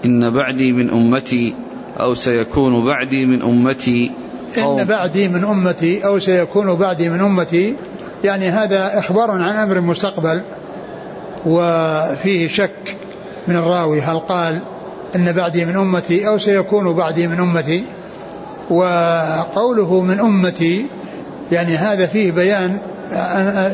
إن 0.05 0.33
بعدي 0.33 0.71
من 0.71 0.89
أمتي 0.89 1.55
أو 1.99 2.15
سيكون 2.15 2.85
بعدي 2.85 3.25
من 3.25 3.41
أمتي 3.41 4.11
إن 4.57 4.83
بعدي 4.83 5.27
من 5.27 5.43
أمتي 5.43 6.05
أو 6.05 6.19
سيكون 6.19 6.75
بعدي 6.75 7.09
من 7.09 7.21
أمتي 7.21 7.75
يعني 8.23 8.49
هذا 8.49 8.99
إخبار 8.99 9.31
عن 9.31 9.41
أمر 9.41 9.81
مستقبل 9.81 10.41
وفيه 11.45 12.47
شك 12.47 12.95
من 13.47 13.55
الراوي. 13.55 14.01
هل 14.01 14.19
قال 14.19 14.59
إن 15.15 15.31
بعدي 15.31 15.65
من 15.65 15.75
أمتي 15.75 16.27
أو 16.27 16.37
سيكون 16.37 16.93
بعدي 16.93 17.27
من 17.27 17.39
أمتي؟ 17.39 17.83
وقوله 18.69 20.01
من 20.01 20.19
أمتي 20.19 20.85
يعني 21.51 21.75
هذا 21.75 22.05
فيه 22.05 22.31
بيان 22.31 22.77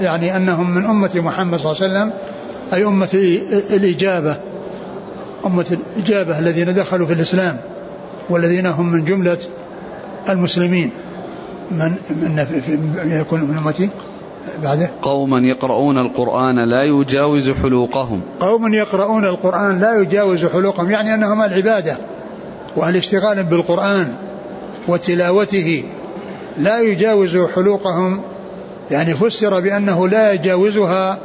يعني 0.01 0.35
أنهم 0.35 0.75
من 0.75 0.85
أمة 0.85 1.11
محمد 1.15 1.59
صلى 1.59 1.71
الله 1.71 1.83
عليه 1.83 1.93
وسلم 1.93 2.13
أي 2.73 2.83
أمة 2.83 3.09
الإجابة 3.73 4.37
أمة 5.45 5.77
الإجابة 5.97 6.39
الذين 6.39 6.73
دخلوا 6.73 7.07
في 7.07 7.13
الإسلام 7.13 7.57
والذين 8.29 8.65
هم 8.65 8.91
من 8.91 9.03
جملة 9.03 9.37
المسلمين. 10.29 10.91
من 11.71 11.95
من 12.09 13.11
يكون 13.11 13.41
من 13.41 13.57
أمتي؟ 13.57 13.89
بعده. 14.63 14.89
قوما 15.01 15.39
يقرؤون 15.39 15.97
القرآن 15.97 16.69
لا 16.69 16.83
يجاوز 16.83 17.51
حلوقهم. 17.51 18.21
قوم 18.39 18.73
يقرؤون 18.73 19.25
القرآن 19.25 19.79
لا 19.79 20.01
يجاوز 20.01 20.45
حلوقهم 20.45 20.91
يعني 20.91 21.13
أنهم 21.13 21.41
العبادة 21.41 21.97
والاشتغال 22.75 23.43
بالقرآن 23.43 24.13
وتلاوته 24.87 25.83
لا 26.57 26.79
يجاوز 26.79 27.37
حلوقهم. 27.37 28.21
يعني 28.91 29.13
فسر 29.13 29.59
بأنه 29.59 30.07
لا 30.07 30.33
يجاوزها 30.33 31.19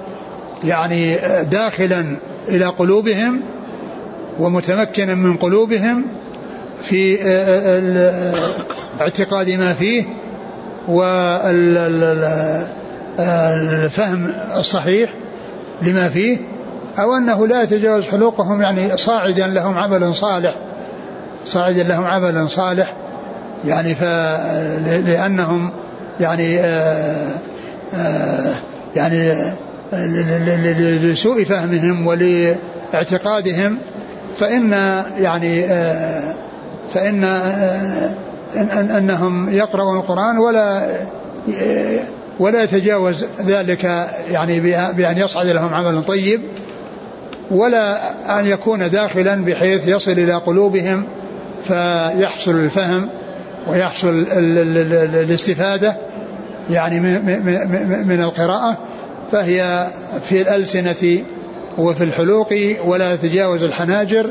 يعني 0.64 1.16
داخلا 1.42 2.16
إلى 2.48 2.64
قلوبهم 2.64 3.40
ومتمكنا 4.38 5.14
من 5.14 5.36
قلوبهم 5.36 6.04
في 6.82 7.18
اعتقاد 9.00 9.50
ما 9.50 9.72
فيه 9.72 10.04
والفهم 13.18 14.32
الصحيح 14.56 15.10
لما 15.82 16.08
فيه 16.08 16.38
أو 16.98 17.16
أنه 17.16 17.46
لا 17.46 17.62
يتجاوز 17.62 18.08
حلوقهم 18.08 18.62
يعني 18.62 18.96
صاعدا 18.96 19.46
لهم 19.46 19.78
عمل 19.78 20.14
صالح. 20.14 20.54
صاعدا 21.44 21.82
لهم 21.82 22.04
عمل 22.04 22.50
صالح 22.50 22.92
يعني 23.64 23.94
لأنهم 25.00 25.70
يعني 26.20 26.60
آآ 26.60 27.28
آآ 27.94 28.54
يعني 28.96 29.34
لسوء 30.98 31.44
فهمهم 31.44 32.06
ولإعتقادهم 32.06 33.78
فإن 34.38 34.72
يعني 35.18 35.66
فإن 36.94 37.24
إن 38.56 38.90
أنهم 38.90 39.48
يقرؤون 39.48 39.96
القرآن 39.96 40.38
ولا 40.38 40.88
ولا 42.38 42.62
يتجاوز 42.62 43.24
ذلك 43.40 43.84
يعني 44.30 44.60
بأن 44.92 45.18
يصعد 45.18 45.46
لهم 45.46 45.74
عمل 45.74 46.02
طيب 46.02 46.40
ولا 47.50 48.10
أن 48.40 48.46
يكون 48.46 48.90
داخلا 48.90 49.44
بحيث 49.44 49.88
يصل 49.88 50.10
إلى 50.10 50.34
قلوبهم 50.34 51.04
فيحصل 51.64 52.50
الفهم 52.50 53.08
ويحصل 53.68 54.26
الاستفادة 54.32 55.96
يعني 56.70 57.00
من 58.04 58.20
القراءة. 58.22 58.78
فهي 59.32 59.88
في 60.28 60.42
الألسنة 60.42 61.24
وفي 61.78 62.04
الحلوق 62.04 62.54
ولا 62.84 63.14
يتجاوز 63.14 63.62
الحناجر 63.62 64.30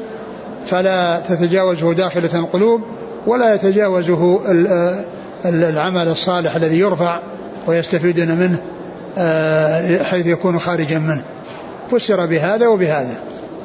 فلا 0.66 1.22
تتجاوزه 1.30 1.94
داخلة 1.94 2.40
القلوب 2.40 2.82
ولا 3.28 3.54
يتجاوزه 3.54 4.42
العمل 5.46 6.08
الصالح 6.08 6.56
الذي 6.56 6.80
يرفع. 6.80 7.20
ويستفيدون 7.68 8.28
منه 8.28 8.60
آه، 9.18 10.04
حيث 10.04 10.26
يكون 10.26 10.60
خارجا 10.60 11.00
منه. 11.00 11.24
فسر 11.92 12.26
بهذا 12.26 12.68
وبهذا. 12.68 13.16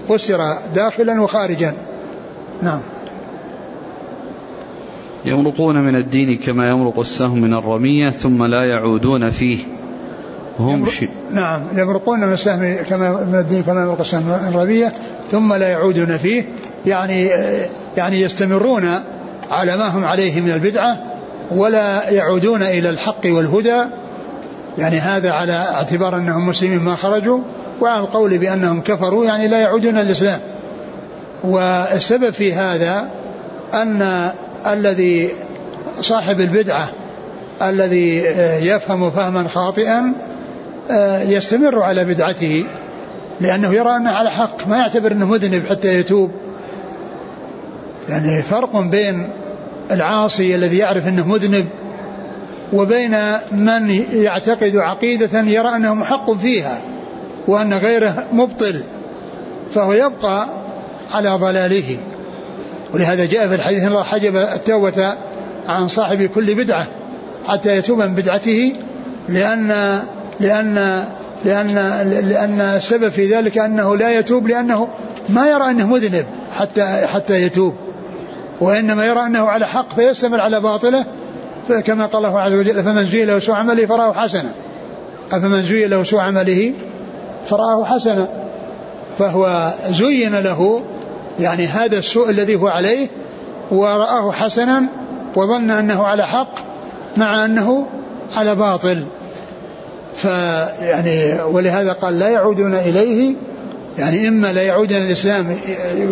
فسر 0.09 0.57
داخلا 0.75 1.23
وخارجا. 1.23 1.75
نعم. 2.62 2.81
يمرقون 5.25 5.77
من 5.85 5.97
الدين 5.97 6.38
كما 6.38 6.71
يمرق 6.71 6.99
السهم 6.99 7.41
من 7.41 7.55
الرمية 7.55 8.11
ثم 8.11 8.45
لا 8.45 8.65
يعودون 8.65 9.31
فيه. 9.31 9.59
هم 10.59 10.87
شيء. 10.87 11.09
نعم. 11.33 11.62
يمرقون 11.77 12.21
من 12.21 12.33
السهم 12.33 12.77
كما 12.91 13.25
من 13.25 13.38
الدين 13.38 13.62
كما 13.62 13.83
يمرق 13.83 14.01
السهم 14.01 14.23
من 14.23 14.55
الرمية 14.55 14.93
ثم 15.31 15.53
لا 15.53 15.69
يعودون 15.69 16.17
فيه. 16.17 16.45
يعني 16.87 17.31
يعني 17.97 18.21
يستمرون 18.21 18.85
على 19.51 19.77
ما 19.77 19.88
هم 19.88 20.05
عليه 20.05 20.41
من 20.41 20.51
البدعة 20.51 21.12
ولا 21.57 22.11
يعودون 22.11 22.62
إلى 22.62 22.91
الحق 22.91 23.21
والهدى. 23.25 23.85
يعني 24.79 24.99
هذا 24.99 25.33
على 25.33 25.53
اعتبار 25.53 26.17
أنهم 26.17 26.47
مسلمين 26.47 26.79
ما 26.79 26.97
خرجوا 26.97 27.38
وعلى 27.81 28.01
القول 28.01 28.38
بأنهم 28.38 28.81
كفروا 28.81 29.25
يعني 29.25 29.49
لا 29.49 29.61
يعودون 29.61 29.99
الإسلام. 29.99 30.41
والسبب 31.45 32.31
في 32.31 32.55
هذا 32.55 33.09
أن 33.75 34.31
الذي 34.67 35.31
صاحب 36.01 36.41
البدعة 36.41 36.88
الذي 37.62 38.17
يفهم 38.67 39.11
فهما 39.11 39.49
خاطئا 39.49 40.12
يستمر 41.29 41.83
على 41.83 42.05
بدعته 42.05 42.65
لأنه 43.41 43.75
يرى 43.75 43.97
أنه 43.97 44.11
على 44.11 44.31
حق 44.31 44.69
ما 44.69 44.77
يعتبر 44.77 45.12
أنه 45.12 45.27
مذنب 45.27 45.67
حتى 45.67 45.99
يتوب. 45.99 46.31
يعني 48.09 48.43
فرق 48.43 48.81
بين 48.81 49.29
العاصي 49.90 50.55
الذي 50.55 50.79
يعرف 50.79 51.09
أنه 51.09 51.29
مذنب 51.29 51.66
وبين 52.73 53.16
من 53.53 53.90
يعتقد 54.12 54.77
عقيدة 54.77 55.40
يرى 55.40 55.68
أنه 55.68 55.95
محق 55.95 56.33
فيها 56.33 56.79
وأن 57.49 57.75
غيره 57.75 58.27
مبطل 58.33 58.85
فهو 59.75 59.92
يبقى 59.92 60.49
على 61.11 61.31
ضلاله. 61.31 61.97
ولهذا 62.95 63.25
جاء 63.25 63.49
في 63.49 63.55
الحديث 63.55 63.85
الله 63.85 64.03
حجب 64.03 64.37
التوبة 64.37 65.14
عن 65.66 65.88
صاحب 65.88 66.23
كل 66.23 66.55
بدعة 66.55 66.87
حتى 67.47 67.77
يتوب 67.77 67.99
من 67.99 68.14
بدعته 68.14 68.73
لأن 69.29 69.99
لأن 70.40 71.05
لأن 71.45 71.75
لأن 72.29 72.61
السبب 72.61 73.09
في 73.09 73.35
ذلك 73.35 73.59
أنه 73.59 73.97
لا 73.97 74.18
يتوب 74.18 74.49
لأنه 74.49 74.88
ما 75.29 75.47
يرى 75.47 75.71
أنه 75.71 75.87
مذنب 75.87 76.27
حتى 76.55 77.07
حتى 77.07 77.42
يتوب. 77.42 77.75
وإنما 78.61 79.05
يرى 79.05 79.27
أنه 79.27 79.49
على 79.49 79.67
حق 79.67 79.95
فيستمر 79.95 80.41
على 80.41 80.61
باطله 80.61 81.05
كما 81.85 82.07
قال 82.07 82.25
الله 82.25 82.41
عز 82.41 82.53
وجل 82.53 82.83
فمن 82.83 83.07
زين 83.07 83.27
له 83.27 83.38
سوء 83.38 83.55
عمله 83.55 83.87
فرآه 83.87 84.12
حسنا. 84.12 84.53
أفمن 85.33 85.62
زين 85.62 85.91
له 85.91 86.05
سوء 86.05 86.21
عمله 86.21 86.73
فرآه 87.47 87.85
حسنا. 87.85 88.29
فهو 89.19 89.73
زين 89.91 90.35
له 90.35 90.83
يعني 91.41 91.67
هذا 91.67 91.99
السوء 91.99 92.31
الذي 92.31 92.57
هو 92.57 92.69
عليه 92.69 93.09
ورآه 93.71 94.33
حسنا 94.33 94.83
وظن 95.37 95.71
أنه 95.71 96.03
على 96.03 96.27
حق 96.27 96.55
مع 97.17 97.45
أنه 97.45 97.87
على 98.33 98.55
باطل. 98.55 99.05
فيعني 100.17 101.43
ولهذا 101.43 101.93
قال 101.93 102.19
لا 102.19 102.29
يعودون 102.29 102.75
إليه. 102.75 103.35
يعني 103.99 104.29
إما 104.29 104.53
لا 104.53 104.62
يعودون 104.62 104.99
الإسلام 104.99 105.57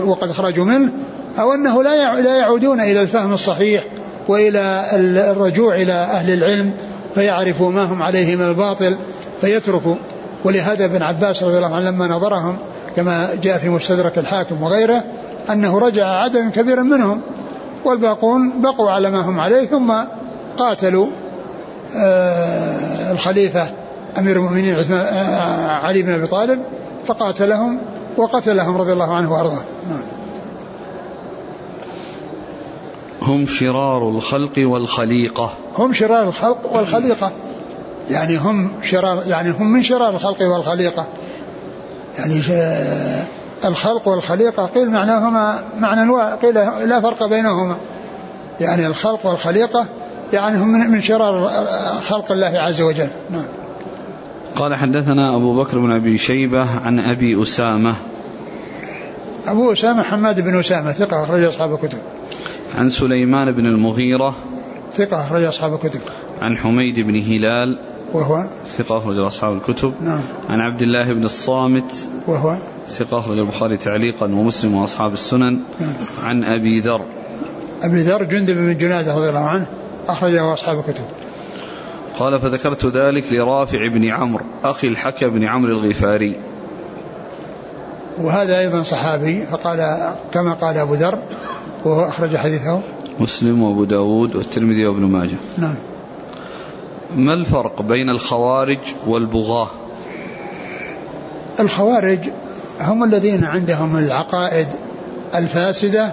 وقد 0.04 0.32
خرجوا 0.32 0.64
منه 0.64 0.92
أو 1.38 1.54
أنه 1.54 1.82
لا 1.82 2.20
لا 2.20 2.36
يعودون 2.36 2.80
إلى 2.80 3.00
الفهم 3.00 3.32
الصحيح 3.32 3.84
وإلى 4.28 4.86
الرجوع 5.30 5.74
إلى 5.74 5.92
أهل 5.92 6.32
العلم 6.32 6.72
فيعرفوا 7.14 7.70
ما 7.70 7.84
هم 7.84 8.02
عليه 8.02 8.36
من 8.36 8.48
الباطل 8.48 8.96
فيتركوا. 9.40 9.94
ولهذا 10.44 10.84
ابن 10.84 11.02
عباس 11.02 11.42
رضي 11.42 11.56
الله 11.56 11.74
عنه 11.76 11.90
لما 11.90 12.06
نظرهم 12.06 12.56
كما 12.96 13.28
جاء 13.42 13.58
في 13.58 13.68
مستدرك 13.68 14.18
الحاكم 14.18 14.62
وغيره 14.62 15.04
أنه 15.50 15.78
رجع 15.78 16.06
عدد 16.06 16.50
كبير 16.50 16.82
منهم 16.82 17.20
والباقون 17.84 18.60
بقوا 18.60 18.90
على 18.90 19.10
ما 19.10 19.20
هم 19.20 19.40
عليه 19.40 19.66
ثم 19.66 19.92
قاتلوا 20.58 21.06
آه 21.96 23.12
الخليفة 23.12 23.66
أمير 24.18 24.36
المؤمنين 24.36 24.74
عثمان 24.74 25.00
آه 25.00 25.68
علي 25.68 26.02
بن 26.02 26.12
أبي 26.12 26.26
طالب 26.26 26.60
فقاتلهم 27.06 27.78
وقتلهم 28.16 28.76
رضي 28.76 28.92
الله 28.92 29.14
عنه 29.14 29.32
وأرضاه. 29.32 29.62
نعم. 29.90 30.19
هم 33.22 33.46
شرار 33.46 34.08
الخلق 34.08 34.52
والخليقة. 34.58 35.52
هم 35.76 35.92
شرار 35.92 36.28
الخلق 36.28 36.72
والخليقة. 36.72 37.32
يعني 38.10 38.36
هم 38.36 38.70
شرار 38.82 39.22
يعني 39.26 39.50
هم 39.50 39.72
من 39.72 39.82
شرار 39.82 40.14
الخلق 40.14 40.42
والخليقة. 40.42 41.06
يعني 42.18 42.42
الخلق 43.64 44.08
والخليقة 44.08 44.66
قيل 44.66 44.90
معناهما 44.90 45.62
معنى 45.78 46.12
قيل 46.42 46.54
لا 46.88 47.00
فرق 47.00 47.26
بينهما. 47.26 47.76
يعني 48.60 48.86
الخلق 48.86 49.26
والخليقة 49.26 49.86
يعني 50.32 50.58
هم 50.58 50.68
من 50.68 51.00
شرار 51.00 51.50
خلق 52.08 52.32
الله 52.32 52.52
عز 52.58 52.80
وجل. 52.80 53.08
نعم. 53.30 53.46
قال 54.56 54.74
حدثنا 54.74 55.36
أبو 55.36 55.62
بكر 55.62 55.78
بن 55.78 55.92
أبي 55.92 56.18
شيبة 56.18 56.66
عن 56.84 57.00
أبي 57.00 57.42
أسامة. 57.42 57.94
أبو 59.46 59.72
أسامة 59.72 60.02
حماد 60.02 60.40
بن 60.40 60.58
أسامة 60.58 60.92
ثقة 60.92 61.24
أخرج 61.24 61.42
أصحاب 61.42 61.72
الكتب. 61.74 61.98
عن 62.78 62.88
سليمان 62.88 63.52
بن 63.52 63.66
المغيرة 63.66 64.34
ثقة 64.92 65.22
أخرج 65.22 65.44
أصحاب 65.44 65.74
الكتب. 65.74 66.00
عن 66.42 66.56
حميد 66.56 67.00
بن 67.00 67.16
هلال 67.16 67.78
وهو؟ 68.12 68.46
ثقة 68.66 68.96
أخرج 68.96 69.18
أصحاب 69.18 69.56
الكتب. 69.56 69.94
نعم. 70.00 70.22
عن 70.48 70.60
عبد 70.60 70.82
الله 70.82 71.12
بن 71.12 71.24
الصامت 71.24 72.08
وهو؟ 72.26 72.56
ثقة 72.86 73.18
أخرج 73.18 73.38
البخاري 73.38 73.76
تعليقا 73.76 74.26
ومسلم 74.26 74.74
وأصحاب 74.74 75.12
السنن. 75.12 75.60
نعم. 75.80 75.94
عن 76.24 76.44
أبي 76.44 76.80
ذر. 76.80 77.00
أبي 77.82 78.02
ذر 78.02 78.22
جندب 78.22 78.54
بن 78.54 78.76
جنادة 78.76 79.14
رضي 79.14 79.28
الله 79.28 79.44
عنه 79.44 79.66
أخرجه 80.08 80.52
أصحاب 80.52 80.78
الكتب. 80.78 81.04
قال 82.18 82.40
فذكرت 82.40 82.86
ذلك 82.86 83.32
لرافع 83.32 83.88
بن 83.88 84.04
عمرو 84.04 84.44
أخي 84.64 84.88
الحكى 84.88 85.28
بن 85.28 85.44
عمرو 85.44 85.78
الغفاري. 85.78 86.36
وهذا 88.18 88.58
أيضا 88.58 88.82
صحابي 88.82 89.46
فقال 89.46 89.98
كما 90.32 90.52
قال 90.54 90.78
أبو 90.78 90.94
ذر 90.94 91.18
وهو 91.84 92.08
أخرج 92.08 92.36
حديثه؟ 92.36 92.80
مسلم 93.20 93.62
وأبو 93.62 93.84
داود 93.84 94.36
والترمذي 94.36 94.86
وابن 94.86 95.02
ماجه. 95.02 95.36
نعم. 95.58 95.76
ما 97.16 97.34
الفرق 97.34 97.82
بين 97.82 98.10
الخوارج 98.10 98.78
والبغاة؟ 99.06 99.68
الخوارج 101.60 102.18
هم 102.80 103.04
الذين 103.04 103.44
عندهم 103.44 103.96
العقائد 103.96 104.68
الفاسدة 105.34 106.10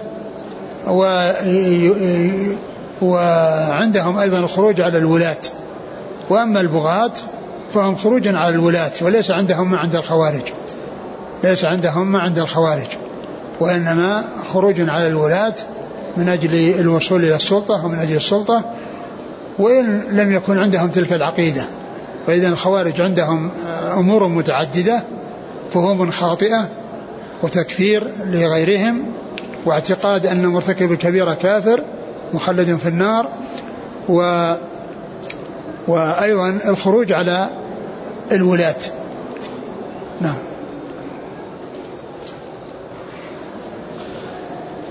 و 0.86 1.30
وعندهم 3.02 4.18
أيضا 4.18 4.38
الخروج 4.38 4.80
على 4.80 4.98
الولاة. 4.98 5.36
وأما 6.30 6.60
البغاة 6.60 7.12
فهم 7.74 7.96
خروج 7.96 8.28
على 8.28 8.54
الولاة 8.54 8.92
وليس 9.02 9.30
عندهم 9.30 9.70
ما 9.70 9.78
عند 9.78 9.96
الخوارج. 9.96 10.42
ليس 11.44 11.64
عندهم 11.64 12.12
ما 12.12 12.18
عند 12.18 12.38
الخوارج. 12.38 12.86
وإنما 13.60 14.24
خروج 14.52 14.80
على 14.80 15.06
الولاة 15.06 15.54
من 16.16 16.28
أجل 16.28 16.80
الوصول 16.80 17.24
إلى 17.24 17.36
السلطة 17.36 17.84
ومن 17.84 17.98
أجل 17.98 18.16
السلطة 18.16 18.64
وإن 19.58 20.04
لم 20.10 20.32
يكن 20.32 20.58
عندهم 20.58 20.90
تلك 20.90 21.12
العقيدة. 21.12 21.64
فإذا 22.26 22.48
الخوارج 22.48 23.00
عندهم 23.00 23.50
أمور 23.96 24.28
متعددة 24.28 25.02
فهوم 25.70 26.10
خاطئة 26.10 26.68
وتكفير 27.42 28.10
لغيرهم 28.24 29.06
واعتقاد 29.64 30.26
أن 30.26 30.46
مرتكب 30.46 30.92
الكبيرة 30.92 31.34
كافر 31.34 31.84
مخلد 32.34 32.76
في 32.76 32.88
النار 32.88 33.28
و 34.08 34.22
وأيضا 35.88 36.58
الخروج 36.68 37.12
على 37.12 37.50
الولاة. 38.32 38.76
نعم. 40.20 40.47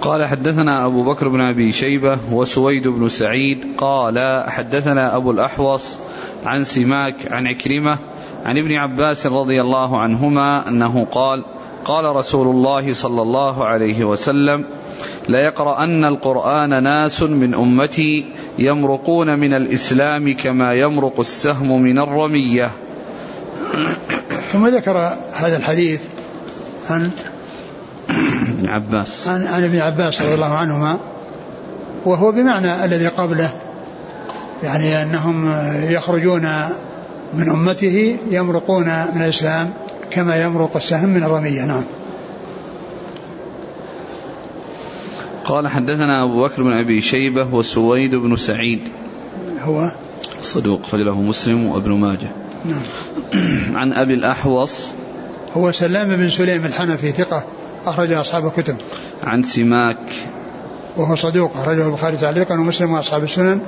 قال 0.01 0.25
حدثنا 0.25 0.85
أبو 0.85 1.03
بكر 1.03 1.27
بن 1.27 1.41
أبي 1.41 1.71
شيبة 1.71 2.17
وسويد 2.31 2.87
بن 2.87 3.09
سعيد 3.09 3.65
قال 3.77 4.43
حدثنا 4.47 5.15
أبو 5.15 5.31
الأحوص 5.31 5.97
عن 6.45 6.63
سماك 6.63 7.31
عن 7.31 7.47
عكرمة 7.47 7.97
عن 8.45 8.57
ابن 8.57 8.75
عباس 8.75 9.25
رضي 9.25 9.61
الله 9.61 9.99
عنهما 9.99 10.67
أنه 10.67 11.05
قال 11.05 11.45
قال 11.85 12.15
رسول 12.15 12.47
الله 12.47 12.93
صلى 12.93 13.21
الله 13.21 13.65
عليه 13.65 14.03
وسلم 14.03 14.65
ليقرأن 15.29 16.05
القرآن 16.05 16.83
ناس 16.83 17.23
من 17.23 17.53
أمتي 17.53 18.25
يمرقون 18.59 19.39
من 19.39 19.53
الإسلام 19.53 20.33
كما 20.33 20.73
يمرق 20.73 21.19
السهم 21.19 21.81
من 21.81 21.99
الرمية. 21.99 22.71
ثم 24.51 24.67
ذكر 24.67 24.97
هذا 25.33 25.57
الحديث 25.57 26.01
عن 26.89 27.11
ابن 28.57 28.69
عباس. 28.69 29.27
عن, 29.27 29.47
عن 29.47 29.63
ابن 29.63 29.79
عباس 29.79 30.21
رضي 30.21 30.33
الله 30.33 30.53
عنهما 30.53 30.99
وهو 32.05 32.31
بمعنى 32.31 32.85
الذي 32.85 33.07
قبله 33.07 33.49
يعني 34.63 35.03
أنهم 35.03 35.55
يخرجون 35.89 36.49
من 37.33 37.49
أمته 37.49 38.17
يمرقون 38.31 38.85
من 38.85 39.21
الإسلام 39.21 39.73
كما 40.11 40.43
يمرق 40.43 40.75
السهم 40.75 41.09
من 41.09 41.23
الرمية. 41.23 41.65
نعم. 41.65 41.83
قال 45.45 45.67
حدثنا 45.67 46.23
أبو 46.23 46.43
بكر 46.43 46.63
بن 46.63 46.73
أبي 46.73 47.01
شيبة 47.01 47.53
وسويد 47.53 48.15
بن 48.15 48.35
سعيد. 48.35 48.79
هو؟ 49.63 49.91
صدوق 50.41 50.81
رجله 50.93 51.21
مسلم 51.21 51.65
وابن 51.65 51.91
ماجه. 51.91 52.31
نعم. 52.65 52.81
عن 53.77 53.93
أبي 53.93 54.13
الأحوص. 54.13 54.87
هو 55.57 55.71
سلام 55.71 56.15
بن 56.15 56.29
سليم 56.29 56.65
الحنفي 56.65 57.11
ثقة. 57.11 57.43
أخرج 57.89 58.11
أصحاب 58.11 58.45
الكتب. 58.45 58.75
عن 59.23 59.43
سماك. 59.43 59.97
وهو 60.97 61.15
صدوق 61.15 61.57
أخرجه 61.57 61.87
البخاري 61.87 62.17
تعليقا 62.17 62.55
ومسلم 62.55 62.91
وأصحاب 62.91 63.23
السنن 63.23 63.59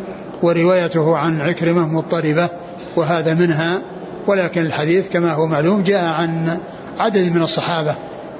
وروايته 0.42 1.18
عن 1.18 1.42
عكرمة 1.42 1.88
مضطربة 1.88 2.50
وهذا 2.96 3.34
منها. 3.34 3.82
ولكن 4.28 4.62
الحديث 4.62 5.10
كما 5.10 5.34
هو 5.34 5.48
معلوم 5.48 5.84
جاء 5.84 6.04
عن 6.04 6.60
عدد 6.98 7.36
من 7.36 7.42
الصحابة 7.42 7.96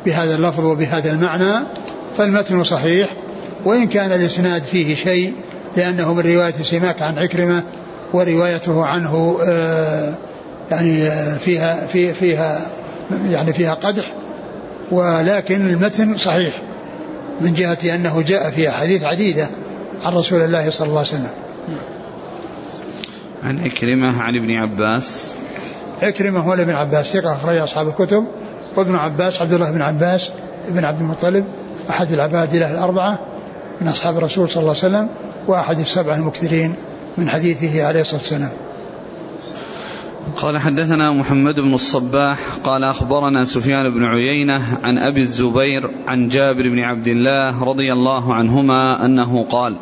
بهذا 0.06 0.36
اللفظ 0.36 0.66
وبهذا 0.66 1.12
المعنى 1.12 1.64
فالمتن 2.18 2.64
صحيح. 2.64 3.10
وإن 3.66 3.88
كان 3.88 4.12
الإسناد 4.12 4.64
فيه 4.64 4.96
شيء 4.96 5.34
لأنه 5.78 6.14
من 6.14 6.20
رواية 6.20 6.52
سماك 6.52 7.02
عن 7.02 7.18
عكرمة 7.18 7.64
وروايته 8.14 8.86
عنه 8.86 9.40
آه، 9.44 10.14
يعني 10.72 11.08
آه، 11.08 11.38
فيها 11.38 11.88
في 11.88 12.14
فيها 12.14 12.62
يعني 13.30 13.54
فيها 13.54 13.74
قدح 13.74 14.06
ولكن 14.92 15.68
المتن 15.68 16.18
صحيح 16.18 16.62
من 17.42 17.54
جهة 17.54 17.96
أنه 17.96 18.22
جاء 18.22 18.50
في 18.50 18.70
أحاديث 18.70 19.04
عديدة 19.04 19.48
عن 20.06 20.14
رسول 20.14 20.42
الله 20.42 20.70
صلى 20.70 20.88
الله 20.88 21.00
عليه 21.00 21.10
وسلم. 21.10 21.32
عن 23.44 23.60
عكرمة 23.60 24.22
عن 24.22 24.36
ابن 24.36 24.52
عباس. 24.52 25.34
عكرمة 26.02 26.40
هو 26.40 26.54
ابن 26.54 26.74
عباس 26.74 27.14
ثقة 27.14 27.34
أخرج 27.34 27.56
أصحاب 27.56 27.88
الكتب. 27.88 28.26
وابن 28.78 28.96
عباس 28.96 29.42
عبد 29.42 29.54
الله 29.54 29.72
بن 29.72 29.82
عباس 29.82 30.30
بن 30.70 30.86
عبد 30.86 31.02
المطلب 31.02 31.46
أحد 31.90 32.12
العبادلة 32.12 32.72
الأربعة 32.72 33.20
من 33.82 33.88
أصحاب 33.88 34.18
الرسول 34.18 34.50
صلى 34.50 34.62
الله 34.62 34.76
عليه 34.76 34.80
وسلم 34.80 35.10
وأحد 35.48 35.80
السبعة 35.80 36.16
المكثرين 36.16 36.76
من 37.18 37.30
حديثه 37.30 37.86
عليه 37.86 38.02
الصلاة 38.02 38.22
والسلام. 38.22 38.52
قال 40.36 40.58
حدثنا 40.58 41.12
محمد 41.12 41.60
بن 41.60 41.74
الصباح 41.74 42.40
قال 42.64 42.84
أخبرنا 42.84 43.46
سفيان 43.46 43.90
بن 43.90 44.04
عيينة 44.04 44.80
عن 44.84 44.98
أبي 44.98 45.22
الزبير 45.22 45.90
عن 46.08 46.28
جابر 46.28 46.70
بن 46.70 46.80
عبد 46.80 47.08
الله 47.08 47.64
رضي 47.64 47.94
الله 47.94 48.34
عنهما 48.34 49.06
أنه 49.06 49.44
قال 49.44 49.76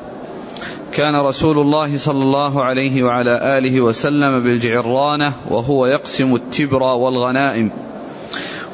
كان 0.93 1.15
رسول 1.15 1.59
الله 1.59 1.97
صلى 1.97 2.23
الله 2.23 2.63
عليه 2.63 3.03
وعلى 3.03 3.57
آله 3.57 3.81
وسلم 3.81 4.43
بالجعرانة 4.43 5.33
وهو 5.49 5.85
يقسم 5.85 6.35
التبر 6.35 6.83
والغنائم 6.83 7.71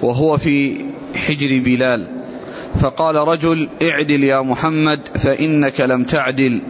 وهو 0.02 0.38
في 0.38 0.86
حجر 1.16 1.62
بلال 1.66 2.08
فقال 2.80 3.16
رجل 3.16 3.70
اعدل 3.82 4.24
يا 4.24 4.42
محمد 4.42 5.00
فإنك 5.16 5.82
لم 5.82 6.04
تعدل 6.04 6.62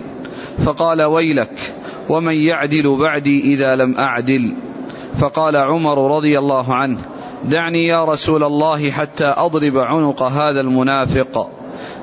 فقال 0.65 1.01
ويلك 1.01 1.73
ومن 2.09 2.33
يعدل 2.33 2.97
بعدي 2.97 3.53
إذا 3.53 3.75
لم 3.75 3.97
أعدل. 3.97 4.53
فقال 5.17 5.55
عمر 5.55 6.15
رضي 6.15 6.39
الله 6.39 6.75
عنه 6.75 6.99
دعني 7.43 7.87
يا 7.87 8.05
رسول 8.05 8.43
الله 8.43 8.91
حتى 8.91 9.33
أضرب 9.37 9.77
عنق 9.77 10.23
هذا 10.23 10.61
المنافق. 10.61 11.49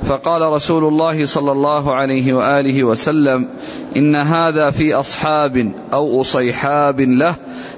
فقال 0.03 0.43
رسول 0.43 0.85
الله 0.85 1.27
صلى 1.27 1.53
الله 1.53 1.95
عليه 1.95 2.33
وآله 2.33 2.85
وسلم 2.85 3.49
إن 3.97 4.17
هذا 4.17 4.71
في 4.71 4.95
أصحاب 4.95 5.73
أو 5.93 6.21
أصيحاب 6.21 7.01
له 7.01 7.35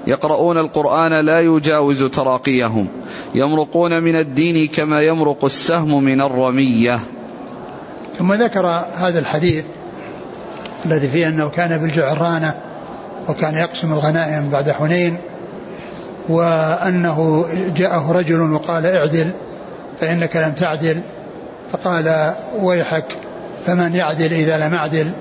يقرؤون 0.07 0.57
القرآن 0.57 1.25
لا 1.25 1.39
يجاوز 1.41 2.03
تراقيهم 2.03 2.87
يمرقون 3.35 4.03
من 4.03 4.15
الدين 4.15 4.67
كما 4.67 5.01
يمرق 5.01 5.45
السهم 5.45 6.03
من 6.03 6.21
الرمية. 6.21 6.99
ثم 8.17 8.33
ذكر 8.33 8.65
هذا 8.93 9.19
الحديث 9.19 9.65
الذي 10.85 11.07
فيه 11.07 11.27
أنه 11.27 11.49
كان 11.49 11.77
بالجعرانة 11.77 12.55
وكان 13.29 13.57
يقسم 13.57 13.93
الغنائم 13.93 14.49
بعد 14.49 14.71
حنين 14.71 15.17
وأنه 16.29 17.45
جاءه 17.75 18.11
رجل 18.11 18.53
وقال 18.53 18.85
اعدل 18.85 19.31
فإنك 19.99 20.35
لم 20.35 20.51
تعدل 20.51 21.01
فقال 21.71 22.33
ويحك 22.61 23.05
فمن 23.65 23.95
يعدل 23.95 24.33
إذا 24.33 24.67
لم 24.67 24.73
أعدل؟ 24.73 25.11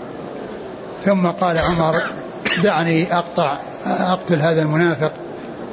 ثم 1.04 1.26
قال 1.26 1.58
عمر 1.58 1.96
دعني 2.62 3.14
أقطع 3.14 3.56
أقتل 3.86 4.40
هذا 4.40 4.62
المنافق. 4.62 5.12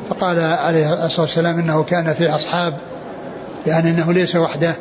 فقال 0.09 0.39
عليه 0.39 1.05
الصلاة 1.05 1.21
والسلام 1.21 1.59
إنه 1.59 1.83
كان 1.83 2.13
في 2.13 2.29
أصحاب 2.35 2.77
يعني 3.67 3.89
أنه 3.89 4.13
ليس 4.13 4.35
وحده 4.35 4.75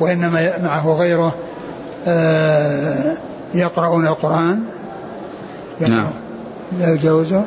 وإنما 0.00 0.58
معه 0.58 0.92
غيره 0.92 1.34
آه، 2.06 3.16
يقرؤون 3.54 4.06
القرآن. 4.06 4.62
نعم. 5.88 6.25
لا 6.78 6.94
يجاوزه 6.94 7.44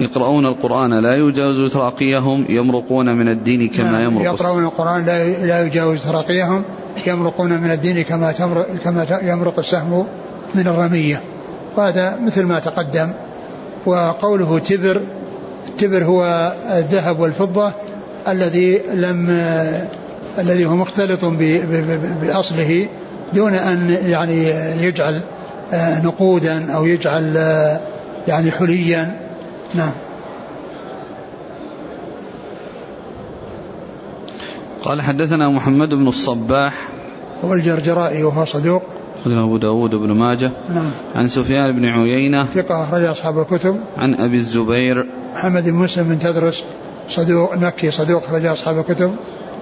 يقرؤون 0.00 0.46
القرآن 0.46 0.94
لا 0.94 1.14
يجاوز 1.14 1.72
تراقيهم 1.72 2.44
يمرقون 2.48 3.16
من 3.16 3.28
الدين 3.28 3.68
كما 3.68 3.90
نعم 3.90 4.02
يمرق 4.02 4.24
يقرؤون 4.24 4.64
القرآن 4.64 5.04
لا 5.04 5.46
لا 5.46 5.66
يجاوز 5.66 6.04
تراقيهم 6.04 6.64
يمرقون 7.06 7.60
من 7.60 7.70
الدين 7.70 8.02
كما 8.02 8.32
كما 8.84 9.06
يمرق 9.22 9.58
السهم 9.58 10.06
من 10.54 10.66
الرمية. 10.66 11.20
وهذا 11.76 12.18
مثل 12.24 12.42
ما 12.42 12.58
تقدم. 12.58 13.12
وقوله 13.86 14.58
تبر 14.58 15.00
التبر 15.68 16.04
هو 16.04 16.52
الذهب 16.70 17.20
والفضة 17.20 17.72
الذي 18.28 18.80
لم 18.94 19.30
الذي 20.38 20.66
هو 20.66 20.76
مختلط 20.76 21.24
بأصله 22.22 22.88
دون 23.34 23.54
أن 23.54 23.96
يعني 24.06 24.44
يجعل 24.80 25.20
آه، 25.72 26.04
نقودا 26.04 26.72
أو 26.72 26.86
يجعل 26.86 27.36
يعني 28.28 28.50
حليا. 28.50 29.20
نعم. 29.74 29.92
قال 34.82 35.02
حدثنا 35.02 35.48
محمد 35.48 35.94
بن 35.94 36.08
الصباح. 36.08 36.74
هو 37.44 37.54
الجرجرائي 37.54 38.24
وهو 38.24 38.44
صدوق. 38.44 38.82
أخرجه 39.20 39.44
أبو 39.44 39.56
داود 39.56 39.94
بن 39.94 40.12
ماجه. 40.12 40.50
نعم. 40.68 40.90
عن 41.14 41.28
سفيان 41.28 41.76
بن 41.76 41.84
عيينة. 41.84 42.44
ثقة 42.44 42.84
أخرج 42.84 43.04
أصحاب 43.04 43.38
الكتب. 43.38 43.80
عن 43.96 44.14
أبي 44.14 44.36
الزبير. 44.36 45.06
محمد 45.34 45.64
بن 45.64 45.74
مسلم 45.74 46.08
بن 46.08 46.18
تدرس. 46.18 46.64
صدوق 47.08 47.56
مكي 47.56 47.90
صدوق 47.90 48.24
أخرج 48.24 48.46
أصحاب 48.46 48.78
الكتب. 48.78 49.16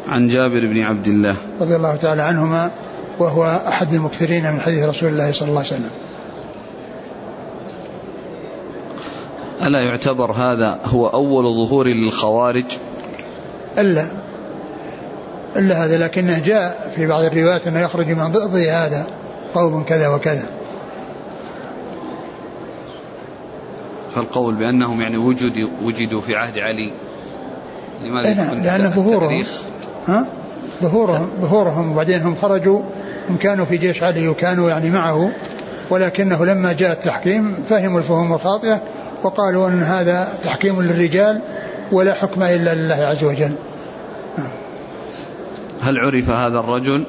عن 0.08 0.28
جابر 0.28 0.66
بن 0.66 0.80
عبد 0.80 1.06
الله. 1.06 1.36
رضي 1.60 1.76
الله 1.76 1.96
تعالى 1.96 2.22
عنهما 2.22 2.70
وهو 3.18 3.60
أحد 3.68 3.92
المكثرين 3.92 4.52
من 4.52 4.60
حديث 4.60 4.84
رسول 4.84 5.08
الله 5.08 5.32
صلى 5.32 5.48
الله 5.48 5.58
عليه 5.58 5.68
وسلم. 5.68 5.90
ألا 9.62 9.80
يعتبر 9.80 10.32
هذا 10.32 10.80
هو 10.84 11.06
أول 11.06 11.54
ظهور 11.54 11.86
للخوارج؟ 11.86 12.64
إلا 13.78 14.06
إلا 15.56 15.84
هذا 15.84 15.98
لكنه 15.98 16.38
جاء 16.38 16.92
في 16.96 17.06
بعض 17.06 17.24
الروايات 17.24 17.66
أنه 17.66 17.80
يخرج 17.80 18.08
من 18.08 18.24
ضد 18.24 18.56
هذا 18.56 19.06
قوم 19.54 19.82
كذا 19.82 20.08
وكذا. 20.08 20.50
فالقول 24.14 24.54
بأنهم 24.54 25.00
يعني 25.00 25.16
وجدوا 25.16 25.68
وجدوا 25.82 26.20
في 26.20 26.36
عهد 26.36 26.58
علي 26.58 26.92
لماذا 28.04 28.28
إيه 28.28 28.46
يكون 28.46 28.62
لأن 28.62 28.90
ظهورهم؟ 28.90 29.44
ها؟ 30.08 30.26
ظهورهم 30.82 31.28
ظهورهم 31.40 31.92
وبعدين 31.92 32.22
هم 32.22 32.34
خرجوا 32.34 32.82
هم 33.28 33.36
كانوا 33.36 33.64
في 33.64 33.76
جيش 33.76 34.02
علي 34.02 34.28
وكانوا 34.28 34.70
يعني 34.70 34.90
معه 34.90 35.30
ولكنه 35.90 36.44
لما 36.44 36.72
جاء 36.72 36.92
التحكيم 36.92 37.54
فهموا 37.68 37.98
الفهوم 37.98 38.32
الخاطئة 38.32 38.82
وقالوا 39.22 39.68
أن 39.68 39.82
هذا 39.82 40.28
تحكيم 40.42 40.82
للرجال 40.82 41.40
ولا 41.92 42.14
حكم 42.14 42.42
إلا 42.42 42.74
لله 42.74 42.94
عز 42.94 43.24
وجل. 43.24 43.52
هل 45.82 45.98
عرف 45.98 46.30
هذا 46.30 46.58
الرجل؟ 46.58 47.04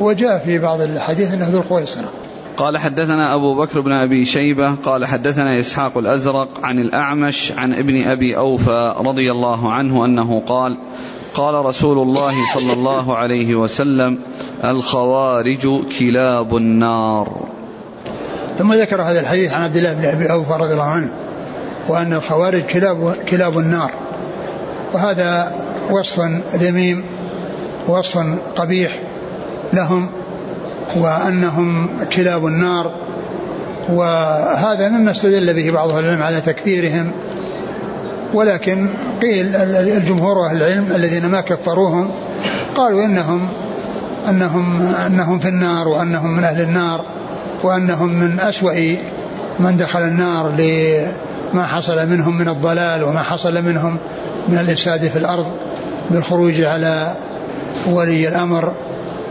وجاء 0.00 0.38
في 0.38 0.58
بعض 0.58 0.80
الحديث 0.80 1.34
أنه 1.34 1.48
ذو 1.48 1.58
الخويصرة 1.58 2.08
قال 2.56 2.78
حدثنا 2.78 3.34
أبو 3.34 3.54
بكر 3.54 3.80
بن 3.80 3.92
أبي 3.92 4.24
شيبة 4.24 4.74
قال 4.74 5.06
حدثنا 5.06 5.60
إسحاق 5.60 5.98
الأزرق 5.98 6.48
عن 6.62 6.78
الأعمش 6.78 7.52
عن 7.52 7.74
ابن 7.74 8.02
أبي 8.02 8.36
أوفى 8.36 8.94
رضي 8.98 9.32
الله 9.32 9.72
عنه 9.72 10.04
أنه 10.04 10.42
قال 10.46 10.76
قال 11.34 11.54
رسول 11.54 11.98
الله 11.98 12.34
صلى 12.54 12.72
الله 12.72 13.16
عليه 13.16 13.54
وسلم 13.54 14.18
الخوارج 14.64 15.68
كلاب 15.98 16.56
النار. 16.56 17.57
ثم 18.58 18.74
ذكر 18.74 19.02
هذا 19.02 19.20
الحديث 19.20 19.52
عن 19.52 19.62
عبد 19.62 19.76
الله 19.76 19.92
بن 19.92 20.04
أبي 20.04 20.32
أوفى 20.32 20.52
رضي 20.52 20.72
الله 20.72 20.84
عنه 20.84 21.08
وأن 21.88 22.12
الخوارج 22.12 22.62
كلاب 22.62 23.14
كلاب 23.28 23.58
النار. 23.58 23.90
وهذا 24.92 25.52
وصف 25.90 26.20
ذميم 26.54 27.04
وصف 27.88 28.24
قبيح 28.56 28.98
لهم 29.72 30.08
وأنهم 30.96 31.88
كلاب 32.16 32.46
النار. 32.46 32.90
وهذا 33.88 34.88
مما 34.88 35.10
استدل 35.10 35.54
به 35.54 35.70
بعض 35.70 35.90
أهل 35.90 36.04
العلم 36.04 36.22
على 36.22 36.40
تكفيرهم 36.40 37.10
ولكن 38.34 38.88
قيل 39.22 39.56
الجمهور 39.96 40.46
أهل 40.46 40.56
العلم 40.56 40.92
الذين 40.94 41.26
ما 41.26 41.40
كفروهم 41.40 42.10
قالوا 42.76 43.04
إنهم 43.04 43.48
أنهم 44.28 44.94
أنهم 45.06 45.38
في 45.38 45.48
النار 45.48 45.88
وأنهم 45.88 46.36
من 46.36 46.44
أهل 46.44 46.62
النار. 46.62 47.04
وأنهم 47.62 48.08
من 48.08 48.40
أسوأ 48.40 48.96
من 49.60 49.76
دخل 49.76 50.02
النار 50.02 50.52
لما 50.58 51.66
حصل 51.66 52.08
منهم 52.08 52.38
من 52.38 52.48
الضلال 52.48 53.02
وما 53.02 53.22
حصل 53.22 53.62
منهم 53.62 53.96
من 54.48 54.58
الإفساد 54.58 55.00
في 55.00 55.16
الأرض 55.16 55.46
بالخروج 56.10 56.60
على 56.60 57.14
ولي 57.86 58.28
الأمر 58.28 58.72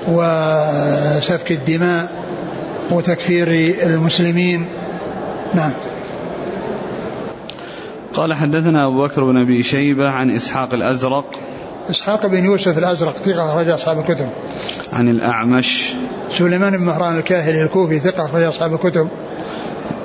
وسفك 0.07 1.51
الدماء 1.51 2.11
وتكفير 2.91 3.47
المسلمين. 3.83 4.65
نعم. 5.53 5.71
قال 8.13 8.33
حدثنا 8.33 8.87
أبو 8.87 9.03
بكر 9.03 9.23
بن 9.23 9.37
أبي 9.37 9.63
شيبة 9.63 10.09
عن 10.09 10.31
إسحاق 10.31 10.73
الأزرق 10.73 11.25
إسحاق 11.89 12.25
بن 12.25 12.45
يوسف 12.45 12.77
الأزرق 12.77 13.17
ثقة 13.17 13.51
أخرج 13.51 13.69
أصحاب 13.69 13.99
الكتب. 13.99 14.29
عن 14.93 15.09
الأعمش. 15.09 15.93
سليمان 16.31 16.77
بن 16.77 16.83
مهران 16.83 17.17
الكاهلي 17.17 17.61
الكوفي 17.61 17.99
ثقة 17.99 18.25
أخرج 18.25 18.43
أصحاب 18.43 18.73
الكتب. 18.73 19.07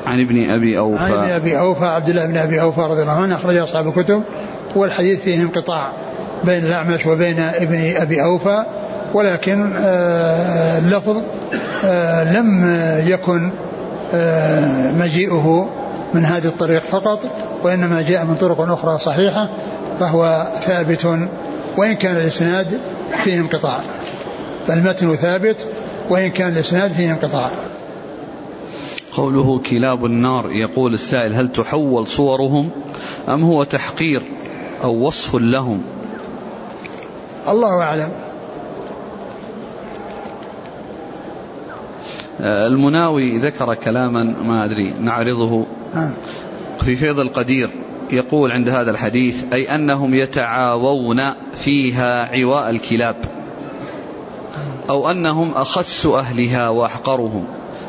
عن 0.06 0.20
ابن 0.20 0.50
أبي 0.50 0.78
أوفى. 0.78 1.04
عن 1.04 1.12
ابن 1.12 1.30
أبي 1.30 1.58
أوفى 1.58 1.84
عبد 1.84 2.08
الله 2.08 2.26
بن 2.26 2.36
أبي 2.36 2.60
أوفى 2.60 2.80
رضي 2.80 3.02
الله 3.02 3.12
عنه 3.12 3.34
أخرج 3.34 3.56
أصحاب 3.56 3.88
الكتب. 3.88 4.22
والحديث 4.76 5.20
فيه 5.20 5.42
انقطاع 5.42 5.92
بين 6.44 6.64
الأعمش 6.64 7.06
وبين 7.06 7.40
ابن 7.40 7.92
أبي 7.96 8.22
أوفى 8.22 8.64
ولكن 9.14 9.72
آه، 9.76 10.78
اللفظ 10.78 11.16
آه، 11.84 12.38
لم 12.38 12.76
يكن 13.06 13.50
آه، 14.14 14.90
مجيئه 14.90 15.68
من 16.14 16.24
هذه 16.24 16.46
الطريق 16.46 16.82
فقط 16.82 17.20
وإنما 17.62 18.02
جاء 18.02 18.24
من 18.24 18.34
طرق 18.34 18.60
أخرى 18.60 18.98
صحيحة 18.98 19.48
فهو 20.00 20.46
ثابت 20.60 21.06
وإن 21.76 21.94
كان 21.94 22.16
الإسناد 22.16 22.80
فيه 23.24 23.38
انقطاع. 23.38 23.80
فالمتن 24.66 25.14
ثابت 25.14 25.66
وإن 26.10 26.30
كان 26.30 26.52
الإسناد 26.52 26.92
فيه 26.92 27.10
انقطاع. 27.10 27.50
قوله 29.12 29.58
كلاب 29.58 30.04
النار 30.04 30.52
يقول 30.52 30.94
السائل 30.94 31.34
هل 31.34 31.52
تحول 31.52 32.08
صورهم 32.08 32.70
أم 33.28 33.42
هو 33.42 33.64
تحقير 33.64 34.22
أو 34.82 35.06
وصف 35.06 35.36
لهم؟ 35.36 35.82
الله 37.48 37.82
أعلم. 37.82 38.12
المناوي 42.40 43.38
ذكر 43.38 43.74
كلاما 43.74 44.22
ما 44.22 44.64
أدري 44.64 44.94
نعرضه 45.00 45.66
في 46.80 46.96
فيض 46.96 47.20
القدير. 47.20 47.70
يقول 48.10 48.52
عند 48.52 48.68
هذا 48.68 48.90
الحديث 48.90 49.52
أي 49.52 49.74
أنهم 49.74 50.14
يتعاوون 50.14 51.22
فيها 51.54 52.38
عواء 52.38 52.70
الكلاب 52.70 53.16
أو 54.90 55.10
أنهم 55.10 55.50
أخس 55.54 56.06
أهلها 56.06 56.68
وأحقرهم 56.68 57.44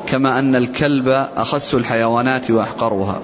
كما 0.07 0.39
أن 0.39 0.55
الكلب 0.55 1.07
أخس 1.37 1.75
الحيوانات 1.75 2.51
وأحقرها. 2.51 3.21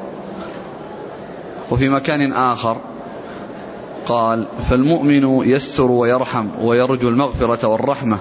وفي 1.72 1.90
مكان 1.90 2.34
آخر 2.34 2.78
قال 4.08 4.48
فالمؤمن 4.70 5.50
يستر 5.50 5.92
ويرحم 5.92 6.48
ويرجو 6.62 7.10
المغفرة 7.10 7.68
والرحمة 7.68 8.18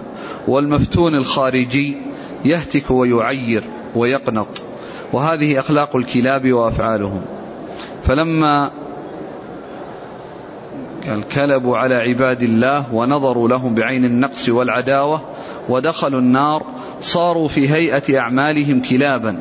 والمفتون 0.49 1.14
الخارجي 1.14 1.97
يهتك 2.45 2.91
ويعير 2.91 3.62
ويقنط 3.97 4.62
وهذه 5.12 5.59
أخلاق 5.59 5.97
الكلاب 5.97 6.53
وأفعالهم. 6.53 7.23
فلما 8.09 8.71
الكلب 11.09 11.69
على 11.69 11.95
عباد 11.95 12.43
الله 12.43 12.95
ونظروا 12.95 13.49
لهم 13.49 13.75
بعين 13.75 14.05
النقص 14.05 14.49
والعداوة 14.49 15.21
ودخلوا 15.69 16.21
النار 16.21 16.63
صاروا 17.01 17.49
في 17.49 17.71
هيئة 17.71 18.19
أعمالهم 18.19 18.83
كلابا 18.83 19.37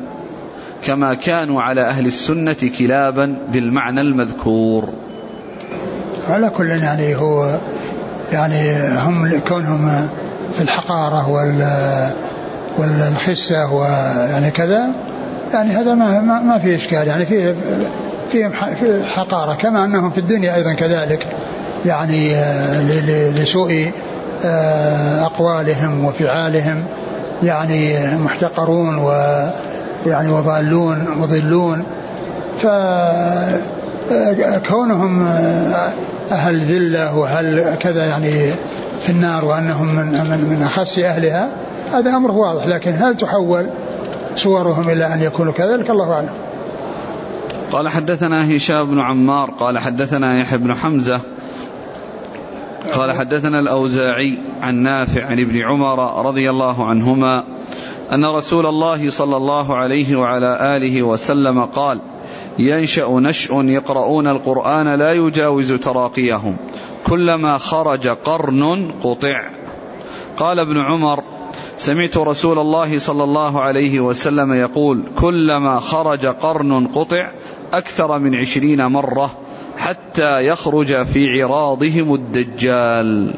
كما 0.84 1.14
كانوا 1.14 1.62
على 1.62 1.80
أهل 1.80 2.06
السنة 2.06 2.56
كلابا 2.78 3.38
بالمعنى 3.52 4.00
المذكور. 4.00 4.88
على 6.28 6.50
كل 6.50 6.70
يعني 6.70 7.16
هو 7.16 7.58
يعني 8.32 8.88
هم 8.98 9.40
كونهم 9.48 10.08
في 10.56 10.62
الحقارة 10.62 11.30
وال 11.30 11.62
والخسة 12.78 13.72
ويعني 13.72 14.50
كذا 14.50 14.88
يعني 15.52 15.70
هذا 15.70 15.94
ما 15.94 16.20
ما, 16.20 16.58
في 16.58 16.74
إشكال 16.74 17.06
يعني 17.06 17.26
فيه 17.26 17.54
فيهم 18.28 18.52
حقارة 19.04 19.54
كما 19.54 19.84
أنهم 19.84 20.10
في 20.10 20.18
الدنيا 20.18 20.54
أيضا 20.54 20.72
كذلك 20.72 21.26
يعني 21.86 22.34
آه، 22.34 22.82
لسوء 23.30 23.92
آه، 24.44 25.24
أقوالهم 25.26 26.04
وفعالهم 26.04 26.84
يعني 27.42 27.96
محتقرون 28.16 28.98
ويعني 28.98 30.28
وضالون 30.28 31.06
مضلون. 31.16 31.84
فكونهم 34.08 35.26
آه، 35.26 35.92
أهل 36.30 36.60
ذلة 36.60 37.16
وأهل 37.16 37.74
كذا 37.80 38.04
يعني 38.04 38.52
في 39.02 39.10
النار 39.10 39.44
وأنهم 39.44 39.86
من, 39.94 40.06
من, 40.06 40.46
من 40.50 40.62
أخس 40.62 40.98
أهلها 40.98 41.48
هذا 41.92 42.16
أمر 42.16 42.30
واضح 42.30 42.66
لكن 42.66 42.92
هل 42.92 43.16
تحول 43.16 43.66
صورهم 44.36 44.90
إلى 44.90 45.14
أن 45.14 45.22
يكونوا 45.22 45.52
كذلك؟ 45.52 45.90
الله 45.90 46.12
أعلم. 46.12 46.47
قال 47.72 47.88
حدثنا 47.88 48.56
هشام 48.56 48.90
بن 48.90 49.00
عمار 49.00 49.50
قال 49.50 49.78
حدثنا 49.78 50.40
يحيى 50.40 50.58
بن 50.58 50.74
حمزة 50.74 51.20
قال 52.94 53.12
حدثنا 53.12 53.60
الأوزاعي 53.60 54.38
عن 54.62 54.74
نافع 54.74 55.24
عن 55.24 55.40
ابن 55.40 55.62
عمر 55.62 56.26
رضي 56.26 56.50
الله 56.50 56.86
عنهما 56.86 57.44
أن 58.12 58.24
رسول 58.24 58.66
الله 58.66 59.10
صلى 59.10 59.36
الله 59.36 59.76
عليه 59.76 60.16
وعلى 60.16 60.76
آله 60.76 61.02
وسلم 61.02 61.64
قال 61.64 62.00
ينشأ 62.58 63.08
نشأ 63.08 63.54
يقرؤون 63.54 64.26
القرآن 64.26 64.94
لا 64.94 65.12
يجاوز 65.12 65.72
تراقيهم 65.72 66.56
كلما 67.06 67.58
خرج 67.58 68.08
قرن 68.08 68.92
قطع. 69.02 69.50
قال 70.36 70.58
ابن 70.58 70.78
عمر 70.78 71.22
سمعت 71.78 72.16
رسول 72.16 72.58
الله 72.58 72.98
صلى 72.98 73.24
الله 73.24 73.60
عليه 73.60 74.00
وسلم 74.00 74.52
يقول 74.52 75.02
كلما 75.16 75.80
خرج 75.80 76.26
قرن 76.26 76.86
قطع 76.86 77.32
أكثر 77.72 78.18
من 78.18 78.34
عشرين 78.34 78.86
مرة 78.86 79.30
حتى 79.78 80.46
يخرج 80.46 81.06
في 81.06 81.42
عراضهم 81.42 82.14
الدجال. 82.14 83.34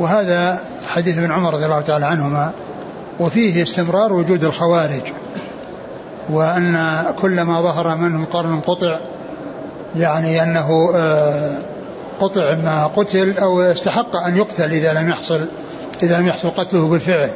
وهذا 0.00 0.60
حديث 0.86 1.18
ابن 1.18 1.32
عمر 1.32 1.54
رضي 1.54 1.64
الله 1.64 1.80
تعالى 1.80 2.06
عنهما 2.06 2.52
وفيه 3.20 3.62
استمرار 3.62 4.12
وجود 4.12 4.44
الخوارج 4.44 5.02
وأن 6.30 7.04
كلما 7.20 7.62
ظهر 7.62 7.96
منهم 7.96 8.24
قرن 8.24 8.60
قطع 8.60 8.98
يعني 9.96 10.42
أنه 10.42 10.90
آه، 10.94 11.58
قطع 12.20 12.54
ما 12.54 12.86
قتل 12.86 13.38
أو 13.38 13.60
استحق 13.60 14.16
أن 14.16 14.36
يقتل 14.36 14.72
إذا 14.72 15.00
لم 15.00 15.08
يحصل 15.08 15.46
إذا 16.02 16.20
لم 16.20 16.26
يحصل 16.26 16.50
قتله 16.50 16.88
بالفعل. 16.88 17.30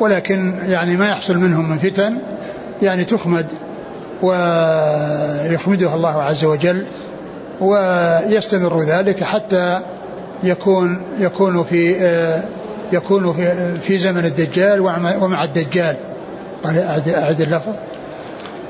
ولكن 0.00 0.58
يعني 0.66 0.96
ما 0.96 1.08
يحصل 1.08 1.38
منهم 1.38 1.70
من 1.70 1.78
فتن 1.78 2.18
يعني 2.82 3.04
تخمد 3.04 3.46
ويخمدها 4.24 5.94
الله 5.94 6.22
عز 6.22 6.44
وجل 6.44 6.84
ويستمر 7.60 8.82
ذلك 8.82 9.24
حتى 9.24 9.80
يكون 10.42 11.02
يكون 11.18 11.64
في 11.64 11.96
آه، 12.00 12.42
يكون 12.92 13.32
في 13.32 13.74
في 13.78 13.98
زمن 13.98 14.24
الدجال 14.24 14.80
ومع 15.20 15.44
الدجال. 15.44 15.96
قال 16.64 16.78
أعد, 16.78 17.08
أعد 17.08 17.40
اللفظ. 17.40 17.72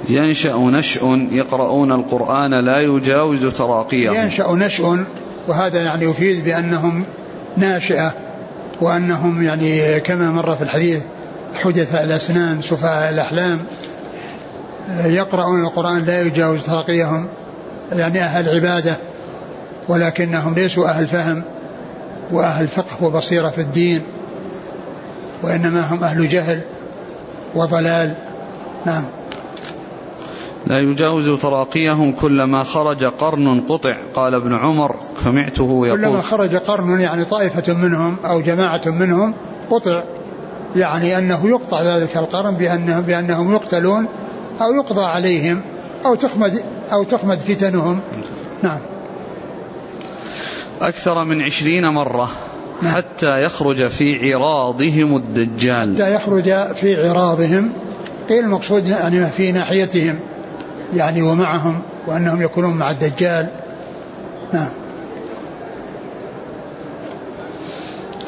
ينشأ 0.08 0.56
نشأ 0.56 1.26
يقرؤون 1.30 1.92
القرآن 1.92 2.64
لا 2.64 2.80
يجاوز 2.80 3.46
تراقيهم. 3.46 4.14
ينشأ 4.14 4.52
نشأ 4.52 5.04
وهذا 5.48 5.82
يعني 5.82 6.04
يفيد 6.04 6.44
بأنهم 6.44 7.04
ناشئة 7.56 8.14
وأنهم 8.80 9.42
يعني 9.42 10.00
كما 10.00 10.30
مر 10.30 10.56
في 10.56 10.62
الحديث 10.62 11.00
حدث 11.54 11.94
الأسنان 11.94 12.62
سفهاء 12.62 13.14
الأحلام. 13.14 13.58
يقرؤون 15.04 15.64
القرآن 15.64 16.04
لا 16.04 16.22
يجاوز 16.22 16.62
تراقيهم 16.62 17.26
يعني 17.92 18.20
أهل 18.20 18.48
عبادة 18.48 18.96
ولكنهم 19.88 20.54
ليسوا 20.54 20.88
أهل 20.88 21.06
فهم 21.06 21.42
وأهل 22.32 22.68
فقه 22.68 23.04
وبصيرة 23.04 23.48
في 23.48 23.60
الدين 23.60 24.02
وإنما 25.42 25.80
هم 25.80 26.04
أهل 26.04 26.28
جهل 26.28 26.60
وضلال. 27.54 28.14
نعم. 28.86 29.04
لا 30.66 30.78
يجاوز 30.78 31.30
تراقيهم 31.40 32.12
كلما 32.12 32.62
خرج 32.62 33.04
قرن 33.04 33.60
قطع 33.60 33.96
قال 34.14 34.34
ابن 34.34 34.54
عمر 34.54 34.96
سمعته 35.24 35.86
يقول. 35.86 36.00
كلما 36.00 36.20
خرج 36.20 36.56
قرن 36.56 37.00
يعني 37.00 37.24
طائفة 37.24 37.74
منهم 37.74 38.16
أو 38.24 38.40
جماعة 38.40 38.82
منهم 38.86 39.34
قطع 39.70 40.02
يعني 40.76 41.18
أنه 41.18 41.48
يقطع 41.48 41.82
ذلك 41.82 42.16
القرن 42.16 42.54
بأنهم, 42.54 43.00
بأنهم 43.00 43.52
يقتلون 43.52 44.06
أو 44.60 44.74
يقضى 44.74 45.04
عليهم 45.04 45.62
أو 46.04 46.14
تخمد 46.14 46.62
أو 46.92 47.04
تخمد 47.04 47.40
فتنهم. 47.40 48.00
نعم. 48.62 48.80
أكثر 50.82 51.24
من 51.24 51.42
عشرين 51.42 51.88
مرة 51.88 52.30
نعم. 52.82 52.94
حتى 52.94 53.42
يخرج 53.42 53.86
في 53.86 54.34
عراضهم 54.34 55.16
الدجال. 55.16 55.94
حتى 55.94 56.14
يخرج 56.14 56.74
في 56.74 57.08
عراضهم. 57.08 57.72
قيل 58.28 58.44
المقصود 58.44 58.86
يعني 58.86 59.26
في 59.26 59.52
ناحيتهم 59.52 60.18
يعني 60.94 61.22
ومعهم 61.22 61.80
وأنهم 62.06 62.42
يكونون 62.42 62.76
مع 62.76 62.90
الدجال. 62.90 63.48
نعم. 64.52 64.68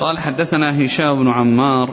قال 0.01 0.19
حدثنا 0.19 0.85
هشام 0.85 1.23
بن 1.23 1.31
عمار 1.31 1.91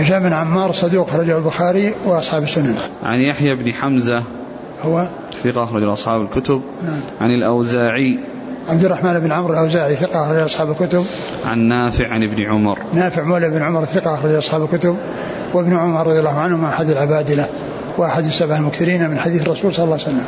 هشام 0.00 0.22
بن 0.22 0.32
عمار 0.32 0.72
صدوق 0.72 1.08
أخرجه 1.08 1.38
البخاري 1.38 1.94
وأصحاب 2.06 2.42
السنن. 2.42 2.74
عن 3.02 3.20
يحيى 3.20 3.54
بن 3.54 3.72
حمزة 3.72 4.22
هو 4.82 5.08
ثقة 5.42 5.64
أخرج 5.64 5.82
أصحاب 5.82 6.22
الكتب. 6.22 6.62
نعم. 6.84 7.00
عن 7.20 7.30
الأوزاعي. 7.30 8.18
عبد 8.68 8.84
الرحمن 8.84 9.18
بن 9.18 9.32
عمرو 9.32 9.52
الأوزاعي 9.52 9.96
ثقة 9.96 10.24
أخرج 10.24 10.36
أصحاب 10.36 10.70
الكتب. 10.70 11.04
عن 11.46 11.58
نافع 11.58 12.08
عن 12.08 12.22
ابن 12.22 12.46
عمر. 12.46 12.78
نافع 12.92 13.22
مولى 13.22 13.50
بن 13.50 13.62
عمر 13.62 13.84
ثقة 13.84 14.14
أخرج 14.14 14.32
أصحاب 14.32 14.62
الكتب. 14.62 14.96
وابن 15.54 15.76
عمر 15.76 16.06
رضي 16.06 16.18
الله 16.18 16.38
عنهما 16.38 16.68
أحد 16.68 16.88
العبادلة 16.88 17.48
وأحد 17.98 18.24
السبع 18.24 18.56
المكثرين 18.56 19.10
من 19.10 19.18
حديث 19.18 19.42
الرسول 19.42 19.74
صلى 19.74 19.84
الله 19.84 19.96
عليه 19.96 20.04
وسلم. 20.04 20.24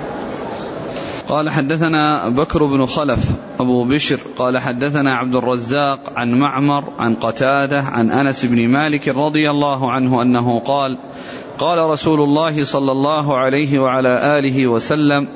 قال 1.29 1.51
حدثنا 1.51 2.29
بكر 2.29 2.65
بن 2.65 2.87
خلف 2.87 3.19
أبو 3.61 3.85
بشر 3.85 4.21
قال 4.39 4.59
حدثنا 4.59 5.17
عبد 5.17 5.35
الرزاق 5.35 6.01
عن 6.17 6.35
معمر 6.35 6.85
عن 6.99 7.15
قتادة 7.15 7.81
عن 7.81 8.11
أنس 8.11 8.47
بن 8.47 8.69
مالك 8.69 9.09
رضي 9.09 9.51
الله 9.51 9.93
عنه 9.93 10.23
أنه 10.23 10.61
قال 10.61 10.99
قال 11.59 11.79
رسول 11.79 12.21
الله 12.21 12.65
صلى 12.65 12.93
الله 12.93 13.37
عليه 13.37 13.79
وعلى 13.79 14.39
آله 14.39 14.67
وسلم 14.67 15.29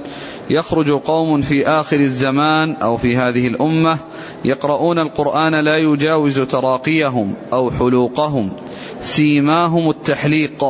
يخرج 0.50 0.90
قوم 0.90 1.40
في 1.40 1.68
آخر 1.68 2.00
الزمان 2.00 2.72
أو 2.74 2.96
في 2.96 3.16
هذه 3.16 3.48
الأمة 3.48 3.98
يقرؤون 4.44 4.98
القرآن 4.98 5.54
لا 5.54 5.76
يجاوز 5.76 6.40
تراقيهم 6.40 7.34
أو 7.52 7.70
حلوقهم 7.70 8.52
سيماهم 9.00 9.90
التحليق. 9.90 10.64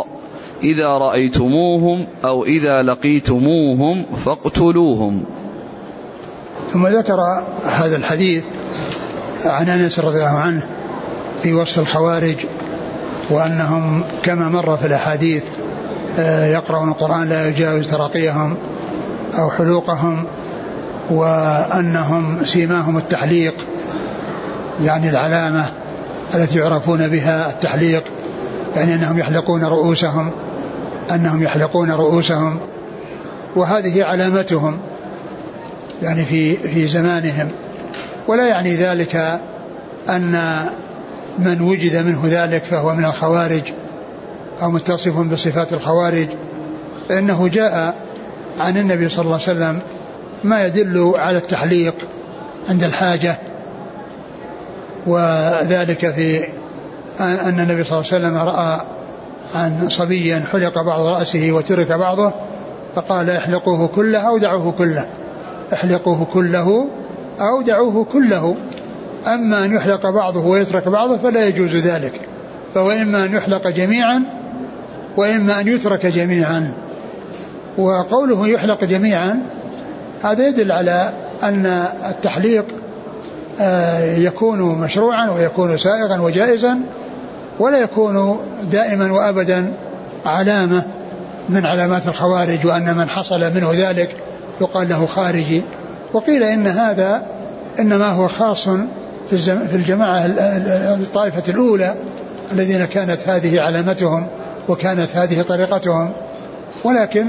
إذا 0.62 0.86
رأيتموهم 0.86 2.06
أو 2.24 2.44
إذا 2.44 2.82
لقيتموهم 2.82 4.04
فاقتلوهم. 4.16 5.24
ثم 6.72 6.86
ذكر 6.86 7.44
هذا 7.64 7.96
الحديث 7.96 8.44
عن 9.44 9.68
أنس 9.68 9.98
رضي 9.98 10.18
الله 10.18 10.38
عنه 10.38 10.66
في 11.42 11.52
وصف 11.52 11.78
الخوارج 11.78 12.36
وأنهم 13.30 14.02
كما 14.22 14.48
مر 14.48 14.76
في 14.76 14.86
الأحاديث 14.86 15.42
آه، 16.18 16.46
يقرؤون 16.46 16.88
القرآن 16.88 17.28
لا 17.28 17.48
يجاوز 17.48 17.90
تراقيهم 17.90 18.56
أو 19.38 19.50
حلوقهم 19.50 20.24
وأنهم 21.10 22.44
سيماهم 22.44 22.96
التحليق 22.96 23.54
يعني 24.82 25.10
العلامة 25.10 25.64
التي 26.34 26.58
يعرفون 26.58 27.08
بها 27.08 27.50
التحليق 27.50 28.04
يعني 28.76 28.94
أنهم 28.94 29.18
يحلقون 29.18 29.64
رؤوسهم. 29.64 30.30
أنهم 31.10 31.42
يحلقون 31.42 31.90
رؤوسهم 31.90 32.60
وهذه 33.56 34.04
علامتهم 34.04 34.78
يعني 36.02 36.24
في 36.24 36.56
في 36.56 36.86
زمانهم. 36.86 37.48
ولا 38.28 38.46
يعني 38.46 38.76
ذلك 38.76 39.40
أن 40.08 40.60
من 41.38 41.60
وجد 41.60 41.96
منه 41.96 42.22
ذلك 42.24 42.64
فهو 42.64 42.94
من 42.94 43.04
الخوارج 43.04 43.62
أو 44.62 44.70
متصف 44.70 45.18
بصفات 45.18 45.72
الخوارج. 45.72 46.28
فإنه 47.08 47.48
جاء 47.48 47.94
عن 48.58 48.76
النبي 48.76 49.08
صلى 49.08 49.24
الله 49.24 49.34
عليه 49.34 49.42
وسلم 49.42 49.80
ما 50.44 50.66
يدل 50.66 51.12
على 51.16 51.38
التحليق 51.38 51.94
عند 52.68 52.84
الحاجة 52.84 53.38
وذلك 55.06 56.10
في 56.10 56.44
أن 57.20 57.60
النبي 57.60 57.84
صلى 57.84 57.98
الله 57.98 58.12
عليه 58.12 58.26
وسلم 58.26 58.36
رأى 58.36 58.80
عن 59.54 59.88
صبي 59.88 60.40
حلق 60.52 60.82
بعض 60.82 61.00
رأسه 61.00 61.52
وترك 61.52 61.92
بعضه 61.92 62.32
فقال 62.94 63.30
احلقوه 63.30 63.88
كله 63.88 64.18
أو 64.18 64.38
دعوه 64.38 64.72
كله. 64.78 65.06
احلقوه 65.72 66.26
كله 66.32 66.88
أو 67.40 67.62
دعوه 67.62 68.04
كله. 68.12 68.56
أما 69.26 69.64
أن 69.64 69.74
يحلق 69.74 70.10
بعضه 70.10 70.46
ويترك 70.46 70.88
بعضه 70.88 71.16
فلا 71.16 71.46
يجوز 71.46 71.76
ذلك. 71.76 72.20
فهو 72.74 72.90
إما 72.90 73.24
أن 73.24 73.34
يحلق 73.34 73.68
جميعا 73.68 74.22
وإما 75.16 75.60
أن 75.60 75.68
يترك 75.68 76.06
جميعا. 76.06 76.72
وقوله 77.78 78.48
يحلق 78.48 78.84
جميعا 78.84 79.38
هذا 80.22 80.48
يدل 80.48 80.72
على 80.72 81.12
أن 81.42 81.66
التحليق 82.08 82.64
آه، 83.60 84.14
يكون 84.16 84.60
مشروعا 84.60 85.30
ويكون 85.30 85.78
سائغا 85.78 86.20
وجائزا. 86.20 86.78
ولا 87.58 87.78
يكون 87.78 88.38
دائما 88.70 89.12
وأبدا 89.12 89.72
علامة 90.26 90.82
من 91.48 91.66
علامات 91.66 92.08
الخوارج 92.08 92.66
وأن 92.66 92.96
من 92.96 93.08
حصل 93.08 93.54
منه 93.54 93.70
ذلك 93.72 94.16
يقال 94.60 94.88
له 94.88 95.06
خارجي. 95.06 95.62
وقيل 96.12 96.42
إن 96.42 96.66
هذا 96.66 97.22
إنما 97.78 98.08
هو 98.08 98.28
خاص 98.28 98.68
في 99.30 99.38
في 99.68 99.76
الجماعة 99.76 100.26
الطائفة 101.00 101.42
الأولى 101.48 101.94
الذين 102.52 102.84
كانت 102.84 103.28
هذه 103.28 103.60
علامتهم 103.60 104.26
وكانت 104.68 105.16
هذه 105.16 105.42
طريقتهم. 105.42 106.12
ولكن 106.84 107.26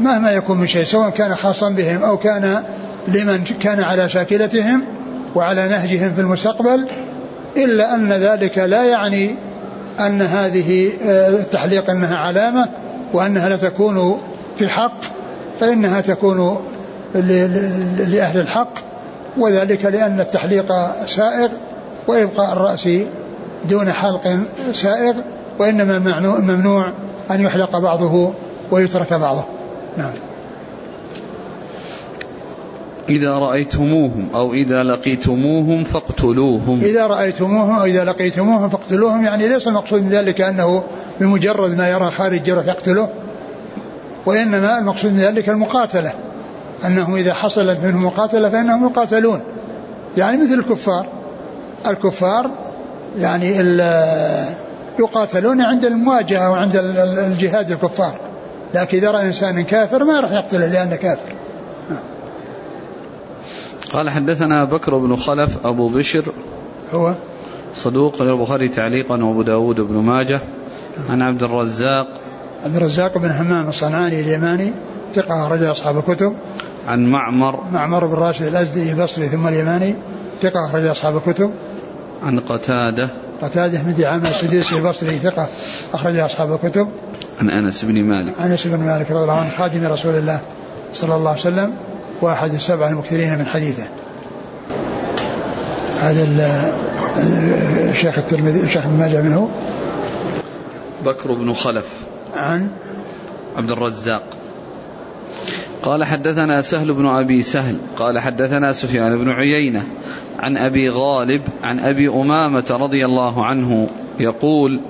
مهما 0.00 0.32
يكون 0.32 0.58
من 0.58 0.66
شيء 0.66 0.84
سواء 0.84 1.10
كان 1.10 1.34
خاصا 1.34 1.70
بهم 1.70 2.02
أو 2.02 2.16
كان 2.16 2.62
لمن 3.08 3.44
كان 3.60 3.80
على 3.80 4.08
شاكلتهم 4.08 4.84
وعلى 5.34 5.68
نهجهم 5.68 6.14
في 6.14 6.20
المستقبل 6.20 6.86
إلا 7.56 7.94
أن 7.94 8.12
ذلك 8.12 8.58
لا 8.58 8.84
يعني 8.84 9.34
أن 10.00 10.22
هذه 10.22 10.90
آه، 11.04 11.28
التحليق 11.28 11.90
أنها 11.90 12.16
علامة 12.16 12.68
وأنها 13.12 13.48
لا 13.48 13.56
تكون 13.56 14.20
في 14.58 14.68
حق 14.68 15.00
فإنها 15.60 16.00
تكون 16.00 16.56
لأهل 17.14 18.40
الحق 18.40 18.72
وذلك 19.38 19.84
لأن 19.84 20.20
التحليق 20.20 20.72
سائغ 21.06 21.48
وإبقاء 22.08 22.52
الرأس 22.52 22.88
دون 23.68 23.92
حلق 23.92 24.38
سائغ 24.72 25.14
وإنما 25.58 25.98
ممنوع 26.40 26.86
أن 27.30 27.40
يحلق 27.40 27.78
بعضه 27.78 28.32
ويترك 28.70 29.14
بعضه. 29.14 29.44
نعم. 29.96 30.12
إذا 33.08 33.32
رأيتموهم 33.32 34.28
أو 34.34 34.52
إذا 34.52 34.82
لقيتموهم 34.82 35.84
فاقتلوهم. 35.84 36.80
إذا 36.80 37.06
رأيتموهم 37.06 37.78
أو 37.78 37.84
إذا 37.84 38.04
لقيتموهم 38.04 38.68
فاقتلوهم 38.68 39.24
يعني 39.24 39.48
ليس 39.48 39.68
المقصود 39.68 40.02
من 40.02 40.08
ذلك 40.08 40.40
أنه 40.40 40.84
بمجرد 41.20 41.76
ما 41.76 41.88
يرى 41.88 42.10
خارج 42.10 42.42
جرح 42.42 42.66
يقتله 42.66 43.08
وإنما 44.26 44.78
المقصود 44.78 45.12
من 45.12 45.18
ذلك 45.18 45.48
المقاتلة. 45.48 46.12
أنه 46.86 47.16
إذا 47.16 47.34
حصلت 47.34 47.80
منهم 47.84 48.04
مقاتلة 48.04 48.48
فإنهم 48.48 48.86
يقاتلون. 48.86 49.40
يعني 50.16 50.42
مثل 50.42 50.54
الكفار. 50.54 51.06
الكفار 51.86 52.50
يعني 53.18 53.56
يقاتلون 54.98 55.60
عند 55.60 55.84
المواجهة 55.84 56.50
وعند 56.50 56.76
الجهاد 56.76 57.70
الكفار. 57.70 58.14
لكن 58.74 58.98
إذا 58.98 59.10
رأى 59.10 59.26
إنسان 59.26 59.64
كافر 59.64 60.04
ما 60.04 60.20
راح 60.20 60.32
يقتله 60.32 60.66
لأنه 60.66 60.96
كافر. 60.96 61.32
قال 63.92 64.10
حدثنا 64.10 64.64
بكر 64.64 64.98
بن 64.98 65.16
خلف 65.16 65.66
أبو 65.66 65.88
بشر 65.88 66.24
هو؟ 66.94 67.14
صدوق 67.74 68.22
للبخاري 68.22 68.68
تعليقا 68.68 69.24
وأبو 69.24 69.42
داود 69.42 69.80
بن 69.80 69.94
ماجه 69.94 70.40
عن 71.10 71.22
عبد 71.22 71.42
الرزاق. 71.42 72.06
عبد 72.64 72.76
الرزاق 72.76 73.18
بن 73.18 73.30
همام 73.30 73.68
الصنعاني 73.68 74.20
اليماني 74.20 74.72
ثقة 75.14 75.48
رجل 75.48 75.70
أصحاب 75.70 75.98
الكتب. 75.98 76.36
عن 76.88 77.06
معمر. 77.06 77.60
معمر 77.72 78.06
بن 78.06 78.14
راشد 78.14 78.42
الأزدي 78.42 78.92
البصري 78.92 79.28
ثم 79.28 79.48
اليماني 79.48 79.94
ثقة 80.42 80.70
رجل 80.74 80.90
أصحاب 80.90 81.16
الكتب. 81.16 81.50
عن 82.22 82.38
قتادة. 82.40 83.08
قتادة 83.42 83.82
بن 83.82 83.94
دعامة 83.94 84.28
السديسي 84.28 84.76
البصري 84.76 85.18
ثقة 85.18 85.48
أخرج 85.94 86.16
أصحاب 86.16 86.52
الكتب. 86.52 86.88
عن 87.40 87.50
أنس 87.50 87.84
بن 87.84 88.02
مالك. 88.02 88.34
أنس 88.40 88.66
بن 88.66 88.84
مالك 88.84 89.10
رضي 89.10 89.22
الله 89.22 89.38
عنه 89.40 89.50
خادم 89.50 89.86
رسول 89.86 90.14
الله 90.14 90.40
صلى 90.92 91.14
الله 91.14 91.30
عليه 91.30 91.40
وسلم. 91.40 91.72
وأحد 92.22 92.54
السبع 92.54 92.88
المكثرين 92.88 93.38
من 93.38 93.46
حديثه. 93.46 93.86
هذا 96.00 96.26
الشيخ 97.90 98.18
الترمذي 98.18 98.60
الشيخ 98.60 98.86
ابن 98.86 98.98
ماجه 98.98 99.22
منه. 99.22 99.50
بكر 101.04 101.32
بن 101.32 101.52
خلف. 101.52 101.86
عن؟ 102.36 102.68
عبد 103.56 103.70
الرزاق. 103.70 104.22
قال 105.82 106.04
حدثنا 106.04 106.62
سهل 106.62 106.92
بن 106.92 107.06
أبي 107.06 107.42
سهل. 107.42 107.76
قال 107.96 108.18
حدثنا 108.18 108.72
سفيان 108.72 109.18
بن 109.18 109.30
عيينة 109.30 109.86
عن 110.40 110.56
أبي 110.56 110.88
غالب 110.88 111.42
عن 111.62 111.80
أبي 111.80 112.08
أمامة 112.08 112.64
رضي 112.70 113.04
الله 113.04 113.44
عنه 113.44 113.88
يقول 114.20 114.80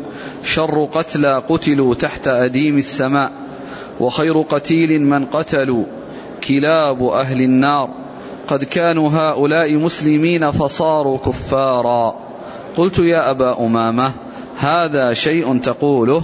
شر 0.44 0.84
قتلى 0.84 1.42
قتلوا 1.48 1.94
تحت 1.94 2.28
أديم 2.28 2.78
السماء 2.78 3.32
وخير 4.00 4.40
قتيل 4.40 5.02
من 5.02 5.24
قتلوا. 5.24 5.84
كلاب 6.48 7.02
أهل 7.02 7.40
النار. 7.40 7.88
قد 8.48 8.64
كانوا 8.64 9.10
هؤلاء 9.10 9.76
مسلمين 9.76 10.50
فصاروا 10.50 11.18
كفارا. 11.18 12.14
قلت 12.76 12.98
يا 12.98 13.30
أبا 13.30 13.66
أمامة 13.66 14.12
هذا 14.58 15.14
شيء 15.14 15.58
تقوله؟ 15.58 16.22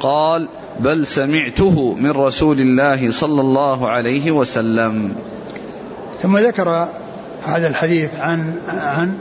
قال 0.00 0.48
بل 0.80 1.06
سمعته 1.06 1.94
من 1.94 2.10
رسول 2.10 2.60
الله 2.60 3.10
صلى 3.10 3.40
الله 3.40 3.88
عليه 3.88 4.30
وسلم. 4.30 5.14
ثم 6.20 6.38
ذكر 6.38 6.68
هذا 7.44 7.68
الحديث 7.68 8.10
عن 8.20 8.54
عن 8.68 9.18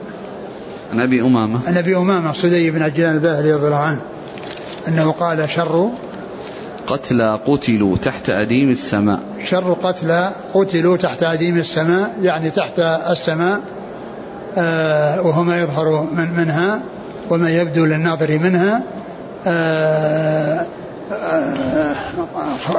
عن 0.94 1.00
أبي 1.00 1.22
أمامة. 1.22 1.68
عن 1.68 1.78
أبي 1.78 1.98
أمامة 1.98 2.34
صدي 2.34 2.72
بن 2.72 2.82
عجلان 2.82 3.16
الباهلي 3.16 3.54
رضي 3.54 3.66
الله 3.66 3.78
عنه 3.78 4.02
أنه 4.88 5.12
قال 5.12 5.50
شر 5.50 5.90
قتلى 6.90 7.40
قتلوا 7.48 7.98
تحت 7.98 8.30
أديم 8.30 8.70
السماء. 8.70 9.20
شر 9.46 9.74
قتلى 9.74 10.32
قتلوا 10.54 10.98
تحت 10.98 11.24
أديم 11.24 11.58
السماء 11.58 12.16
يعني 12.22 12.50
تحت 12.50 12.80
السماء 13.10 13.60
آه 14.58 15.22
وهو 15.22 15.44
ما 15.44 15.62
يظهر 15.62 16.08
من 16.12 16.28
منها 16.38 16.82
وما 17.30 17.50
يبدو 17.52 17.86
للناظر 17.86 18.40
منها 18.40 18.84
آه 19.48 20.66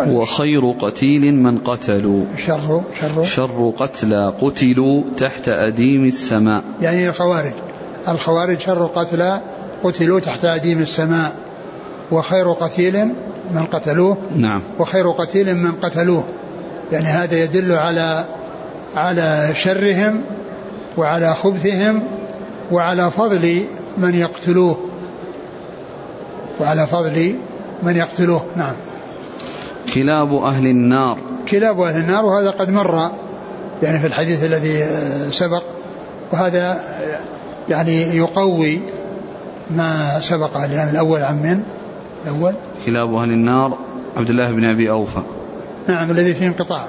وخير 0.07 0.71
قتيل 0.71 1.35
من 1.35 1.59
قتلوا. 1.59 2.25
شر 2.47 2.83
شر. 3.01 3.25
شر 3.25 3.73
قتلى 3.79 4.33
قتلوا 4.41 5.03
تحت 5.17 5.49
أديم 5.49 6.05
السماء. 6.05 6.63
يعني 6.83 7.09
الخوارج. 7.09 7.53
الخوارج 8.09 8.61
شر 8.61 8.87
قتلى 8.87 9.41
قتلوا 9.85 10.21
تحت 10.21 10.45
أديم 10.45 10.79
السماء. 10.79 11.33
وخير 12.13 12.53
قتيل 12.53 13.09
من 13.55 13.67
قتلوه 13.73 14.17
نعم. 14.37 14.63
وخير 14.79 15.11
قتيل 15.11 15.57
من 15.57 15.73
قتلوه. 15.73 16.25
يعني 16.93 17.07
هذا 17.07 17.45
يدل 17.45 17.73
على 17.73 18.25
على 18.95 19.51
شرهم 19.55 20.21
وعلى 20.97 21.35
خبثهم 21.35 22.03
وعلى 22.73 23.11
فضل 23.11 23.65
من 23.99 24.15
يقتلوه. 24.15 24.79
وعلى 26.61 26.87
فضل 26.87 27.35
من 27.83 27.97
يقتلوه 27.97 28.45
نعم. 28.57 28.75
كلاب 29.95 30.35
أهل 30.35 30.67
النار. 30.67 31.19
كلاب 31.49 31.81
أهل 31.81 31.97
النار 31.97 32.25
وهذا 32.25 32.51
قد 32.51 32.71
مر 32.71 33.11
يعني 33.83 33.99
في 33.99 34.07
الحديث 34.07 34.45
الذي 34.45 34.85
سبق. 35.33 35.63
وهذا 36.33 36.81
يعني 37.69 38.17
يقوي 38.17 38.81
ما 39.71 40.21
سبق 40.21 40.59
لأن 40.59 40.89
الأول 40.89 41.23
عن 41.23 41.43
من؟ 41.43 41.63
الأول؟ 42.25 42.55
كلاب 42.87 43.15
أهل 43.15 43.31
النار 43.31 43.79
عبد 44.17 44.31
الله 44.31 44.51
بن 44.51 44.65
أبي 44.65 44.91
أوفى. 44.91 45.21
نعم 45.89 46.11
الذي 46.11 46.35
فيه 46.35 46.47
انقطاع 46.47 46.89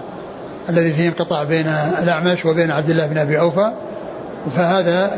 الذي 0.69 0.93
فيه 0.93 1.07
انقطاع 1.07 1.43
بين 1.43 1.67
الأعمش 2.03 2.45
وبين 2.45 2.71
عبد 2.71 2.89
الله 2.89 3.07
بن 3.07 3.17
أبي 3.17 3.39
أوفى. 3.39 3.71
فهذا 4.55 5.11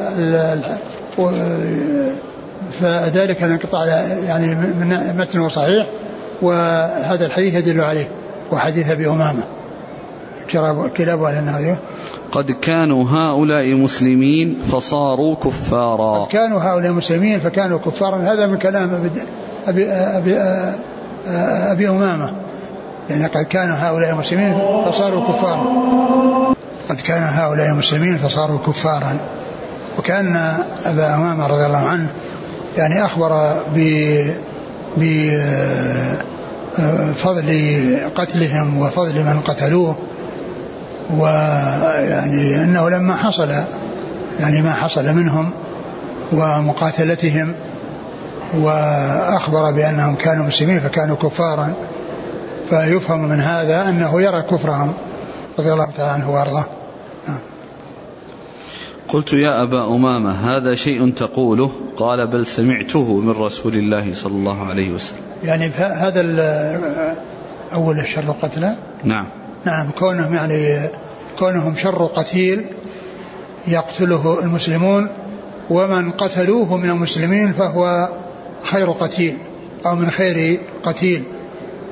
فذلك 2.71 3.43
الانقطاع 3.43 3.86
يعني 4.26 4.55
من 4.55 5.17
متنه 5.17 5.47
صحيح 5.47 5.86
وهذا 6.41 7.26
الحديث 7.26 7.53
يدل 7.53 7.82
عليه 7.82 8.07
وحديث 8.51 8.91
أبي 8.91 9.07
أمامة. 9.07 9.43
كلاب 10.97 11.24
أهل 11.24 11.38
النار 11.38 11.78
قد 12.32 12.51
كانوا 12.51 13.05
هؤلاء 13.09 13.76
مسلمين 13.76 14.61
فصاروا 14.71 15.36
كفارا. 15.36 16.24
قد 16.24 16.32
كانوا 16.32 16.59
هؤلاء 16.59 16.91
مسلمين 16.91 17.39
فكانوا 17.39 17.80
كفارا. 17.80 18.17
هذا 18.17 18.47
من 18.47 18.57
كلام 18.57 19.09
أبي 19.68 19.91
أبي, 19.91 20.38
أبي 21.72 21.89
أمامة. 21.89 22.34
يعني 23.09 23.26
قد 23.26 23.43
كانوا 23.43 23.76
هؤلاء 23.76 24.16
مسلمين 24.16 24.57
فصاروا 24.86 25.28
كفارا. 25.28 25.66
قد 26.89 27.01
كان 27.01 27.24
هؤلاء 27.24 27.74
مسلمين 27.74 28.18
فصاروا 28.18 28.59
كفارا. 28.68 29.18
وكأن 29.97 30.36
أبا 30.86 31.16
أمامة 31.16 31.47
رضي 31.47 31.66
الله 31.66 31.78
عنه 31.78 32.07
يعني 32.78 33.05
أخبر 33.05 33.55
بفضل 36.97 37.49
قتلهم 38.16 38.78
وفضل 38.78 39.24
من 39.24 39.41
قتلوه. 39.45 39.95
ويعني 41.18 42.64
أنه 42.64 42.89
لما 42.89 43.16
حصل 43.16 43.49
يعني 44.39 44.61
ما 44.61 44.74
حصل 44.74 45.14
منهم 45.14 45.49
ومقاتلتهم 46.32 47.53
وأخبر 48.54 49.72
بأنهم 49.72 50.16
كانوا 50.16 50.45
مسلمين 50.45 50.80
فكانوا 50.80 51.16
كفارا 51.16 51.74
فيفهم 52.70 53.30
من 53.30 53.39
هذا 53.39 53.89
أنه 53.89 54.22
يرى 54.22 54.41
كفرهم 54.41 54.93
رضي 55.60 55.74
الله 55.74 55.86
تعالى 55.86 56.12
عنه 56.12 56.32
وأرضاه. 56.32 56.66
قلت 59.08 59.34
يا 59.34 59.64
أبا 59.64 59.86
أمامة 59.86 60.32
هذا 60.32 60.76
شيء 60.76 61.12
تقوله؟ 61.12 61.72
قال 61.97 62.28
بل 62.28 62.45
سمعته 62.45 63.20
من 63.20 63.30
رسول 63.30 63.74
الله 63.74 64.14
صلى 64.14 64.34
الله 64.34 64.70
عليه 64.70 64.91
وسلم. 64.91 65.20
يعني 65.43 65.70
هذا 65.78 66.22
أول 67.74 67.99
الشر 67.99 68.36
قتلى 68.41 68.76
نعم. 69.04 69.28
نعم 69.66 69.91
كونهم 69.99 70.34
يعني 70.34 70.89
كونهم 71.39 71.76
شر 71.76 72.06
قتيل 72.06 72.66
يقتله 73.68 74.43
المسلمون 74.43 75.08
ومن 75.70 76.12
قتلوه 76.12 76.78
من 76.78 76.89
المسلمين 76.89 77.54
فهو 77.54 78.10
خير 78.64 78.91
قتيل 78.91 79.38
أو 79.86 79.95
من 79.95 80.09
خير 80.09 80.59
قتيل. 80.84 81.24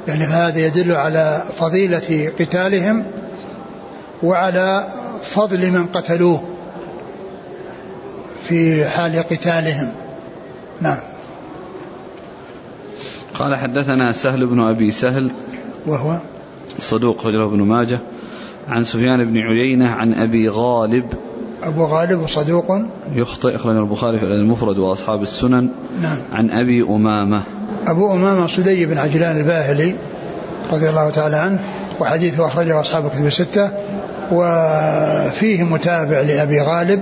يعني 0.08 0.24
هذا 0.24 0.60
يدل 0.60 0.92
على 0.92 1.44
فضيلة 1.58 2.32
قتالهم 2.40 3.04
وعلى 4.24 4.88
فضل 5.24 5.72
من 5.72 5.86
قتلوه 5.86 6.44
في 8.48 8.86
حال 8.90 9.24
قتالهم. 9.30 9.92
نعم. 10.82 11.00
قال 13.34 13.56
حدثنا 13.56 14.12
سهل 14.12 14.46
بن 14.46 14.60
أبي 14.60 14.92
سهل 14.92 15.32
وهو 15.88 16.20
صدوق 16.80 17.28
رجله 17.28 17.46
ابن 17.46 17.62
ماجه 17.62 18.00
عن 18.70 18.84
سفيان 18.84 19.26
بن 19.26 19.38
عيينة 19.38 19.90
عن 19.90 20.14
أبي 20.14 20.50
غالب 20.50 21.14
أبو 21.64 21.86
غالب 21.86 22.28
صدوق. 22.28 22.82
يخطئ 23.16 23.56
أخرج 23.56 23.76
البخاري 23.76 24.20
في 24.20 24.26
المفرد 24.26 24.78
وأصحاب 24.78 25.22
السنن. 25.22 25.70
نعم. 26.02 26.18
عن 26.34 26.50
أبي 26.50 26.82
أمامة. 26.84 27.42
أبو 27.88 28.14
أمامة 28.14 28.48
صدي 28.48 28.86
بن 28.86 28.98
عجلان 28.98 29.38
الباهلي 29.38 29.96
رضي 30.72 30.90
الله 30.90 31.10
تعالى 31.10 31.36
عنه 31.36 31.60
وحديثه 32.00 32.48
أخرجه 32.48 32.80
أصحاب 32.80 33.06
الكتب 33.06 33.26
الستة. 33.26 33.70
وفيه 34.32 35.64
متابع 35.64 36.20
لأبي 36.20 36.62
غالب 36.62 37.02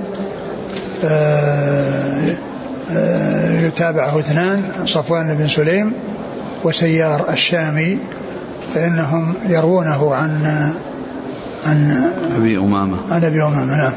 آه، 1.03 2.35
آه، 2.91 3.61
يتابعه 3.61 4.19
اثنان 4.19 4.63
صفوان 4.85 5.35
بن 5.35 5.47
سليم 5.47 5.93
وسيار 6.63 7.29
الشامي 7.29 7.97
فإنهم 8.75 9.33
يروونه 9.49 10.15
عن 10.15 10.45
عن 11.65 12.11
أبي 12.37 12.57
أمامة. 12.57 12.97
عن 13.11 13.23
أبي 13.23 13.43
أمامة 13.43 13.77
نعم. 13.77 13.91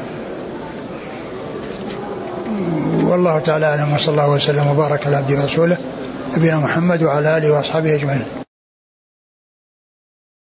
والله 3.03 3.39
تعالى 3.39 3.65
أعلم 3.65 3.93
وصلى 3.93 4.11
الله 4.11 4.29
وسلم 4.29 4.67
وبارك 4.67 5.07
على 5.07 5.15
عبده 5.15 5.41
ورسوله 5.41 5.77
نبينا 6.37 6.59
محمد 6.59 7.03
وعلى 7.03 7.37
آله 7.37 7.51
وأصحابه 7.51 7.95
أجمعين. 7.95 8.42